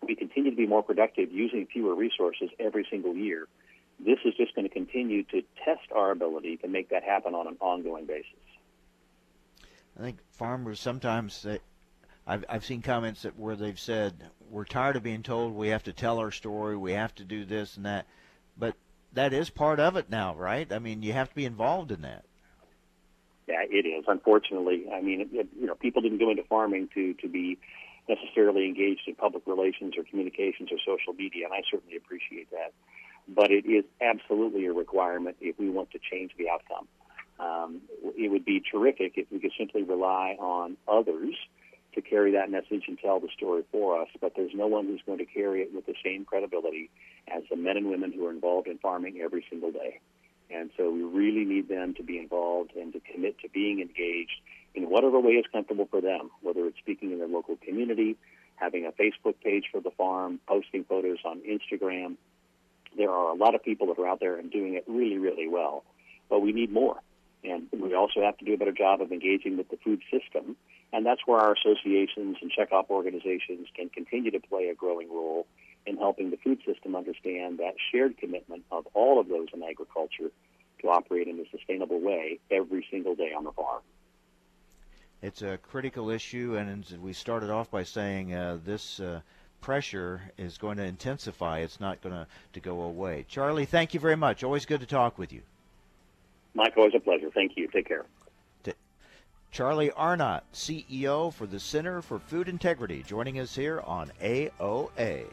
We 0.05 0.15
continue 0.15 0.51
to 0.51 0.57
be 0.57 0.67
more 0.67 0.83
productive 0.83 1.31
using 1.31 1.65
fewer 1.65 1.95
resources 1.95 2.49
every 2.59 2.85
single 2.89 3.15
year. 3.15 3.47
This 3.99 4.19
is 4.23 4.33
just 4.35 4.55
going 4.55 4.67
to 4.67 4.73
continue 4.73 5.23
to 5.23 5.41
test 5.65 5.91
our 5.93 6.11
ability 6.11 6.57
to 6.57 6.67
make 6.67 6.89
that 6.89 7.03
happen 7.03 7.33
on 7.35 7.47
an 7.47 7.57
ongoing 7.59 8.05
basis. 8.05 8.31
I 9.99 10.03
think 10.03 10.19
farmers 10.31 10.79
sometimes 10.79 11.45
I've 12.27 12.45
I've 12.49 12.65
seen 12.65 12.81
comments 12.81 13.23
that 13.23 13.37
where 13.37 13.55
they've 13.55 13.79
said 13.79 14.13
we're 14.49 14.65
tired 14.65 14.95
of 14.95 15.03
being 15.03 15.23
told 15.23 15.53
we 15.53 15.69
have 15.69 15.83
to 15.83 15.93
tell 15.93 16.19
our 16.19 16.31
story, 16.31 16.77
we 16.77 16.93
have 16.93 17.13
to 17.15 17.23
do 17.23 17.45
this 17.45 17.77
and 17.77 17.85
that, 17.85 18.05
but 18.57 18.75
that 19.13 19.33
is 19.33 19.49
part 19.49 19.79
of 19.79 19.95
it 19.95 20.09
now, 20.09 20.35
right? 20.35 20.71
I 20.71 20.79
mean, 20.79 21.01
you 21.01 21.13
have 21.13 21.29
to 21.29 21.35
be 21.35 21.45
involved 21.45 21.91
in 21.91 22.01
that. 22.01 22.25
Yeah, 23.47 23.63
it 23.67 23.87
is. 23.87 24.05
Unfortunately, 24.07 24.85
I 24.93 25.01
mean, 25.01 25.29
it, 25.33 25.47
you 25.59 25.65
know, 25.65 25.75
people 25.75 26.01
didn't 26.01 26.19
go 26.19 26.29
into 26.29 26.43
farming 26.43 26.89
to 26.93 27.13
to 27.15 27.27
be 27.27 27.57
necessarily 28.07 28.65
engaged 28.65 29.01
in 29.07 29.15
public 29.15 29.43
relations 29.45 29.93
or 29.97 30.03
communications 30.03 30.69
or 30.71 30.77
social 30.85 31.13
media, 31.13 31.45
and 31.45 31.53
I 31.53 31.61
certainly 31.69 31.95
appreciate 31.95 32.49
that. 32.51 32.73
But 33.27 33.51
it 33.51 33.65
is 33.65 33.85
absolutely 34.01 34.65
a 34.65 34.73
requirement 34.73 35.37
if 35.39 35.57
we 35.59 35.69
want 35.69 35.91
to 35.91 35.99
change 35.99 36.31
the 36.37 36.49
outcome. 36.49 36.87
Um, 37.39 37.81
it 38.17 38.29
would 38.29 38.43
be 38.43 38.61
terrific 38.71 39.13
if 39.15 39.31
we 39.31 39.39
could 39.39 39.53
simply 39.57 39.83
rely 39.83 40.35
on 40.39 40.75
others 40.87 41.35
to 41.93 42.01
carry 42.01 42.31
that 42.33 42.51
message 42.51 42.83
and 42.87 42.97
tell 42.99 43.19
the 43.19 43.29
story 43.35 43.63
for 43.71 44.01
us, 44.01 44.07
but 44.21 44.33
there's 44.35 44.53
no 44.53 44.67
one 44.67 44.85
who's 44.85 45.01
going 45.05 45.17
to 45.17 45.25
carry 45.25 45.61
it 45.61 45.73
with 45.73 45.85
the 45.85 45.95
same 46.03 46.25
credibility 46.25 46.89
as 47.27 47.43
the 47.49 47.55
men 47.55 47.77
and 47.77 47.89
women 47.89 48.11
who 48.11 48.25
are 48.27 48.31
involved 48.31 48.67
in 48.67 48.77
farming 48.77 49.19
every 49.23 49.45
single 49.49 49.71
day. 49.71 49.99
And 50.51 50.71
so 50.77 50.89
we 50.89 51.03
really 51.03 51.45
need 51.45 51.67
them 51.67 51.93
to 51.95 52.03
be 52.03 52.17
involved 52.17 52.71
and 52.75 52.91
to 52.93 52.99
commit 52.99 53.39
to 53.39 53.49
being 53.49 53.79
engaged 53.81 54.41
in 54.73 54.89
whatever 54.89 55.19
way 55.19 55.33
is 55.33 55.45
comfortable 55.51 55.87
for 55.89 56.01
them, 56.01 56.31
whether 56.41 56.65
it's 56.65 56.77
speaking 56.77 57.11
in 57.11 57.19
their 57.19 57.27
local 57.27 57.57
community, 57.57 58.17
having 58.55 58.85
a 58.85 58.91
Facebook 58.91 59.35
page 59.43 59.65
for 59.71 59.79
the 59.81 59.91
farm, 59.91 60.39
posting 60.47 60.83
photos 60.83 61.19
on 61.23 61.41
Instagram. 61.41 62.15
There 62.97 63.11
are 63.11 63.31
a 63.31 63.35
lot 63.35 63.55
of 63.55 63.63
people 63.63 63.87
that 63.87 63.99
are 63.99 64.07
out 64.07 64.19
there 64.19 64.37
and 64.37 64.51
doing 64.51 64.73
it 64.73 64.83
really, 64.87 65.17
really 65.17 65.47
well, 65.47 65.83
but 66.29 66.39
we 66.39 66.51
need 66.51 66.71
more. 66.71 66.97
And 67.43 67.67
we 67.71 67.93
also 67.93 68.21
have 68.21 68.37
to 68.39 68.45
do 68.45 68.53
a 68.53 68.57
better 68.57 68.71
job 68.71 69.01
of 69.01 69.11
engaging 69.11 69.55
with 69.57 69.69
the 69.69 69.77
food 69.77 70.01
system 70.11 70.57
and 70.91 71.05
that's 71.05 71.21
where 71.25 71.39
our 71.39 71.53
associations 71.53 72.37
and 72.41 72.51
checkoff 72.51 72.89
organizations 72.89 73.67
can 73.75 73.89
continue 73.89 74.31
to 74.31 74.39
play 74.39 74.69
a 74.69 74.75
growing 74.75 75.09
role 75.09 75.45
in 75.85 75.97
helping 75.97 76.31
the 76.31 76.37
food 76.37 76.59
system 76.65 76.95
understand 76.95 77.59
that 77.59 77.75
shared 77.91 78.17
commitment 78.17 78.63
of 78.71 78.87
all 78.93 79.19
of 79.19 79.27
those 79.27 79.47
in 79.53 79.63
agriculture 79.63 80.31
to 80.81 80.89
operate 80.89 81.27
in 81.27 81.39
a 81.39 81.49
sustainable 81.51 81.99
way 81.99 82.39
every 82.51 82.85
single 82.89 83.15
day 83.15 83.33
on 83.35 83.43
the 83.43 83.51
farm. 83.51 83.81
It's 85.21 85.41
a 85.41 85.57
critical 85.57 86.09
issue, 86.09 86.55
and 86.55 86.85
we 87.01 87.11
started 87.11 87.49
off 87.49 87.69
by 87.69 87.83
saying 87.83 88.33
uh, 88.33 88.59
this 88.63 89.01
uh, 89.01 89.19
pressure 89.59 90.21
is 90.37 90.57
going 90.57 90.77
to 90.77 90.83
intensify. 90.83 91.59
It's 91.59 91.79
not 91.79 92.01
going 92.01 92.15
to, 92.15 92.27
to 92.53 92.59
go 92.59 92.81
away. 92.81 93.25
Charlie, 93.27 93.65
thank 93.65 93.93
you 93.93 93.99
very 93.99 94.15
much. 94.15 94.43
Always 94.43 94.65
good 94.65 94.79
to 94.79 94.85
talk 94.85 95.17
with 95.17 95.33
you. 95.33 95.41
Mike, 96.53 96.73
always 96.77 96.93
a 96.95 96.99
pleasure. 96.99 97.29
Thank 97.33 97.57
you. 97.57 97.67
Take 97.67 97.87
care. 97.87 98.05
Charlie 99.51 99.89
Arnot, 99.91 100.41
CEO 100.53 101.33
for 101.33 101.47
the 101.47 101.59
Center 101.59 102.01
for 102.01 102.19
Food 102.19 102.47
Integrity, 102.47 103.03
joining 103.03 103.39
us 103.39 103.55
here 103.55 103.81
on 103.81 104.11
AOA. 104.21 105.25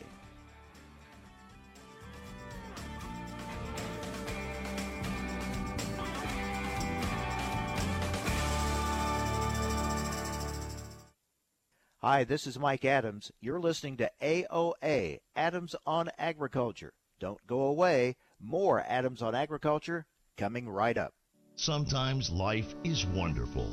Hi, 12.01 12.25
this 12.25 12.47
is 12.47 12.59
Mike 12.59 12.85
Adams. 12.85 13.33
You're 13.41 13.59
listening 13.59 13.97
to 13.97 14.11
AOA, 14.23 15.19
Adams 15.35 15.75
on 15.85 16.09
Agriculture. 16.19 16.93
Don't 17.19 17.45
go 17.47 17.63
away. 17.63 18.17
More 18.41 18.81
Adams 18.87 19.23
on 19.23 19.35
Agriculture 19.35 20.07
coming 20.37 20.69
right 20.69 20.97
up. 20.97 21.15
Sometimes 21.57 22.31
life 22.31 22.75
is 22.85 23.07
wonderful, 23.07 23.73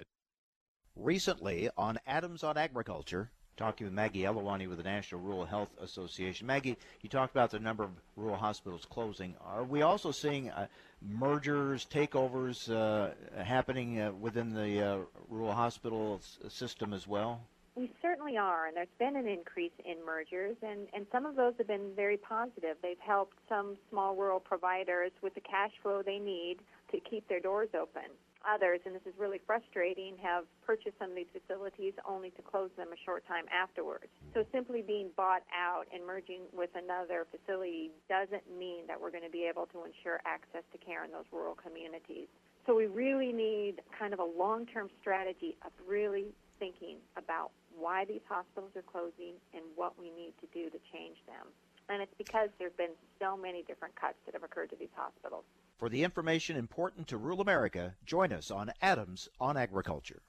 Recently 0.95 1.69
on 1.77 1.99
Adams 2.05 2.43
on 2.43 2.57
Agriculture, 2.57 3.31
talking 3.55 3.85
with 3.85 3.93
Maggie 3.93 4.23
Elehwany 4.23 4.67
with 4.67 4.77
the 4.77 4.83
National 4.83 5.21
Rural 5.21 5.45
Health 5.45 5.69
Association. 5.79 6.45
Maggie, 6.45 6.77
you 7.01 7.09
talked 7.09 7.33
about 7.33 7.49
the 7.49 7.59
number 7.59 7.83
of 7.83 7.91
rural 8.17 8.35
hospitals 8.35 8.85
closing. 8.85 9.35
Are 9.39 9.63
we 9.63 9.83
also 9.83 10.11
seeing 10.11 10.49
uh, 10.49 10.67
mergers, 11.01 11.87
takeovers 11.89 12.69
uh, 12.69 13.11
happening 13.41 14.01
uh, 14.01 14.11
within 14.11 14.53
the 14.53 14.81
uh, 14.81 14.97
rural 15.29 15.53
hospital 15.53 16.21
system 16.49 16.93
as 16.93 17.07
well? 17.07 17.41
We 17.75 17.89
certainly 18.01 18.35
are, 18.35 18.67
and 18.67 18.75
there's 18.75 18.87
been 18.99 19.15
an 19.15 19.27
increase 19.27 19.71
in 19.85 20.05
mergers, 20.05 20.57
and, 20.61 20.87
and 20.93 21.05
some 21.09 21.25
of 21.25 21.37
those 21.37 21.53
have 21.57 21.67
been 21.67 21.93
very 21.95 22.17
positive. 22.17 22.75
They've 22.83 22.99
helped 22.99 23.37
some 23.47 23.77
small 23.89 24.13
rural 24.13 24.41
providers 24.41 25.11
with 25.21 25.35
the 25.35 25.41
cash 25.41 25.71
flow 25.81 26.01
they 26.05 26.19
need 26.19 26.57
to 26.91 26.99
keep 26.99 27.29
their 27.29 27.39
doors 27.39 27.69
open. 27.73 28.11
Others, 28.41 28.81
and 28.85 28.95
this 28.95 29.05
is 29.05 29.13
really 29.17 29.39
frustrating, 29.45 30.17
have 30.21 30.45
purchased 30.65 30.97
some 30.97 31.11
of 31.11 31.15
these 31.15 31.29
facilities 31.29 31.93
only 32.07 32.31
to 32.31 32.41
close 32.41 32.69
them 32.75 32.89
a 32.89 32.99
short 33.05 33.25
time 33.27 33.45
afterwards. 33.53 34.09
So 34.33 34.43
simply 34.51 34.81
being 34.81 35.09
bought 35.15 35.43
out 35.53 35.85
and 35.93 36.05
merging 36.05 36.49
with 36.51 36.71
another 36.73 37.27
facility 37.29 37.91
doesn't 38.09 38.43
mean 38.57 38.87
that 38.87 38.99
we're 38.99 39.11
going 39.11 39.23
to 39.23 39.29
be 39.29 39.45
able 39.45 39.67
to 39.73 39.85
ensure 39.85 40.21
access 40.25 40.63
to 40.73 40.77
care 40.77 41.05
in 41.05 41.11
those 41.11 41.29
rural 41.31 41.53
communities. 41.53 42.27
So 42.65 42.75
we 42.75 42.87
really 42.87 43.31
need 43.31 43.81
kind 43.97 44.13
of 44.13 44.19
a 44.19 44.25
long-term 44.25 44.89
strategy 45.01 45.57
of 45.65 45.71
really 45.87 46.33
thinking 46.59 46.97
about 47.17 47.51
why 47.77 48.05
these 48.05 48.21
hospitals 48.29 48.71
are 48.75 48.85
closing 48.85 49.37
and 49.53 49.63
what 49.75 49.97
we 49.97 50.09
need 50.09 50.33
to 50.41 50.47
do 50.53 50.69
to 50.69 50.77
change 50.93 51.17
them. 51.25 51.49
And 51.89 52.01
it's 52.01 52.13
because 52.17 52.49
there 52.57 52.69
have 52.69 52.77
been 52.77 52.95
so 53.19 53.35
many 53.35 53.63
different 53.63 53.95
cuts 53.95 54.17
that 54.25 54.33
have 54.33 54.43
occurred 54.43 54.69
to 54.69 54.77
these 54.77 54.93
hospitals. 54.95 55.43
For 55.81 55.89
the 55.89 56.03
information 56.03 56.57
important 56.57 57.07
to 57.07 57.17
rural 57.17 57.41
America, 57.41 57.95
join 58.05 58.31
us 58.31 58.51
on 58.51 58.71
Adams 58.83 59.27
on 59.39 59.57
Agriculture. 59.57 60.21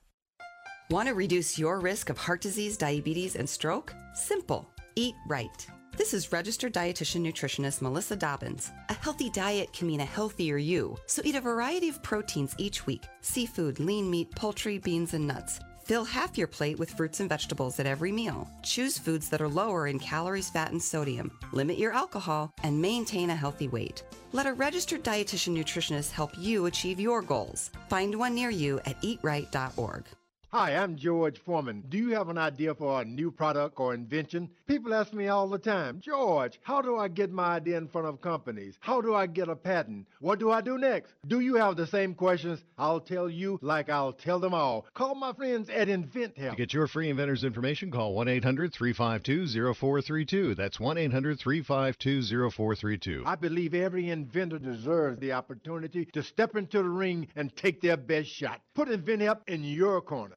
Want 0.89 1.09
to 1.09 1.15
reduce 1.15 1.59
your 1.59 1.79
risk 1.79 2.09
of 2.09 2.17
heart 2.17 2.41
disease, 2.41 2.79
diabetes, 2.79 3.37
and 3.37 3.47
stroke? 3.47 3.95
Simple. 4.15 4.67
Eat 4.97 5.15
right. 5.29 5.67
This 5.95 6.15
is 6.15 6.33
registered 6.33 6.73
dietitian 6.73 7.21
nutritionist 7.21 7.83
Melissa 7.83 8.17
Dobbins. 8.17 8.73
A 8.89 8.95
healthy 8.95 9.29
diet 9.29 9.71
can 9.75 9.89
mean 9.89 10.01
a 10.01 10.07
healthier 10.07 10.57
you, 10.57 10.97
so 11.05 11.21
eat 11.23 11.35
a 11.35 11.41
variety 11.43 11.91
of 11.91 12.03
proteins 12.03 12.55
each 12.57 12.87
week 12.87 13.05
seafood, 13.21 13.79
lean 13.79 14.11
meat, 14.11 14.35
poultry, 14.35 14.79
beans, 14.79 15.13
and 15.13 15.27
nuts. 15.27 15.61
Fill 15.85 16.05
half 16.05 16.39
your 16.39 16.47
plate 16.47 16.79
with 16.79 16.91
fruits 16.91 17.21
and 17.21 17.29
vegetables 17.29 17.79
at 17.79 17.87
every 17.87 18.13
meal. 18.13 18.49
Choose 18.63 18.99
foods 18.99 19.29
that 19.29 19.41
are 19.41 19.49
lower 19.49 19.87
in 19.87 19.99
calories, 19.99 20.51
fat, 20.51 20.73
and 20.73 20.83
sodium. 20.83 21.31
Limit 21.53 21.79
your 21.79 21.93
alcohol 21.93 22.53
and 22.63 22.81
maintain 22.81 23.31
a 23.31 23.37
healthy 23.37 23.69
weight. 23.69 24.03
Let 24.33 24.47
a 24.47 24.55
registered 24.55 25.05
dietitian 25.05 25.57
nutritionist 25.57 26.11
help 26.11 26.33
you 26.39 26.67
achieve 26.67 26.99
your 26.99 27.23
goals. 27.23 27.71
Find 27.89 28.19
one 28.19 28.35
near 28.35 28.51
you 28.51 28.81
at 28.87 29.01
eatright.org. 29.03 30.05
Hi, 30.55 30.77
I'm 30.77 30.97
George 30.97 31.39
Foreman. 31.39 31.83
Do 31.89 31.97
you 31.97 32.11
have 32.11 32.29
an 32.29 32.37
idea 32.37 32.75
for 32.75 33.01
a 33.01 33.07
new 33.07 33.31
product 33.31 33.81
or 33.81 33.95
invention? 33.95 34.51
People 34.67 34.93
ask 34.93 35.15
me 35.15 35.29
all 35.29 35.49
the 35.49 35.59
time, 35.59 35.99
George, 35.99 36.61
how 36.63 36.83
do 36.83 36.95
I 36.99 37.09
get 37.09 37.33
my 37.33 37.57
idea 37.57 37.79
in 37.79 37.89
front 37.89 38.07
of 38.07 38.21
companies? 38.21 38.77
How 38.81 39.01
do 39.01 39.15
I 39.15 39.27
get 39.27 39.49
a 39.49 39.57
patent? 39.57 40.09
What 40.21 40.41
do 40.41 40.51
I 40.51 40.61
do 40.61 40.77
next? 40.77 41.15
Do 41.27 41.41
you 41.41 41.55
have 41.55 41.77
the 41.77 41.87
same 41.87 42.15
questions? 42.15 42.63
I'll 42.77 43.01
tell 43.01 43.31
you 43.31 43.59
like 43.63 43.89
I'll 43.89 44.13
tell 44.13 44.39
them 44.41 44.53
all. 44.53 44.85
Call 44.93 45.15
my 45.15 45.33
friends 45.33 45.71
at 45.71 45.89
InventHelp. 45.89 46.51
To 46.51 46.57
get 46.57 46.75
your 46.75 46.87
free 46.87 47.09
inventor's 47.09 47.45
information, 47.45 47.91
call 47.91 48.13
1 48.13 48.29
800 48.29 48.75
352 48.75 49.73
0432. 49.73 50.55
That's 50.55 50.79
1 50.79 50.99
800 50.99 51.39
352 51.39 52.51
0432. 52.51 53.23
I 53.25 53.37
believe 53.37 53.73
every 53.73 54.11
inventor 54.11 54.59
deserves 54.59 55.19
the 55.19 55.33
opportunity 55.33 56.05
to 56.13 56.23
step 56.23 56.57
into 56.57 56.77
the 56.77 56.91
ring 56.91 57.29
and 57.37 57.57
take 57.57 57.81
their 57.81 57.97
best 57.97 58.29
shot. 58.29 58.61
Put 58.75 58.89
InventHelp 58.89 59.49
in 59.49 59.65
your 59.65 60.03
corner. 60.03 60.37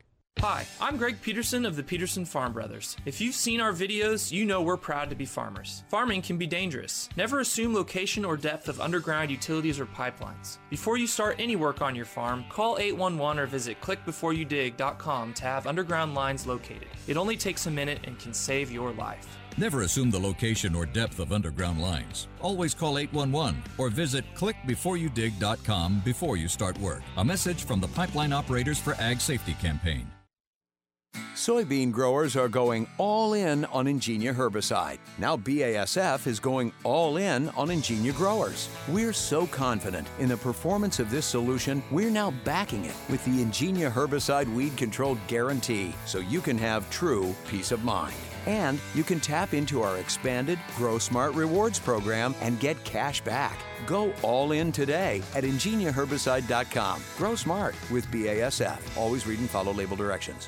Hi, 0.41 0.65
I'm 0.81 0.97
Greg 0.97 1.21
Peterson 1.21 1.67
of 1.67 1.75
the 1.75 1.83
Peterson 1.83 2.25
Farm 2.25 2.51
Brothers. 2.51 2.97
If 3.05 3.21
you've 3.21 3.35
seen 3.35 3.61
our 3.61 3.71
videos, 3.71 4.31
you 4.31 4.43
know 4.43 4.63
we're 4.63 4.75
proud 4.75 5.11
to 5.11 5.15
be 5.15 5.23
farmers. 5.23 5.83
Farming 5.87 6.23
can 6.23 6.39
be 6.39 6.47
dangerous. 6.47 7.09
Never 7.15 7.41
assume 7.41 7.75
location 7.75 8.25
or 8.25 8.37
depth 8.37 8.67
of 8.67 8.81
underground 8.81 9.29
utilities 9.29 9.79
or 9.79 9.85
pipelines. 9.85 10.57
Before 10.71 10.97
you 10.97 11.05
start 11.05 11.35
any 11.37 11.55
work 11.55 11.83
on 11.83 11.95
your 11.95 12.05
farm, 12.05 12.43
call 12.49 12.79
811 12.79 13.37
or 13.37 13.45
visit 13.45 13.79
clickbeforeyoudig.com 13.81 15.33
to 15.35 15.43
have 15.43 15.67
underground 15.67 16.15
lines 16.15 16.47
located. 16.47 16.87
It 17.05 17.17
only 17.17 17.37
takes 17.37 17.67
a 17.67 17.71
minute 17.71 17.99
and 18.05 18.17
can 18.17 18.33
save 18.33 18.71
your 18.71 18.93
life. 18.93 19.27
Never 19.59 19.83
assume 19.83 20.09
the 20.09 20.19
location 20.19 20.73
or 20.73 20.87
depth 20.87 21.19
of 21.19 21.33
underground 21.33 21.79
lines. 21.79 22.29
Always 22.41 22.73
call 22.73 22.97
811 22.97 23.61
or 23.77 23.89
visit 23.89 24.25
clickbeforeyoudig.com 24.33 26.01
before 26.03 26.35
you 26.35 26.47
start 26.47 26.79
work. 26.79 27.03
A 27.17 27.23
message 27.23 27.63
from 27.65 27.79
the 27.79 27.89
Pipeline 27.89 28.33
Operators 28.33 28.79
for 28.79 28.95
Ag 28.95 29.21
Safety 29.21 29.53
campaign. 29.61 30.07
Soybean 31.41 31.91
growers 31.91 32.35
are 32.35 32.47
going 32.47 32.85
all 32.99 33.33
in 33.33 33.65
on 33.65 33.85
Engenia 33.87 34.31
herbicide. 34.31 34.99
Now 35.17 35.35
BASF 35.35 36.27
is 36.27 36.39
going 36.39 36.71
all 36.83 37.17
in 37.17 37.49
on 37.49 37.69
Engenia 37.69 38.15
growers. 38.15 38.69
We're 38.87 39.11
so 39.11 39.47
confident 39.47 40.07
in 40.19 40.29
the 40.29 40.37
performance 40.37 40.99
of 40.99 41.09
this 41.09 41.25
solution, 41.25 41.81
we're 41.89 42.11
now 42.11 42.29
backing 42.45 42.85
it 42.85 42.93
with 43.09 43.25
the 43.25 43.43
Engenia 43.43 43.91
herbicide 43.91 44.53
weed 44.53 44.77
control 44.77 45.17
guarantee 45.27 45.95
so 46.05 46.19
you 46.19 46.41
can 46.41 46.59
have 46.59 46.87
true 46.91 47.33
peace 47.47 47.71
of 47.71 47.83
mind. 47.83 48.13
And 48.45 48.79
you 48.93 49.03
can 49.03 49.19
tap 49.19 49.55
into 49.55 49.81
our 49.81 49.97
expanded 49.97 50.59
Grow 50.77 50.99
Smart 50.99 51.33
Rewards 51.33 51.79
program 51.79 52.35
and 52.41 52.59
get 52.59 52.83
cash 52.83 53.19
back. 53.21 53.57
Go 53.87 54.13
all 54.21 54.51
in 54.51 54.71
today 54.71 55.23
at 55.33 55.43
engeniaherbicide.com. 55.43 57.01
Grow 57.17 57.33
smart 57.33 57.73
with 57.89 58.05
BASF. 58.11 58.77
Always 58.95 59.25
read 59.25 59.39
and 59.39 59.49
follow 59.49 59.73
label 59.73 59.97
directions. 59.97 60.47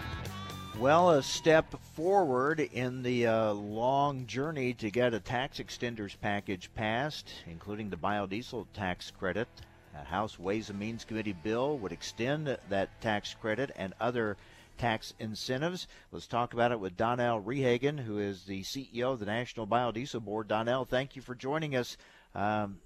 Well, 0.81 1.11
a 1.11 1.21
step 1.21 1.75
forward 1.93 2.59
in 2.59 3.03
the 3.03 3.27
uh, 3.27 3.53
long 3.53 4.25
journey 4.25 4.73
to 4.73 4.89
get 4.89 5.13
a 5.13 5.19
tax 5.19 5.59
extenders 5.59 6.19
package 6.19 6.73
passed, 6.73 7.31
including 7.45 7.91
the 7.91 7.97
biodiesel 7.97 8.65
tax 8.73 9.11
credit. 9.11 9.47
A 9.93 10.03
House 10.03 10.39
Ways 10.39 10.71
and 10.71 10.79
Means 10.79 11.05
Committee 11.05 11.35
bill 11.43 11.77
would 11.77 11.91
extend 11.91 12.57
that 12.69 12.99
tax 12.99 13.35
credit 13.35 13.69
and 13.75 13.93
other 13.99 14.37
tax 14.79 15.13
incentives. 15.19 15.85
Let's 16.11 16.25
talk 16.25 16.55
about 16.55 16.71
it 16.71 16.79
with 16.79 16.97
Donnell 16.97 17.43
Rehagen, 17.43 17.99
who 17.99 18.17
is 18.17 18.45
the 18.45 18.63
CEO 18.63 19.13
of 19.13 19.19
the 19.19 19.27
National 19.27 19.67
Biodiesel 19.67 20.25
Board. 20.25 20.47
Donnell, 20.47 20.85
thank 20.85 21.15
you 21.15 21.21
for 21.21 21.35
joining 21.35 21.75
us. 21.75 21.95
Um, 22.33 22.79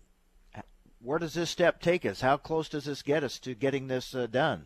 where 1.02 1.20
does 1.20 1.36
this 1.36 1.50
step 1.50 1.80
take 1.80 2.06
us? 2.06 2.20
How 2.20 2.36
close 2.36 2.68
does 2.68 2.84
this 2.84 3.02
get 3.02 3.24
us 3.24 3.40
to 3.40 3.56
getting 3.56 3.88
this 3.88 4.14
uh, 4.14 4.28
done? 4.28 4.66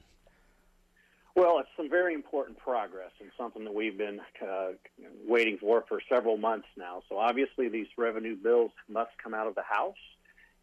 Well, 1.36 1.60
it's 1.60 1.70
some 1.78 1.90
very 1.90 2.14
important 2.14 2.58
progress 2.58 3.12
and 3.22 3.30
something 3.38 3.64
that 3.64 3.74
we've 3.74 3.98
been 3.98 4.20
uh, 4.42 4.70
waiting 5.28 5.58
for 5.58 5.86
for 5.88 6.02
several 6.10 6.38
months 6.38 6.68
now. 6.78 7.04
So 7.08 7.18
obviously, 7.18 7.70
these 7.70 7.88
revenue 7.98 8.36
bills 8.36 8.72
must 8.90 9.12
come 9.24 9.34
out 9.34 9.48
of 9.48 9.56
the 9.56 9.64
House, 9.64 9.96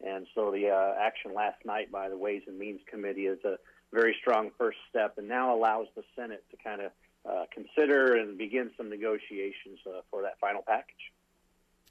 and 0.05 0.27
so 0.35 0.51
the 0.51 0.71
uh, 0.71 0.95
action 1.01 1.35
last 1.35 1.64
night 1.64 1.91
by 1.91 2.09
the 2.09 2.17
Ways 2.17 2.43
and 2.47 2.59
Means 2.59 2.81
Committee 2.91 3.27
is 3.27 3.43
a 3.45 3.57
very 3.93 4.14
strong 4.21 4.51
first 4.59 4.79
step, 4.91 5.14
and 5.19 5.29
now 5.29 5.55
allows 5.55 5.87
the 5.95 6.03
Senate 6.14 6.45
to 6.51 6.57
kind 6.62 6.83
of 6.83 6.91
uh, 7.29 7.45
consider 7.53 8.17
and 8.17 8.37
begin 8.37 8.71
some 8.77 8.91
negotiations 8.91 9.79
uh, 9.87 10.01
for 10.11 10.23
that 10.23 10.39
final 10.41 10.62
package. 10.67 11.12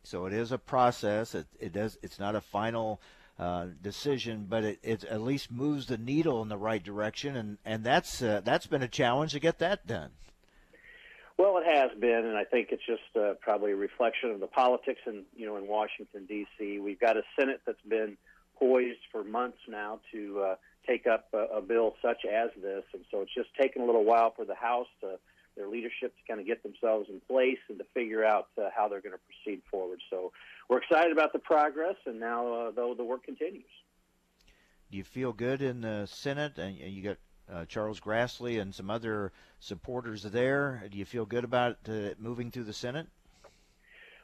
So 0.04 0.28
it 0.28 0.34
is 0.34 0.52
a 0.52 0.58
process. 0.58 1.34
It, 1.34 1.48
it 1.60 1.74
does. 1.74 1.98
It's 2.04 2.20
not 2.20 2.36
a 2.36 2.42
final 2.42 3.02
uh, 3.38 3.68
decision, 3.82 4.46
but 4.50 4.64
it, 4.64 4.80
it 4.82 5.04
at 5.04 5.22
least 5.22 5.52
moves 5.52 5.88
the 5.88 5.98
needle 5.98 6.42
in 6.42 6.50
the 6.50 6.58
right 6.58 6.84
direction, 6.84 7.36
and 7.36 7.58
and 7.66 7.84
that's 7.84 8.22
uh, 8.22 8.42
that's 8.44 8.68
been 8.68 8.82
a 8.82 8.88
challenge 8.88 9.34
to 9.34 9.40
get 9.40 9.60
that 9.60 9.86
done. 9.86 10.12
Well, 11.38 11.58
it 11.58 11.66
has 11.66 11.92
been, 12.00 12.26
and 12.26 12.38
I 12.38 12.46
think 12.46 12.70
it's 12.72 12.86
just 12.86 13.02
uh, 13.18 13.34
probably 13.42 13.74
a 13.74 13.76
reflection 13.76 14.32
of 14.32 14.40
the 14.40 14.48
politics 14.48 15.02
in 15.06 15.24
you 15.36 15.46
know 15.46 15.58
in 15.58 15.68
Washington 15.68 16.26
D.C. 16.26 16.80
We've 16.80 17.00
got 17.00 17.18
a 17.18 17.24
Senate 17.38 17.62
that's 17.66 17.82
been 17.88 18.18
poised 18.58 19.02
for 19.12 19.24
months 19.24 19.58
now 19.68 20.00
to 20.14 20.42
uh, 20.42 20.56
take 20.88 21.06
up 21.06 21.28
a, 21.34 21.58
a 21.58 21.62
bill 21.62 21.96
such 22.02 22.24
as 22.26 22.52
this, 22.62 22.84
and 22.94 23.04
so 23.12 23.22
it's 23.22 23.34
just 23.34 23.50
taken 23.60 23.82
a 23.82 23.86
little 23.86 24.06
while 24.06 24.32
for 24.34 24.46
the 24.46 24.56
House 24.56 24.88
to 25.02 25.20
their 25.58 25.68
leadership 25.68 26.14
to 26.16 26.24
kind 26.28 26.40
of 26.40 26.46
get 26.46 26.64
themselves 26.64 27.10
in 27.10 27.22
place 27.28 27.60
and 27.70 27.78
to 27.80 27.86
figure 27.94 28.24
out 28.24 28.48
uh, 28.58 28.70
how 28.76 28.88
they're 28.88 29.02
going 29.02 29.16
to 29.16 29.20
proceed 29.26 29.62
forward. 29.72 30.00
So 30.10 30.32
we're 30.70 30.80
excited 30.80 31.12
about 31.12 31.34
the 31.34 31.40
progress, 31.40 31.96
and 32.06 32.20
now 32.20 32.54
uh, 32.54 32.72
though 32.72 32.94
the 32.96 33.04
work 33.04 33.24
continues. 33.24 33.64
Do 34.92 34.98
you 34.98 35.04
feel 35.04 35.34
good 35.34 35.62
in 35.62 35.82
the 35.82 36.06
Senate, 36.06 36.58
and 36.58 36.76
you 36.76 37.04
got 37.04 37.18
uh, 37.52 37.66
Charles 37.66 38.00
Grassley 38.00 38.60
and 38.60 38.74
some 38.74 38.90
other 38.90 39.32
supporters 39.60 40.24
there? 40.24 40.84
Do 40.92 40.98
you 40.98 41.06
feel 41.06 41.26
good 41.26 41.44
about 41.44 41.78
uh, 41.88 42.12
moving 42.18 42.52
through 42.52 42.64
the 42.64 42.74
Senate? 42.74 43.08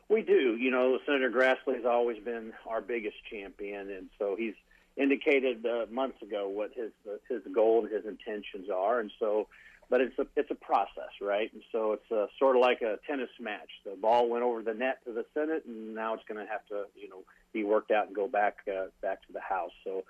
We 0.10 0.22
do. 0.22 0.58
You 0.58 0.72
know, 0.72 1.00
Senator 1.06 1.32
Grassley 1.32 1.76
has 1.76 1.86
always 1.86 2.22
been 2.24 2.54
our 2.68 2.82
biggest 2.82 3.18
champion, 3.30 3.89
and 3.92 4.10
so 4.20 4.36
he's 4.38 4.56
indicated 4.98 5.66
uh, 5.66 5.86
months 5.89 6.22
ago 6.22 6.50
what 6.50 6.72
his 6.74 6.92
his 7.30 7.42
goal 7.54 7.86
and 7.86 7.92
his 7.92 8.06
intentions 8.06 8.70
are, 8.70 9.00
and 9.00 9.12
so 9.20 9.48
but 9.92 10.00
it's 10.00 10.18
a 10.18 10.26
it's 10.38 10.50
a 10.50 10.56
process, 10.56 11.12
right? 11.22 11.52
And 11.54 11.62
so 11.72 11.92
it's 11.92 12.10
a, 12.12 12.28
sort 12.39 12.56
of 12.56 12.62
like 12.62 12.82
a 12.82 12.98
tennis 13.06 13.30
match. 13.42 13.70
The 13.86 13.98
ball 14.02 14.30
went 14.30 14.44
over 14.44 14.64
the 14.64 14.74
net 14.74 15.04
to 15.06 15.12
the 15.12 15.26
Senate, 15.34 15.66
and 15.68 15.94
now 15.94 16.14
it's 16.14 16.24
going 16.28 16.44
to 16.44 16.50
have 16.50 16.66
to 16.70 16.86
you 16.96 17.10
know 17.10 17.24
be 17.52 17.66
worked 17.66 17.92
out 17.92 18.08
and 18.08 18.16
go 18.16 18.28
back 18.28 18.60
uh, 18.70 18.86
back 19.02 19.22
to 19.28 19.34
the 19.34 19.42
House. 19.42 19.74
So 19.84 20.06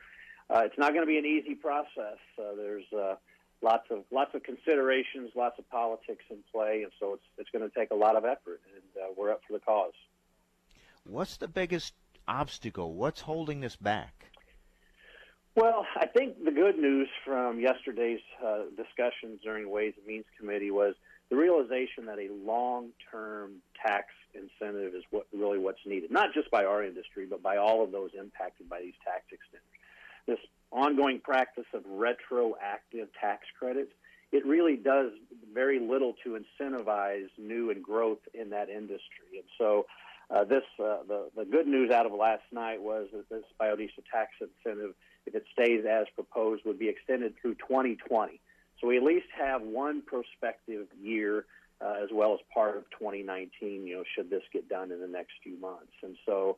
uh, 0.52 0.62
it's 0.66 0.78
not 0.78 0.94
going 0.94 1.02
to 1.02 1.08
be 1.08 1.18
an 1.18 1.26
easy 1.26 1.56
process. 1.56 2.20
Uh, 2.38 2.56
there's 2.56 2.86
uh, 2.94 3.16
lots 3.64 3.88
of 3.90 4.04
lots 4.12 4.36
of 4.36 4.44
considerations, 4.44 5.32
lots 5.36 5.58
of 5.58 5.68
politics 5.72 6.24
in 6.30 6.38
play, 6.54 6.84
and 6.84 6.92
so 7.00 7.16
it's 7.16 7.26
it's 7.40 7.50
going 7.50 7.68
to 7.68 7.76
take 7.76 7.90
a 7.90 7.96
lot 7.96 8.16
of 8.16 8.24
effort, 8.24 8.62
and 8.76 9.04
uh, 9.04 9.08
we're 9.18 9.32
up 9.32 9.42
for 9.48 9.54
the 9.54 9.60
cause. 9.60 9.94
What's 11.06 11.38
the 11.38 11.48
biggest 11.48 11.96
obstacle? 12.28 12.94
What's 12.94 13.22
holding 13.22 13.62
this 13.62 13.76
back? 13.76 14.21
Well, 15.56 15.86
I 15.98 16.06
think 16.06 16.46
the 16.46 16.52
good 16.52 16.78
news 16.78 17.10
from 17.26 17.60
yesterday's 17.60 18.22
uh, 18.46 18.64
discussions 18.78 19.42
during 19.44 19.70
Ways 19.70 19.94
and 19.98 20.08
Means 20.08 20.26
Committee 20.40 20.72
was 20.72 20.96
the 21.30 21.36
realization 21.36 22.06
that 22.06 22.20
a 22.20 22.30
long-term 22.32 23.56
tax 23.86 24.08
incentive 24.34 24.96
is 24.96 25.04
what 25.12 25.28
really 25.34 25.60
what's 25.60 25.86
needed, 25.86 26.10
not 26.10 26.34
just 26.34 26.50
by 26.52 26.64
our 26.64 26.84
industry, 26.86 27.26
but 27.30 27.44
by 27.44 27.58
all 27.58 27.84
of 27.84 27.92
those 27.92 28.12
impacted 28.18 28.70
by 28.70 28.80
these 28.80 28.94
tax 29.04 29.26
extenders. 29.34 30.26
This 30.26 30.40
ongoing 30.72 31.20
practice 31.20 31.66
of 31.74 31.84
retroactive 31.86 33.10
tax 33.20 33.46
credits, 33.60 33.92
it 34.32 34.46
really 34.46 34.78
does 34.78 35.12
very 35.54 35.80
little 35.80 36.16
to 36.24 36.40
incentivize 36.40 37.28
new 37.38 37.72
and 37.72 37.84
growth 37.84 38.20
in 38.34 38.52
that 38.52 38.70
industry. 38.70 39.36
And 39.36 39.48
so 39.58 39.86
uh, 40.30 40.46
this 40.46 40.64
uh, 40.80 41.04
the, 41.06 41.28
the 41.36 41.44
good 41.44 41.68
news 41.68 41.92
out 41.92 42.06
of 42.06 42.14
last 42.14 42.44
night 42.54 42.82
was 42.82 43.10
that 43.12 43.28
this 43.28 43.44
biodiesel 43.60 44.06
tax 44.14 44.32
incentive– 44.40 44.94
if 45.26 45.36
it 45.36 45.46
stays 45.52 45.86
as 45.90 46.08
proposed, 46.16 46.64
would 46.66 46.80
be 46.80 46.90
extended 46.90 47.34
through 47.42 47.56
2020. 47.56 48.40
So 48.80 48.88
we 48.88 48.98
at 48.98 49.04
least 49.04 49.28
have 49.38 49.62
one 49.62 50.02
prospective 50.02 50.88
year 51.00 51.46
uh, 51.80 51.96
as 52.04 52.10
well 52.14 52.34
as 52.34 52.40
part 52.54 52.78
of 52.78 52.84
2019, 52.92 53.88
you 53.88 53.98
know, 53.98 54.04
should 54.16 54.30
this 54.30 54.44
get 54.54 54.70
done 54.70 54.92
in 54.92 55.02
the 55.02 55.08
next 55.08 55.34
few 55.44 55.58
months. 55.60 55.94
And 56.04 56.16
so 56.26 56.58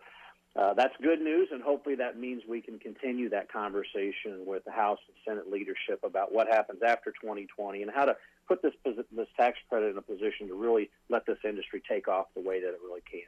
uh, 0.55 0.73
that's 0.73 0.93
good 1.01 1.19
news, 1.19 1.49
and 1.51 1.63
hopefully 1.63 1.95
that 1.95 2.19
means 2.19 2.43
we 2.47 2.61
can 2.61 2.77
continue 2.77 3.29
that 3.29 3.51
conversation 3.51 4.45
with 4.45 4.63
the 4.65 4.71
House 4.71 4.99
and 5.07 5.15
Senate 5.25 5.51
leadership 5.51 5.99
about 6.03 6.33
what 6.33 6.47
happens 6.47 6.81
after 6.85 7.11
2020 7.11 7.81
and 7.81 7.91
how 7.93 8.05
to 8.05 8.15
put 8.47 8.61
this, 8.61 8.73
this 8.85 9.27
tax 9.35 9.57
credit 9.69 9.91
in 9.91 9.97
a 9.97 10.01
position 10.01 10.47
to 10.47 10.53
really 10.53 10.91
let 11.09 11.25
this 11.25 11.39
industry 11.43 11.81
take 11.89 12.07
off 12.07 12.27
the 12.35 12.41
way 12.41 12.61
that 12.61 12.69
it 12.69 12.79
really 12.83 13.01
can. 13.09 13.21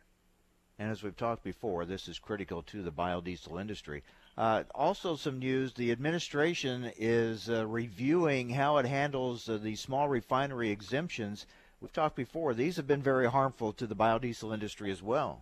And 0.77 0.91
as 0.91 1.03
we've 1.03 1.15
talked 1.15 1.43
before, 1.43 1.85
this 1.85 2.07
is 2.07 2.19
critical 2.19 2.61
to 2.63 2.81
the 2.81 2.91
biodiesel 2.91 3.59
industry. 3.61 4.03
Uh, 4.37 4.63
also, 4.73 5.15
some 5.15 5.39
news 5.39 5.73
the 5.73 5.91
administration 5.91 6.91
is 6.97 7.49
uh, 7.49 7.65
reviewing 7.65 8.49
how 8.49 8.77
it 8.77 8.85
handles 8.85 9.47
uh, 9.47 9.57
the 9.57 9.75
small 9.77 10.09
refinery 10.09 10.71
exemptions. 10.71 11.45
We've 11.79 11.93
talked 11.93 12.17
before, 12.17 12.53
these 12.53 12.75
have 12.75 12.87
been 12.87 13.01
very 13.01 13.29
harmful 13.29 13.71
to 13.73 13.87
the 13.87 13.95
biodiesel 13.95 14.53
industry 14.53 14.91
as 14.91 15.01
well. 15.01 15.41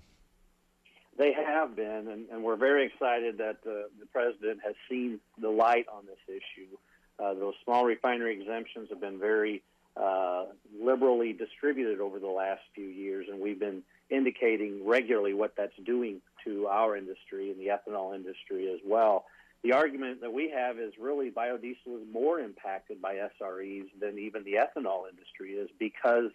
They 1.18 1.34
have 1.34 1.76
been, 1.76 2.08
and, 2.08 2.30
and 2.30 2.44
we're 2.44 2.56
very 2.56 2.86
excited 2.86 3.38
that 3.40 3.58
uh, 3.66 3.90
the 4.00 4.06
president 4.12 4.60
has 4.64 4.76
seen 4.90 5.20
the 5.40 5.50
light 5.50 5.86
on 5.92 6.06
this 6.06 6.18
issue. 6.28 6.78
Uh, 7.20 7.34
those 7.34 7.54
small 7.64 7.86
refinery 7.86 8.40
exemptions 8.40 8.90
have 8.90 9.00
been 9.00 9.20
very 9.20 9.64
uh, 9.96 10.46
liberally 10.82 11.34
distributed 11.34 12.00
over 12.00 12.20
the 12.20 12.28
last 12.28 12.62
few 12.74 12.88
years, 12.88 13.28
and 13.30 13.40
we've 13.40 13.60
been 13.60 13.84
indicating 14.10 14.86
regularly 14.86 15.34
what 15.34 15.56
that's 15.56 15.76
doing 15.86 16.22
to 16.46 16.68
our 16.68 16.98
industry 16.98 17.52
and 17.52 17.60
the 17.60 17.68
ethanol 17.68 18.16
industry 18.16 18.72
as 18.74 18.80
well. 18.86 19.26
The 19.64 19.72
argument 19.74 20.22
that 20.22 20.34
we 20.34 20.50
have 20.50 20.78
is 20.78 20.94
really 21.00 21.32
biodiesel 21.32 22.02
is 22.02 22.08
more 22.12 22.40
impacted 22.40 23.02
by 23.02 23.16
SREs 23.16 23.86
than 24.00 24.20
even 24.20 24.44
the 24.44 24.56
ethanol 24.56 25.10
industry 25.10 25.52
is 25.52 25.70
because 25.80 26.32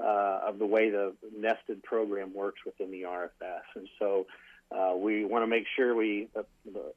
uh, 0.00 0.40
of 0.46 0.58
the 0.58 0.66
way 0.66 0.90
the 0.90 1.14
nested 1.36 1.82
program 1.82 2.32
works 2.34 2.60
within 2.64 2.90
the 2.90 3.02
RFS. 3.02 3.62
And 3.76 3.88
so 3.98 4.26
Uh, 4.72 4.94
we 4.96 5.24
want 5.24 5.42
to 5.42 5.46
make 5.46 5.66
sure 5.76 5.94
we, 5.94 6.28
uh, 6.34 6.42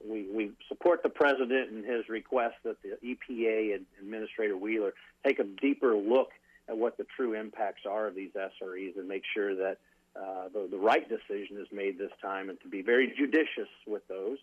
we 0.07 0.28
we 0.34 0.51
support 0.69 1.03
the 1.03 1.09
president 1.09 1.71
and 1.71 1.86
his 1.86 2.07
request 2.07 2.55
that 2.63 2.78
the 2.82 2.97
EPA 3.03 3.76
and 3.76 3.86
Administrator 3.99 4.55
Wheeler 4.55 4.93
take 5.26 5.39
a 5.39 5.43
deeper 5.43 5.95
look 5.95 6.30
at 6.69 6.78
what 6.78 6.97
the 6.97 7.05
true 7.15 7.34
impacts 7.34 7.82
are 7.89 8.07
of 8.07 8.15
these 8.15 8.32
SREs 8.32 8.97
and 8.97 9.07
make 9.07 9.23
sure 9.34 9.55
that 9.55 9.78
uh, 10.15 10.47
the, 10.53 10.67
the 10.71 10.78
right 10.78 11.07
decision 11.09 11.57
is 11.57 11.67
made 11.71 11.97
this 11.97 12.11
time 12.21 12.49
and 12.49 12.59
to 12.61 12.69
be 12.69 12.82
very 12.82 13.13
judicious 13.17 13.69
with 13.86 14.07
those 14.07 14.38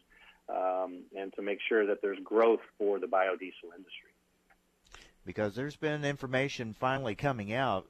um, 0.48 1.00
and 1.16 1.32
to 1.34 1.42
make 1.42 1.58
sure 1.66 1.86
that 1.86 2.02
there's 2.02 2.18
growth 2.22 2.60
for 2.78 2.98
the 2.98 3.06
biodiesel 3.06 3.72
industry. 3.74 4.10
Because 5.24 5.54
there's 5.54 5.76
been 5.76 6.04
information 6.04 6.74
finally 6.78 7.14
coming 7.14 7.52
out, 7.52 7.86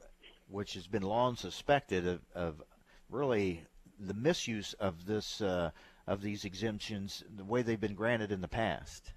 which 0.48 0.74
has 0.74 0.86
been 0.86 1.02
long 1.02 1.34
suspected 1.34 2.06
of, 2.06 2.20
of 2.34 2.62
really 3.10 3.64
the 4.06 4.14
misuse 4.14 4.74
of 4.74 5.06
this 5.06 5.40
uh, 5.40 5.70
of 6.06 6.20
these 6.20 6.44
exemptions, 6.44 7.22
the 7.36 7.44
way 7.44 7.62
they've 7.62 7.80
been 7.80 7.94
granted 7.94 8.32
in 8.32 8.40
the 8.40 8.48
past. 8.48 9.12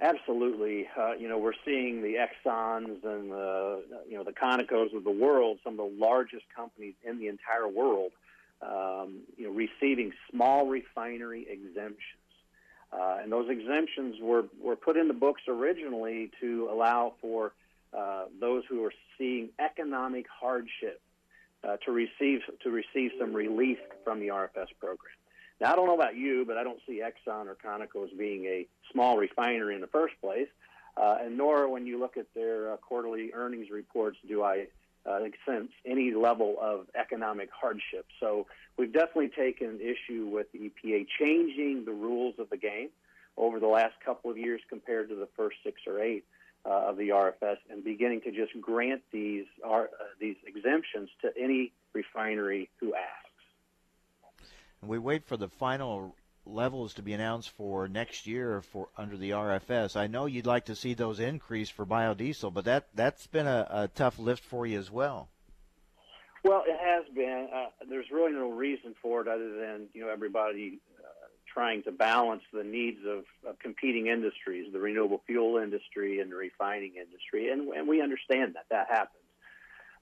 Absolutely, 0.00 0.86
uh, 0.98 1.12
you 1.12 1.28
know 1.28 1.38
we're 1.38 1.54
seeing 1.64 2.02
the 2.02 2.16
Exxon's 2.16 3.02
and 3.04 3.30
the 3.30 3.82
you 4.08 4.16
know 4.16 4.24
the 4.24 4.32
Conocos 4.32 4.94
of 4.94 5.04
the 5.04 5.10
world, 5.10 5.58
some 5.64 5.72
of 5.72 5.78
the 5.78 5.96
largest 5.98 6.44
companies 6.54 6.94
in 7.02 7.18
the 7.18 7.28
entire 7.28 7.66
world, 7.66 8.12
um, 8.62 9.20
you 9.36 9.46
know 9.46 9.52
receiving 9.52 10.12
small 10.30 10.66
refinery 10.66 11.46
exemptions, 11.48 11.98
uh, 12.92 13.18
and 13.22 13.32
those 13.32 13.48
exemptions 13.48 14.16
were 14.20 14.44
were 14.60 14.76
put 14.76 14.98
in 14.98 15.08
the 15.08 15.14
books 15.14 15.42
originally 15.48 16.30
to 16.40 16.68
allow 16.70 17.14
for 17.22 17.52
uh, 17.96 18.26
those 18.38 18.64
who 18.68 18.84
are 18.84 18.92
seeing 19.16 19.48
economic 19.58 20.26
hardship 20.28 21.00
uh, 21.66 21.76
to 21.78 21.92
receive 21.92 22.40
to 22.62 22.70
receive 22.70 23.12
some 23.18 23.32
relief 23.32 23.78
from 24.04 24.20
the 24.20 24.28
RFS 24.28 24.68
program. 24.78 25.12
Now, 25.60 25.72
I 25.72 25.76
don't 25.76 25.86
know 25.86 25.94
about 25.94 26.16
you, 26.16 26.44
but 26.46 26.58
I 26.58 26.64
don't 26.64 26.80
see 26.86 27.00
Exxon 27.00 27.46
or 27.46 27.56
Conoco 27.56 28.04
as 28.04 28.10
being 28.16 28.44
a 28.44 28.66
small 28.92 29.16
refinery 29.16 29.74
in 29.74 29.80
the 29.80 29.86
first 29.86 30.14
place, 30.20 30.48
uh, 30.96 31.18
and 31.22 31.36
nor 31.38 31.68
when 31.68 31.86
you 31.86 31.98
look 31.98 32.16
at 32.16 32.26
their 32.34 32.72
uh, 32.72 32.76
quarterly 32.76 33.30
earnings 33.32 33.70
reports 33.70 34.18
do 34.28 34.42
I 34.42 34.66
uh, 35.06 35.20
sense 35.46 35.70
any 35.84 36.12
level 36.12 36.56
of 36.60 36.86
economic 36.94 37.48
hardship. 37.52 38.06
So 38.20 38.46
we've 38.76 38.92
definitely 38.92 39.28
taken 39.28 39.80
issue 39.80 40.26
with 40.26 40.50
the 40.52 40.70
EPA 40.70 41.06
changing 41.18 41.84
the 41.84 41.92
rules 41.92 42.34
of 42.38 42.50
the 42.50 42.56
game 42.56 42.88
over 43.36 43.60
the 43.60 43.66
last 43.66 43.94
couple 44.04 44.30
of 44.30 44.38
years 44.38 44.60
compared 44.68 45.08
to 45.10 45.14
the 45.14 45.28
first 45.36 45.56
six 45.62 45.82
or 45.86 46.00
eight. 46.00 46.24
Uh, 46.66 46.88
of 46.88 46.96
the 46.96 47.10
RFS 47.10 47.58
and 47.70 47.84
beginning 47.84 48.20
to 48.22 48.32
just 48.32 48.60
grant 48.60 49.00
these 49.12 49.44
uh, 49.64 49.84
these 50.18 50.34
exemptions 50.44 51.08
to 51.22 51.30
any 51.40 51.72
refinery 51.92 52.68
who 52.80 52.92
asks. 52.92 54.50
And 54.80 54.90
we 54.90 54.98
wait 54.98 55.24
for 55.24 55.36
the 55.36 55.48
final 55.48 56.16
levels 56.44 56.94
to 56.94 57.02
be 57.02 57.12
announced 57.12 57.50
for 57.50 57.86
next 57.86 58.26
year 58.26 58.62
for 58.62 58.88
under 58.96 59.16
the 59.16 59.30
RFS. 59.30 59.94
I 59.94 60.08
know 60.08 60.26
you'd 60.26 60.46
like 60.46 60.64
to 60.64 60.74
see 60.74 60.94
those 60.94 61.20
increase 61.20 61.70
for 61.70 61.86
biodiesel, 61.86 62.52
but 62.52 62.64
that 62.64 62.88
that's 62.96 63.28
been 63.28 63.46
a, 63.46 63.68
a 63.70 63.88
tough 63.88 64.18
lift 64.18 64.42
for 64.44 64.66
you 64.66 64.76
as 64.80 64.90
well. 64.90 65.28
Well, 66.42 66.64
it 66.66 66.78
has 66.80 67.04
been. 67.14 67.48
Uh, 67.54 67.66
there's 67.88 68.10
really 68.10 68.32
no 68.32 68.50
reason 68.50 68.96
for 69.00 69.20
it 69.20 69.28
other 69.28 69.54
than 69.54 69.86
you 69.94 70.02
know 70.02 70.10
everybody 70.10 70.80
trying 71.56 71.82
to 71.82 71.90
balance 71.90 72.42
the 72.52 72.62
needs 72.62 72.98
of, 73.08 73.24
of, 73.48 73.58
competing 73.58 74.08
industries, 74.08 74.70
the 74.74 74.78
renewable 74.78 75.22
fuel 75.26 75.56
industry 75.56 76.20
and 76.20 76.30
the 76.30 76.36
refining 76.36 76.92
industry, 76.96 77.50
and, 77.50 77.68
and 77.72 77.88
we 77.88 78.02
understand 78.02 78.54
that 78.54 78.66
that 78.68 78.86
happens. 78.90 79.24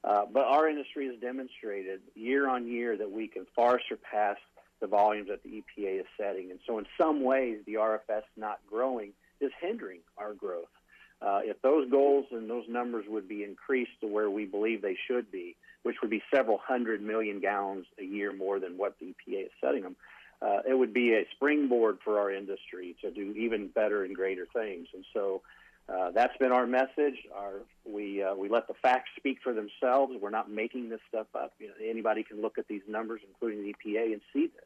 Uh, 0.02 0.24
but 0.32 0.42
our 0.42 0.68
industry 0.68 1.07
has 1.07 1.14
demonstrated 1.20 2.00
year 2.16 2.48
on 2.48 2.66
year 2.66 2.96
that 2.96 3.09
we 3.09 3.28
can 3.28 3.46
far 3.55 3.80
surpass 3.88 4.36
the 4.80 4.88
volumes 4.88 5.28
that 5.28 5.44
the 5.44 5.62
EPA 5.62 6.00
is 6.00 6.07
setting, 6.18 6.50
and 6.50 6.59
so 6.66 6.78
in 6.78 6.86
some 7.00 7.22
ways, 7.22 7.59
the 7.66 7.74
RFS 7.74 8.24
not 8.36 8.59
growing 8.68 9.12
is 9.40 9.52
hindering 9.61 10.00
our 10.18 10.34
growth. 10.34 10.64
Uh, 11.22 11.38
if 11.44 11.62
those 11.62 11.88
goals 11.88 12.26
and 12.32 12.50
those 12.50 12.64
numbers 12.68 13.05
would 13.09 13.28
be 13.28 13.44
increased 13.44 13.92
to 14.00 14.09
where 14.09 14.28
we 14.28 14.44
believe 14.44 14.82
they 14.82 14.98
should 15.07 15.30
be, 15.30 15.55
which 15.84 15.96
would 16.02 16.11
be 16.11 16.22
several 16.34 16.59
hundred 16.59 17.00
million 17.00 17.38
gallons 17.38 17.86
a 18.00 18.05
year 18.05 18.32
more 18.32 18.59
than 18.59 18.76
what 18.76 18.98
the 18.98 19.07
EPA 19.07 19.44
is 19.44 19.50
setting 19.62 19.82
them, 19.82 19.94
uh, 20.45 20.61
it 20.68 20.74
would 20.74 20.92
be 20.92 21.14
a 21.14 21.24
springboard 21.34 21.99
for 22.05 22.18
our 22.18 22.30
industry 22.30 22.97
to 23.01 23.11
do 23.11 23.32
even 23.36 23.68
better 23.68 24.05
and 24.05 24.14
greater 24.14 24.47
things. 24.53 24.88
And 24.92 25.05
so 25.14 25.42
uh, 25.88 26.11
that's 26.11 26.36
been 26.38 26.53
our 26.53 26.66
message. 26.66 27.26
Our, 27.34 27.61
we 27.84 28.22
uh, 28.22 28.34
we 28.34 28.49
let 28.49 28.68
the 28.68 28.74
facts 28.74 29.11
speak 29.16 29.38
for 29.42 29.53
themselves. 29.53 30.14
We're 30.20 30.30
not 30.30 30.51
making 30.51 30.90
this 30.90 31.01
stuff 31.09 31.28
up. 31.34 31.55
You 31.59 31.68
know, 31.68 31.74
anybody 31.82 32.22
can 32.22 32.42
look 32.42 32.59
at 32.59 32.68
these 32.68 32.82
numbers, 32.88 33.22
including 33.26 33.62
the 33.62 33.74
EPA, 33.74 34.12
and 34.12 34.20
see 34.32 34.47
this. 34.47 34.64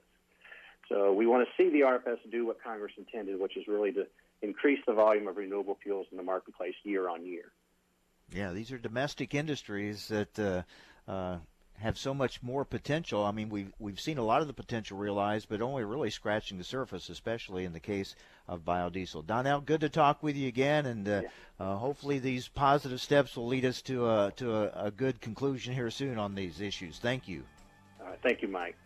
So 0.88 1.12
we 1.12 1.26
want 1.26 1.46
to 1.46 1.62
see 1.62 1.70
the 1.70 1.80
RFS 1.80 2.18
do 2.30 2.46
what 2.46 2.62
Congress 2.62 2.92
intended, 2.96 3.38
which 3.38 3.56
is 3.56 3.68
really 3.68 3.92
to 3.92 4.06
increase 4.42 4.80
the 4.86 4.94
volume 4.94 5.28
of 5.28 5.36
renewable 5.36 5.76
fuels 5.82 6.06
in 6.10 6.16
the 6.16 6.22
marketplace 6.22 6.74
year 6.82 7.08
on 7.08 7.26
year. 7.26 7.52
Yeah, 8.32 8.52
these 8.52 8.72
are 8.72 8.78
domestic 8.78 9.34
industries 9.34 10.08
that 10.08 10.38
uh, 10.38 10.62
uh, 11.10 11.38
have 11.80 11.96
so 11.96 12.12
much 12.12 12.42
more 12.42 12.64
potential. 12.64 13.24
I 13.24 13.30
mean, 13.30 13.48
we've 13.48 13.72
we've 13.78 14.00
seen 14.00 14.18
a 14.18 14.24
lot 14.24 14.40
of 14.40 14.46
the 14.46 14.52
potential 14.52 14.98
realized, 14.98 15.48
but 15.48 15.62
only 15.62 15.84
really 15.84 16.10
scratching 16.10 16.58
the 16.58 16.64
surface, 16.64 17.08
especially 17.08 17.64
in 17.64 17.72
the 17.72 17.80
case 17.80 18.16
of 18.48 18.64
biodiesel. 18.64 19.26
Donnell, 19.26 19.60
good 19.60 19.80
to 19.82 19.88
talk 19.88 20.22
with 20.22 20.36
you 20.36 20.48
again, 20.48 20.86
and 20.86 21.08
uh, 21.08 21.22
uh, 21.60 21.76
hopefully 21.76 22.18
these 22.18 22.48
positive 22.48 23.00
steps 23.00 23.36
will 23.36 23.46
lead 23.46 23.64
us 23.64 23.80
to 23.82 24.10
a 24.10 24.32
to 24.36 24.54
a, 24.54 24.86
a, 24.86 24.90
good 24.90 25.20
conclusion 25.20 25.74
here 25.74 25.90
soon 25.90 26.18
on 26.18 26.34
these 26.34 26.60
issues. 26.60 26.98
Thank 26.98 27.28
you. 27.28 27.44
All 28.00 28.08
right, 28.08 28.18
thank 28.22 28.42
you, 28.42 28.48
Mike. 28.48 28.76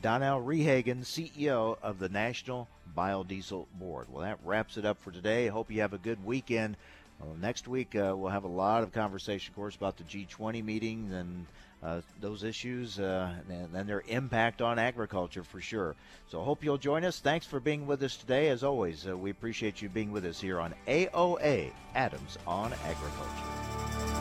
Donnell 0.00 0.42
Rehagen, 0.42 1.00
CEO 1.00 1.76
of 1.82 1.98
the 1.98 2.08
National 2.08 2.68
Biodiesel 2.96 3.66
Board. 3.74 4.08
Well, 4.10 4.22
that 4.22 4.38
wraps 4.44 4.76
it 4.76 4.84
up 4.84 5.00
for 5.00 5.10
today. 5.10 5.48
Hope 5.48 5.70
you 5.70 5.80
have 5.80 5.94
a 5.94 5.98
good 5.98 6.22
weekend. 6.24 6.76
Well, 7.20 7.34
next 7.40 7.66
week 7.66 7.96
uh, 7.96 8.14
we'll 8.14 8.30
have 8.30 8.44
a 8.44 8.48
lot 8.48 8.82
of 8.82 8.92
conversation, 8.92 9.52
of 9.52 9.56
course, 9.56 9.74
about 9.74 9.96
the 9.96 10.04
G20 10.04 10.62
meeting 10.62 11.12
and 11.12 11.46
uh, 11.82 12.00
those 12.20 12.42
issues 12.42 12.98
uh, 12.98 13.32
and, 13.48 13.74
and, 13.74 13.88
their 13.88 14.02
impact 14.08 14.62
on 14.62 14.78
agriculture 14.78 15.44
for 15.44 15.60
sure. 15.60 15.94
So 16.28 16.40
hope 16.40 16.64
you'll 16.64 16.78
join 16.78 17.04
us. 17.04 17.20
Thanks 17.20 17.46
for 17.46 17.60
being 17.60 17.86
with 17.86 18.02
us 18.02 18.16
today. 18.16 18.48
As 18.48 18.64
always, 18.64 19.06
uh, 19.06 19.16
we 19.16 19.30
appreciate 19.30 19.82
you 19.82 19.88
being 19.88 20.10
with 20.10 20.24
us 20.24 20.40
here 20.40 20.58
on 20.60 20.74
AOA 20.88 21.70
Adams 21.94 22.38
on 22.46 22.72
Agriculture. 22.84 24.15